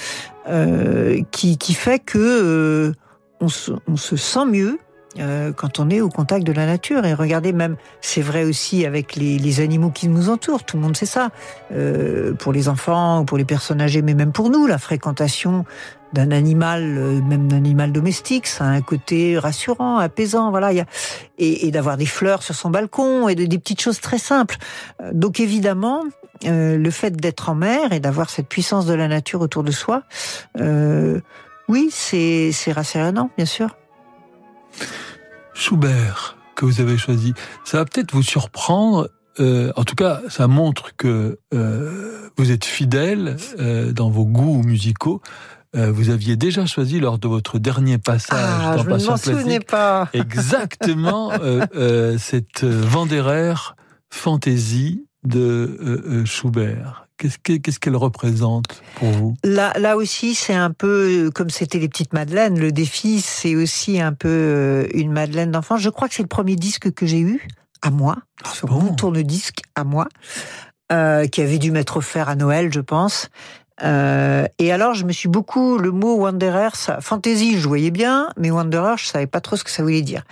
euh, 0.48 1.20
qui, 1.30 1.58
qui 1.58 1.74
fait 1.74 1.98
que 1.98 2.18
euh, 2.18 2.92
on 3.40 3.48
se, 3.48 3.72
on 3.86 3.96
se 3.96 4.16
sent 4.16 4.46
mieux 4.46 4.78
euh, 5.18 5.52
quand 5.52 5.78
on 5.80 5.90
est 5.90 6.00
au 6.00 6.08
contact 6.08 6.46
de 6.46 6.52
la 6.52 6.66
nature. 6.66 7.04
Et 7.04 7.14
regardez, 7.14 7.52
même, 7.52 7.76
c'est 8.00 8.22
vrai 8.22 8.44
aussi 8.44 8.86
avec 8.86 9.16
les, 9.16 9.38
les, 9.38 9.61
animaux 9.61 9.90
qui 9.90 10.08
nous 10.08 10.28
entourent, 10.28 10.64
tout 10.64 10.76
le 10.76 10.82
monde 10.82 10.96
sait 10.96 11.06
ça. 11.06 11.30
Euh, 11.72 12.32
pour 12.34 12.52
les 12.52 12.68
enfants, 12.68 13.24
pour 13.24 13.38
les 13.38 13.44
personnes 13.44 13.80
âgées, 13.80 14.02
mais 14.02 14.14
même 14.14 14.32
pour 14.32 14.50
nous, 14.50 14.66
la 14.66 14.78
fréquentation 14.78 15.64
d'un 16.12 16.30
animal, 16.30 16.96
euh, 16.98 17.20
même 17.22 17.48
d'un 17.48 17.56
animal 17.56 17.92
domestique, 17.92 18.46
ça 18.46 18.64
a 18.64 18.68
un 18.68 18.82
côté 18.82 19.38
rassurant, 19.38 19.98
apaisant, 19.98 20.50
voilà. 20.50 20.72
Y 20.72 20.80
a, 20.80 20.86
et, 21.38 21.66
et 21.66 21.70
d'avoir 21.70 21.96
des 21.96 22.06
fleurs 22.06 22.42
sur 22.42 22.54
son 22.54 22.70
balcon 22.70 23.28
et 23.28 23.34
de, 23.34 23.46
des 23.46 23.58
petites 23.58 23.80
choses 23.80 24.00
très 24.00 24.18
simples. 24.18 24.56
Donc 25.12 25.40
évidemment, 25.40 26.02
euh, 26.46 26.78
le 26.78 26.90
fait 26.90 27.11
d'être 27.11 27.50
en 27.50 27.54
mer 27.54 27.92
et 27.92 28.00
d'avoir 28.00 28.30
cette 28.30 28.48
puissance 28.48 28.86
de 28.86 28.94
la 28.94 29.08
nature 29.08 29.42
autour 29.42 29.62
de 29.62 29.70
soi, 29.70 30.04
euh, 30.58 31.20
oui, 31.68 31.90
c'est 31.92 32.72
rassurant, 32.72 33.30
bien 33.36 33.46
sûr. 33.46 33.76
Schubert, 35.54 36.36
que 36.56 36.64
vous 36.64 36.80
avez 36.80 36.96
choisi, 36.98 37.34
ça 37.64 37.78
va 37.78 37.84
peut-être 37.84 38.12
vous 38.12 38.22
surprendre. 38.22 39.08
Euh, 39.38 39.72
en 39.76 39.84
tout 39.84 39.94
cas, 39.94 40.20
ça 40.28 40.48
montre 40.48 40.96
que 40.96 41.38
euh, 41.54 42.28
vous 42.36 42.50
êtes 42.50 42.64
fidèle 42.64 43.36
euh, 43.58 43.92
dans 43.92 44.10
vos 44.10 44.24
goûts 44.24 44.62
musicaux. 44.62 45.20
Vous 45.72 46.10
aviez 46.10 46.34
déjà 46.34 46.66
choisi 46.66 46.98
lors 46.98 47.20
de 47.20 47.28
votre 47.28 47.60
dernier 47.60 47.96
passage 47.96 48.36
ah, 48.60 48.74
dans 48.76 48.98
je 48.98 49.22
souvenais 49.22 49.60
pas. 49.60 50.08
exactement 50.14 51.30
cette 52.18 52.64
Vanderaire 52.64 53.76
fantaisie 54.10 55.04
de 55.22 56.24
Schubert. 56.24 57.06
Qu'est-ce 57.42 57.78
qu'elle 57.78 57.96
représente 57.96 58.82
pour 58.96 59.10
vous? 59.10 59.36
Là, 59.44 59.72
là 59.78 59.96
aussi, 59.96 60.34
c'est 60.34 60.54
un 60.54 60.70
peu 60.70 61.30
comme 61.34 61.50
c'était 61.50 61.78
les 61.78 61.88
petites 61.88 62.12
madeleines. 62.12 62.58
Le 62.58 62.72
défi, 62.72 63.20
c'est 63.20 63.56
aussi 63.56 64.00
un 64.00 64.12
peu 64.12 64.88
une 64.94 65.12
madeleine 65.12 65.50
d'enfance. 65.50 65.80
Je 65.80 65.90
crois 65.90 66.08
que 66.08 66.14
c'est 66.14 66.22
le 66.22 66.28
premier 66.28 66.56
disque 66.56 66.92
que 66.92 67.06
j'ai 67.06 67.20
eu 67.20 67.46
à 67.82 67.90
moi, 67.90 68.16
ah 68.44 68.50
sur 68.50 68.68
bon? 68.68 68.80
mon 68.80 68.94
tourne-disque 68.94 69.60
à 69.74 69.84
moi, 69.84 70.08
euh, 70.92 71.26
qui 71.26 71.40
avait 71.40 71.58
dû 71.58 71.70
m'être 71.70 71.96
offert 71.98 72.28
à 72.28 72.34
Noël, 72.36 72.72
je 72.72 72.80
pense. 72.80 73.28
Euh, 73.82 74.44
et 74.58 74.72
alors, 74.72 74.94
je 74.94 75.04
me 75.04 75.12
suis 75.12 75.28
beaucoup 75.28 75.78
le 75.78 75.90
mot 75.90 76.16
wanderer, 76.16 76.68
ça, 76.74 77.00
fantasy, 77.00 77.58
je 77.58 77.66
voyais 77.66 77.90
bien, 77.90 78.28
mais 78.38 78.50
wanderer, 78.50 78.94
je 78.98 79.06
savais 79.06 79.26
pas 79.26 79.40
trop 79.40 79.56
ce 79.56 79.64
que 79.64 79.70
ça 79.70 79.82
voulait 79.82 80.02
dire. 80.02 80.22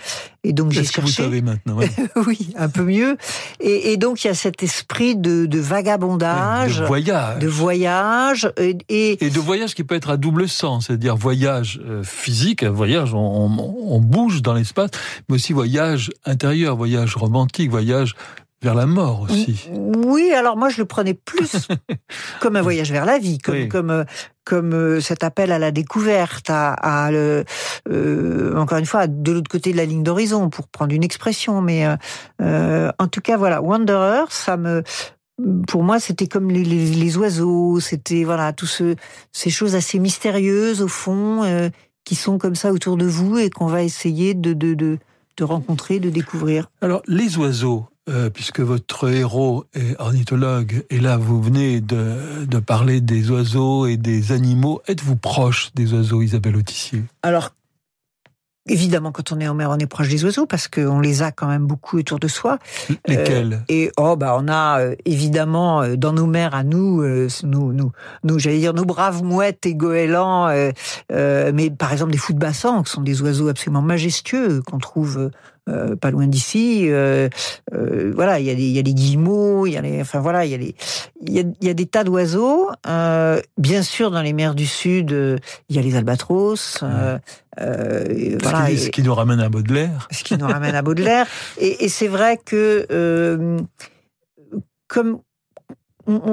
Et 0.43 0.53
donc 0.53 0.71
j'ai 0.71 0.81
Est-ce 0.81 0.93
que 0.93 1.01
vous 1.01 1.07
cherché. 1.07 1.23
savez 1.23 1.41
maintenant 1.41 1.75
ouais. 1.75 1.89
oui, 2.27 2.53
un 2.57 2.69
peu 2.69 2.83
mieux. 2.83 3.17
Et, 3.59 3.91
et 3.91 3.97
donc 3.97 4.23
il 4.23 4.27
y 4.27 4.29
a 4.29 4.33
cet 4.33 4.63
esprit 4.63 5.15
de, 5.17 5.45
de 5.45 5.59
vagabondage, 5.59 6.79
De 6.79 6.85
voyage. 6.85 7.39
de 7.39 7.47
voyage, 7.47 8.51
et, 8.57 8.77
et- 8.87 9.25
Et 9.25 9.29
de 9.29 9.39
voyage 9.39 9.75
qui 9.75 9.83
peut 9.83 9.95
être 9.95 10.09
à 10.09 10.17
double 10.17 10.47
sens, 10.47 10.87
c'est-à-dire 10.87 11.17
voyage 11.17 11.81
euh, 11.85 12.03
physique, 12.03 12.63
voyage, 12.63 13.13
on, 13.13 13.17
on- 13.17 13.75
on 13.95 13.99
bouge 13.99 14.41
dans 14.41 14.53
l'espace, 14.53 14.91
mais 15.27 15.35
aussi 15.35 15.51
voyage 15.53 16.09
intérieur, 16.25 16.77
voyage 16.77 17.15
romantique, 17.15 17.69
voyage 17.69 18.15
vers 18.61 18.75
la 18.75 18.85
mort 18.85 19.21
aussi. 19.21 19.69
Oui, 19.71 20.31
alors 20.31 20.57
moi 20.57 20.69
je 20.69 20.77
le 20.79 20.85
prenais 20.85 21.13
plus 21.13 21.67
comme 22.41 22.55
un 22.55 22.61
voyage 22.61 22.91
vers 22.91 23.05
la 23.05 23.17
vie, 23.17 23.37
comme 23.37 23.55
Oui. 23.55 23.67
comme 23.69 24.05
comme 24.45 24.73
euh, 24.73 24.99
cet 24.99 25.23
appel 25.23 25.51
à 25.51 25.59
la 25.59 25.69
découverte, 25.71 26.49
à, 26.49 26.73
à 26.73 27.11
le, 27.11 27.45
euh, 27.89 28.55
encore 28.57 28.79
une 28.79 28.85
fois 28.87 29.05
de 29.05 29.31
l'autre 29.31 29.49
côté 29.49 29.71
de 29.71 29.77
la 29.77 29.85
ligne 29.85 30.01
d'horizon 30.01 30.49
pour 30.49 30.67
prendre 30.67 30.93
une 30.93 31.03
expression. 31.03 31.61
Mais 31.61 31.85
euh, 31.85 31.95
euh, 32.41 32.91
en 32.97 33.07
tout 33.07 33.21
cas 33.21 33.37
voilà, 33.37 33.61
Wanderer, 33.61 34.25
ça 34.29 34.57
me 34.57 34.83
pour 35.67 35.83
moi, 35.83 35.99
c'était 36.01 36.27
comme 36.27 36.49
les, 36.51 36.63
les, 36.65 36.85
les 36.87 37.17
oiseaux, 37.17 37.79
c'était 37.79 38.23
voilà 38.25 38.51
tout 38.51 38.65
ce, 38.65 38.95
ces 39.31 39.49
choses 39.49 39.73
assez 39.75 39.97
mystérieuses 39.99 40.81
au 40.81 40.87
fond 40.89 41.43
euh, 41.43 41.69
qui 42.03 42.15
sont 42.15 42.37
comme 42.37 42.55
ça 42.55 42.73
autour 42.73 42.97
de 42.97 43.05
vous 43.05 43.37
et 43.37 43.49
qu'on 43.49 43.67
va 43.67 43.83
essayer 43.83 44.33
de, 44.33 44.51
de, 44.53 44.73
de, 44.73 44.97
de 45.37 45.43
rencontrer, 45.45 45.99
de 45.99 46.09
découvrir. 46.09 46.69
Alors, 46.81 47.01
les 47.07 47.37
oiseaux, 47.37 47.85
euh, 48.09 48.29
puisque 48.29 48.59
votre 48.59 49.09
héros 49.09 49.65
est 49.73 49.95
ornithologue, 49.99 50.83
et 50.89 50.99
là, 50.99 51.17
vous 51.17 51.41
venez 51.41 51.79
de, 51.79 52.45
de 52.45 52.59
parler 52.59 53.01
des 53.01 53.29
oiseaux 53.31 53.85
et 53.85 53.97
des 53.97 54.31
animaux, 54.31 54.81
êtes-vous 54.87 55.15
proche 55.15 55.71
des 55.75 55.93
oiseaux, 55.93 56.21
Isabelle 56.21 56.57
Autissier? 56.57 57.03
Alors, 57.23 57.51
évidemment, 58.67 59.11
quand 59.11 59.31
on 59.31 59.39
est 59.39 59.47
en 59.47 59.55
mer, 59.55 59.69
on 59.71 59.77
est 59.77 59.87
proche 59.87 60.09
des 60.09 60.23
oiseaux 60.25 60.45
parce 60.45 60.67
qu'on 60.67 60.99
les 60.99 61.21
a 61.21 61.31
quand 61.31 61.47
même 61.47 61.65
beaucoup 61.65 61.97
autour 61.97 62.19
de 62.19 62.27
soi. 62.27 62.59
Lesquels? 63.07 63.53
Euh, 63.53 63.73
Et 63.73 63.91
oh, 63.97 64.15
bah, 64.15 64.35
on 64.39 64.47
a 64.47 64.79
euh, 64.79 64.95
évidemment 65.05 65.81
euh, 65.81 65.95
dans 65.95 66.13
nos 66.13 66.27
mers 66.27 66.53
à 66.53 66.63
nous, 66.63 67.03
nous, 67.43 67.73
nous, 67.73 67.91
nous, 68.23 68.39
j'allais 68.39 68.59
dire 68.59 68.73
nos 68.73 68.85
braves 68.85 69.23
mouettes 69.23 69.65
et 69.65 69.73
goélands, 69.75 70.49
mais 71.09 71.69
par 71.71 71.91
exemple 71.91 72.11
des 72.11 72.17
footbassans, 72.17 72.83
qui 72.83 72.91
sont 72.91 73.01
des 73.01 73.21
oiseaux 73.21 73.47
absolument 73.47 73.81
majestueux 73.81 74.61
qu'on 74.61 74.77
trouve 74.77 75.31
euh, 75.69 75.95
pas 75.95 76.11
loin 76.11 76.27
d'ici. 76.27 76.85
Euh, 76.89 77.29
euh, 77.73 78.11
voilà, 78.15 78.39
il 78.39 78.45
y 78.45 78.49
a 78.49 78.55
des, 78.55 78.63
il 78.63 78.71
y 78.75 78.79
a 78.79 78.83
des 78.83 78.93
guillemots, 78.93 79.65
il 79.67 79.73
y 79.73 79.77
a 79.77 79.81
les, 79.81 80.01
enfin 80.01 80.19
voilà, 80.19 80.43
il 80.45 80.51
y 80.51 80.55
a 80.55 80.57
les, 80.57 80.75
il 81.21 81.31
y 81.33 81.39
a, 81.39 81.43
il 81.61 81.67
y 81.67 81.69
a 81.69 81.73
des 81.73 81.85
tas 81.85 82.03
d'oiseaux. 82.03 82.69
Bien 83.57 83.81
sûr, 83.83 84.11
dans 84.11 84.21
les 84.21 84.33
mers 84.33 84.55
du 84.55 84.65
sud, 84.65 85.11
il 85.69 85.75
y 85.75 85.79
a 85.79 85.81
les 85.81 85.95
albatros. 85.95 86.79
euh, 86.83 87.17
ce, 87.59 88.37
qui, 88.65 88.73
et- 88.73 88.77
ce 88.77 88.89
qui 88.89 89.03
nous 89.03 89.13
ramène 89.13 89.39
à 89.39 89.49
Baudelaire. 89.49 90.07
ce 90.11 90.23
qui 90.23 90.37
nous 90.37 90.47
ramène 90.47 90.75
à 90.75 90.81
Baudelaire. 90.81 91.27
Et, 91.59 91.85
et 91.85 91.89
c'est 91.89 92.07
vrai 92.07 92.37
que 92.43 92.85
comme 94.87 95.19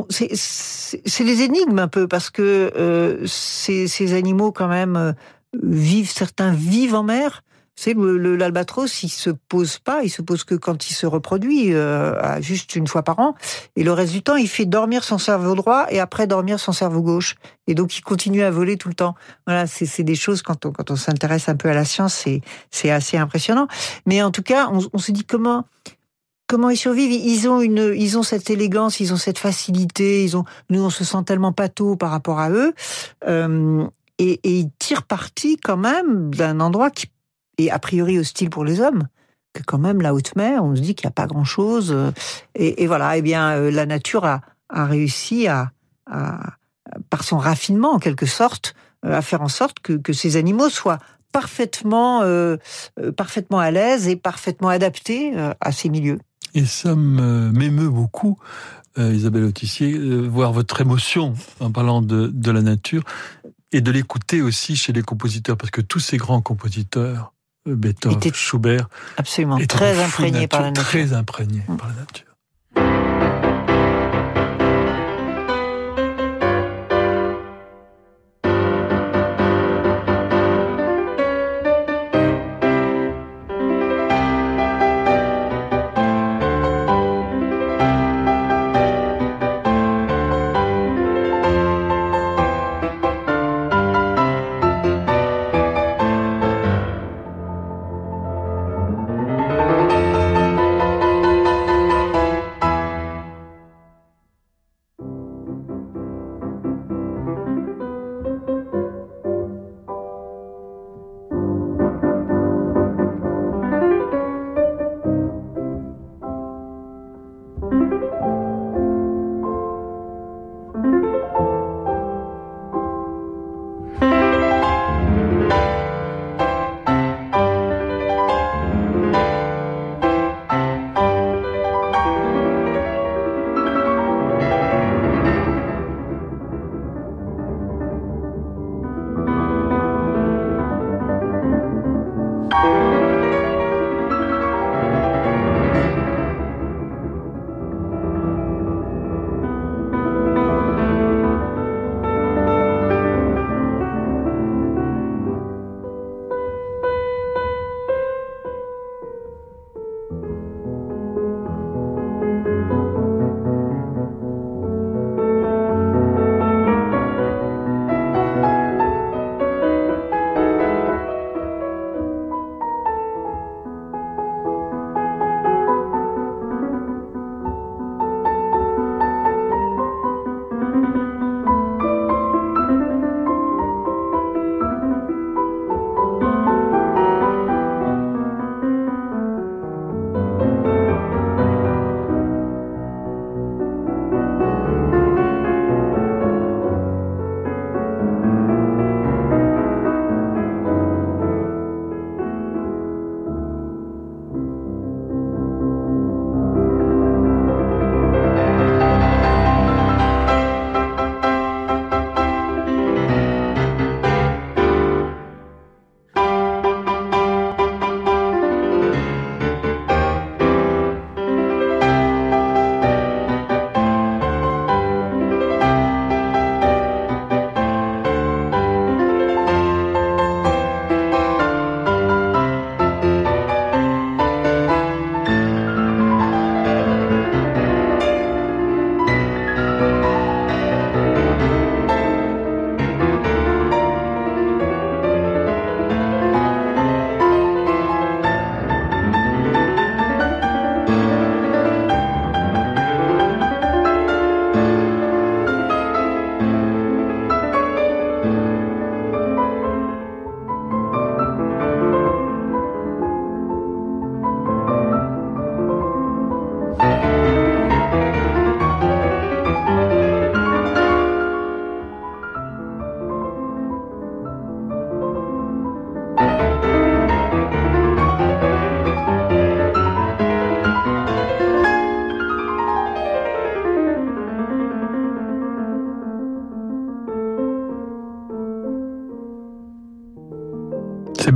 c'est- 0.08 1.24
des 1.24 1.42
énigmes 1.42 1.78
un 1.78 1.88
peu 1.88 2.08
parce 2.08 2.30
que 2.30 3.20
ces, 3.26 3.88
ces 3.88 4.14
animaux 4.14 4.52
quand 4.52 4.68
même 4.68 5.14
vivent 5.62 6.10
certains 6.10 6.52
vivent 6.52 6.94
en 6.94 7.02
mer. 7.02 7.42
C'est 7.78 7.94
l'albatros, 7.94 9.02
il 9.02 9.10
se 9.10 9.30
pose 9.30 9.78
pas, 9.78 10.02
il 10.02 10.08
se 10.08 10.22
pose 10.22 10.44
que 10.44 10.54
quand 10.54 10.88
il 10.88 10.94
se 10.94 11.06
reproduit, 11.06 11.74
euh, 11.74 12.40
juste 12.40 12.74
une 12.74 12.86
fois 12.86 13.02
par 13.02 13.18
an, 13.18 13.34
et 13.76 13.84
le 13.84 13.92
reste 13.92 14.12
du 14.12 14.22
temps, 14.22 14.36
il 14.36 14.48
fait 14.48 14.64
dormir 14.64 15.04
son 15.04 15.18
cerveau 15.18 15.54
droit 15.54 15.86
et 15.90 16.00
après 16.00 16.26
dormir 16.26 16.58
son 16.58 16.72
cerveau 16.72 17.02
gauche, 17.02 17.36
et 17.66 17.74
donc 17.74 17.96
il 17.96 18.00
continue 18.00 18.42
à 18.42 18.50
voler 18.50 18.78
tout 18.78 18.88
le 18.88 18.94
temps. 18.94 19.14
Voilà, 19.46 19.66
c'est 19.66 20.02
des 20.02 20.14
choses 20.14 20.40
quand 20.40 20.64
on 20.64 20.72
quand 20.72 20.90
on 20.90 20.96
s'intéresse 20.96 21.48
un 21.50 21.56
peu 21.56 21.68
à 21.68 21.74
la 21.74 21.84
science, 21.84 22.26
c'est 22.70 22.90
assez 22.90 23.18
impressionnant. 23.18 23.68
Mais 24.06 24.22
en 24.22 24.30
tout 24.30 24.42
cas, 24.42 24.68
on, 24.72 24.80
on 24.92 24.98
se 24.98 25.12
dit 25.12 25.24
comment 25.24 25.64
comment 26.46 26.70
ils 26.70 26.76
survivent. 26.76 27.12
Ils 27.12 27.48
ont 27.48 27.60
une, 27.60 27.92
ils 27.96 28.16
ont 28.18 28.22
cette 28.22 28.50
élégance, 28.50 29.00
ils 29.00 29.12
ont 29.12 29.16
cette 29.16 29.38
facilité. 29.38 30.24
Ils 30.24 30.36
ont, 30.36 30.44
nous, 30.70 30.82
on 30.82 30.90
se 30.90 31.04
sent 31.04 31.24
tellement 31.26 31.52
pâteau 31.52 31.96
par 31.96 32.10
rapport 32.10 32.38
à 32.40 32.50
eux, 32.50 32.72
euh, 33.26 33.84
et, 34.18 34.40
et 34.44 34.58
ils 34.60 34.70
tirent 34.78 35.02
parti 35.02 35.56
quand 35.58 35.76
même 35.76 36.34
d'un 36.34 36.60
endroit 36.60 36.90
qui 36.90 37.06
est 37.58 37.70
a 37.70 37.78
priori 37.78 38.18
hostile 38.18 38.50
pour 38.50 38.64
les 38.64 38.80
hommes. 38.80 39.08
Que 39.52 39.62
quand 39.62 39.78
même 39.78 40.02
la 40.02 40.12
haute 40.12 40.36
mer, 40.36 40.62
on 40.62 40.76
se 40.76 40.80
dit 40.80 40.94
qu'il 40.94 41.06
n'y 41.06 41.12
a 41.12 41.12
pas 41.12 41.26
grand 41.26 41.44
chose. 41.44 41.96
Et, 42.54 42.82
et 42.82 42.86
voilà, 42.86 43.16
eh 43.16 43.22
bien, 43.22 43.52
euh, 43.52 43.70
la 43.70 43.86
nature 43.86 44.24
a, 44.24 44.40
réussi 44.70 45.48
à, 45.48 45.70
par 47.10 47.24
son 47.24 47.38
raffinement 47.38 47.92
en 47.92 47.98
quelque 47.98 48.26
sorte, 48.26 48.74
euh, 49.04 49.14
à 49.14 49.22
faire 49.22 49.42
en 49.42 49.48
sorte 49.48 49.80
que, 49.80 50.12
ces 50.12 50.36
animaux 50.36 50.68
soient 50.68 50.98
parfaitement, 51.32 52.22
euh, 52.22 52.56
euh, 52.98 53.12
parfaitement 53.12 53.58
à 53.58 53.70
l'aise 53.70 54.08
et 54.08 54.16
parfaitement 54.16 54.68
adaptés 54.68 55.36
euh, 55.36 55.52
à 55.60 55.72
ces 55.72 55.88
milieux. 55.88 56.18
Et 56.54 56.64
ça 56.64 56.94
me- 56.94 57.50
m'émeut 57.52 57.90
beaucoup, 57.90 58.38
euh, 58.98 59.12
Isabelle 59.12 59.44
Autissier, 59.44 59.92
euh, 59.92 60.26
voir 60.26 60.52
votre 60.52 60.80
émotion 60.80 61.34
en 61.60 61.70
parlant 61.70 62.00
de, 62.00 62.50
la 62.50 62.62
nature 62.62 63.02
et 63.72 63.80
de 63.80 63.90
l'écouter 63.90 64.40
aussi 64.40 64.76
chez 64.76 64.92
les 64.92 65.02
compositeurs, 65.02 65.56
parce 65.56 65.70
que 65.70 65.82
tous 65.82 66.00
ces 66.00 66.16
grands 66.16 66.40
compositeurs, 66.40 67.32
euh, 67.34 67.35
Beethoven, 67.66 68.18
Étaient 68.18 68.32
Schubert, 68.32 68.88
Absolument, 69.16 69.58
très 69.66 69.94
fous 69.94 70.22
de 70.22 70.26
imprégnés 70.28 70.46
par 70.48 70.62
la 70.62 70.70
nature. 70.70 70.84
Très 70.84 71.12
imprégnés 71.12 71.62
par 71.78 71.88
la 71.88 71.94
nature. 71.94 72.25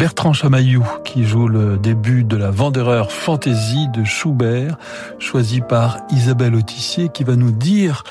Bertrand 0.00 0.32
Chamaillou 0.32 0.82
qui 1.04 1.26
joue 1.26 1.46
le 1.46 1.76
début 1.76 2.24
de 2.24 2.34
la 2.38 2.50
Vendeureur 2.50 3.12
Fantaisie 3.12 3.86
de 3.88 4.02
Schubert, 4.02 4.78
choisi 5.18 5.60
par 5.60 5.98
Isabelle 6.08 6.54
Autissier, 6.54 7.10
qui 7.12 7.22
va 7.22 7.36
nous 7.36 7.50
dire 7.50 8.04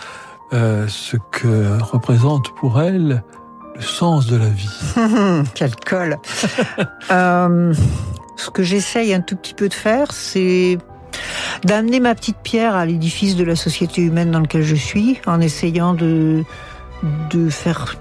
euh, 0.54 0.88
ce 0.88 1.18
que 1.32 1.82
représente 1.82 2.54
pour 2.58 2.80
elle 2.80 3.24
le 3.76 3.82
sens 3.82 4.28
de 4.28 4.38
la 4.38 4.50
vie. 4.50 4.70
Quel 5.56 5.76
col 5.78 6.20
euh, 7.12 7.74
Ce 8.38 8.52
que 8.52 8.62
j'essaye 8.62 9.12
un 9.12 9.22
tout 9.22 9.36
petit 9.36 9.56
peu 9.56 9.68
de 9.68 9.74
faire, 9.74 10.12
c'est 10.12 10.78
d'amener 11.64 12.00
ma 12.00 12.14
petite 12.14 12.38
pierre 12.38 12.76
à 12.76 12.86
l'édifice 12.86 13.36
de 13.36 13.44
la 13.44 13.56
société 13.56 14.04
humaine 14.04 14.30
dans 14.30 14.42
lequel 14.42 14.62
je 14.62 14.76
suis, 14.76 15.20
en 15.26 15.42
essayant 15.42 15.96
de, 15.96 16.44
de 17.32 17.50
faire 17.50 17.96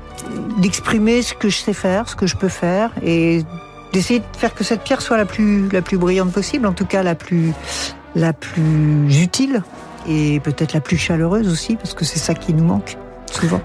d'exprimer 0.59 1.23
ce 1.23 1.33
que 1.33 1.49
je 1.49 1.57
sais 1.57 1.73
faire, 1.73 2.07
ce 2.07 2.17
que 2.17 2.27
je 2.27 2.37
peux 2.37 2.51
faire, 2.51 2.91
et 3.03 3.45
d'essayer 3.93 4.21
de 4.21 4.25
faire 4.37 4.55
que 4.55 4.65
cette 4.65 4.83
pierre 4.83 5.03
soit 5.03 5.17
la 5.17 5.25
plus, 5.25 5.69
la 5.69 5.83
plus 5.83 5.99
brillante 5.99 6.33
possible, 6.33 6.67
en 6.67 6.73
tout 6.73 6.87
cas 6.87 7.03
la 7.03 7.15
plus, 7.15 7.53
la 8.15 8.33
plus 8.33 9.23
utile, 9.23 9.63
et 10.09 10.41
peut-être 10.41 10.73
la 10.73 10.81
plus 10.81 10.97
chaleureuse 10.97 11.49
aussi, 11.49 11.77
parce 11.77 11.95
que 11.95 12.05
c'est 12.05 12.19
ça 12.19 12.35
qui 12.35 12.55
nous 12.55 12.65
manque, 12.65 12.97
souvent. 13.31 13.61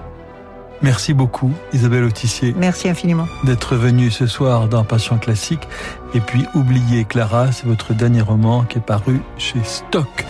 Merci 0.82 1.14
beaucoup, 1.14 1.50
Isabelle 1.72 2.04
Autissier. 2.04 2.54
Merci 2.58 2.88
infiniment. 2.88 3.26
D'être 3.44 3.74
venue 3.74 4.10
ce 4.10 4.26
soir 4.26 4.68
dans 4.68 4.84
Passion 4.84 5.16
Classique. 5.16 5.66
Et 6.12 6.20
puis, 6.20 6.44
oubliez 6.54 7.04
Clara, 7.04 7.52
c'est 7.52 7.66
votre 7.66 7.94
dernier 7.94 8.20
roman 8.20 8.64
qui 8.64 8.78
est 8.78 8.82
paru 8.82 9.20
chez 9.38 9.60
Stock. 9.64 10.26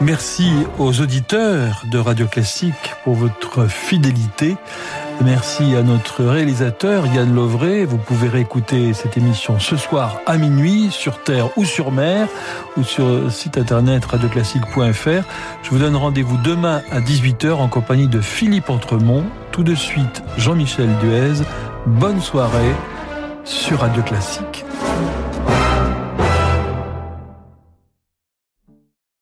Merci 0.00 0.52
aux 0.78 1.00
auditeurs 1.00 1.82
de 1.90 1.98
Radio 1.98 2.26
Classique 2.26 2.94
pour 3.02 3.14
votre 3.14 3.66
fidélité. 3.66 4.56
Merci 5.24 5.74
à 5.74 5.82
notre 5.82 6.24
réalisateur 6.24 7.06
Yann 7.06 7.34
Lovray. 7.34 7.84
Vous 7.84 7.98
pouvez 7.98 8.28
réécouter 8.28 8.92
cette 8.94 9.16
émission 9.16 9.58
ce 9.58 9.76
soir 9.76 10.20
à 10.26 10.38
minuit 10.38 10.90
sur 10.90 11.22
Terre 11.22 11.50
ou 11.56 11.64
sur 11.64 11.90
mer 11.90 12.28
ou 12.76 12.84
sur 12.84 13.08
le 13.08 13.30
site 13.30 13.58
internet 13.58 14.04
radioclassique.fr. 14.04 15.24
Je 15.62 15.70
vous 15.70 15.78
donne 15.78 15.96
rendez-vous 15.96 16.36
demain 16.36 16.82
à 16.92 17.00
18h 17.00 17.52
en 17.54 17.68
compagnie 17.68 18.08
de 18.08 18.20
Philippe 18.20 18.70
Entremont. 18.70 19.24
Tout 19.50 19.64
de 19.64 19.74
suite, 19.74 20.22
Jean-Michel 20.36 20.88
Duez. 21.00 21.44
Bonne 21.86 22.20
soirée 22.20 22.74
sur 23.44 23.80
Radio 23.80 24.02
Classique. 24.02 24.64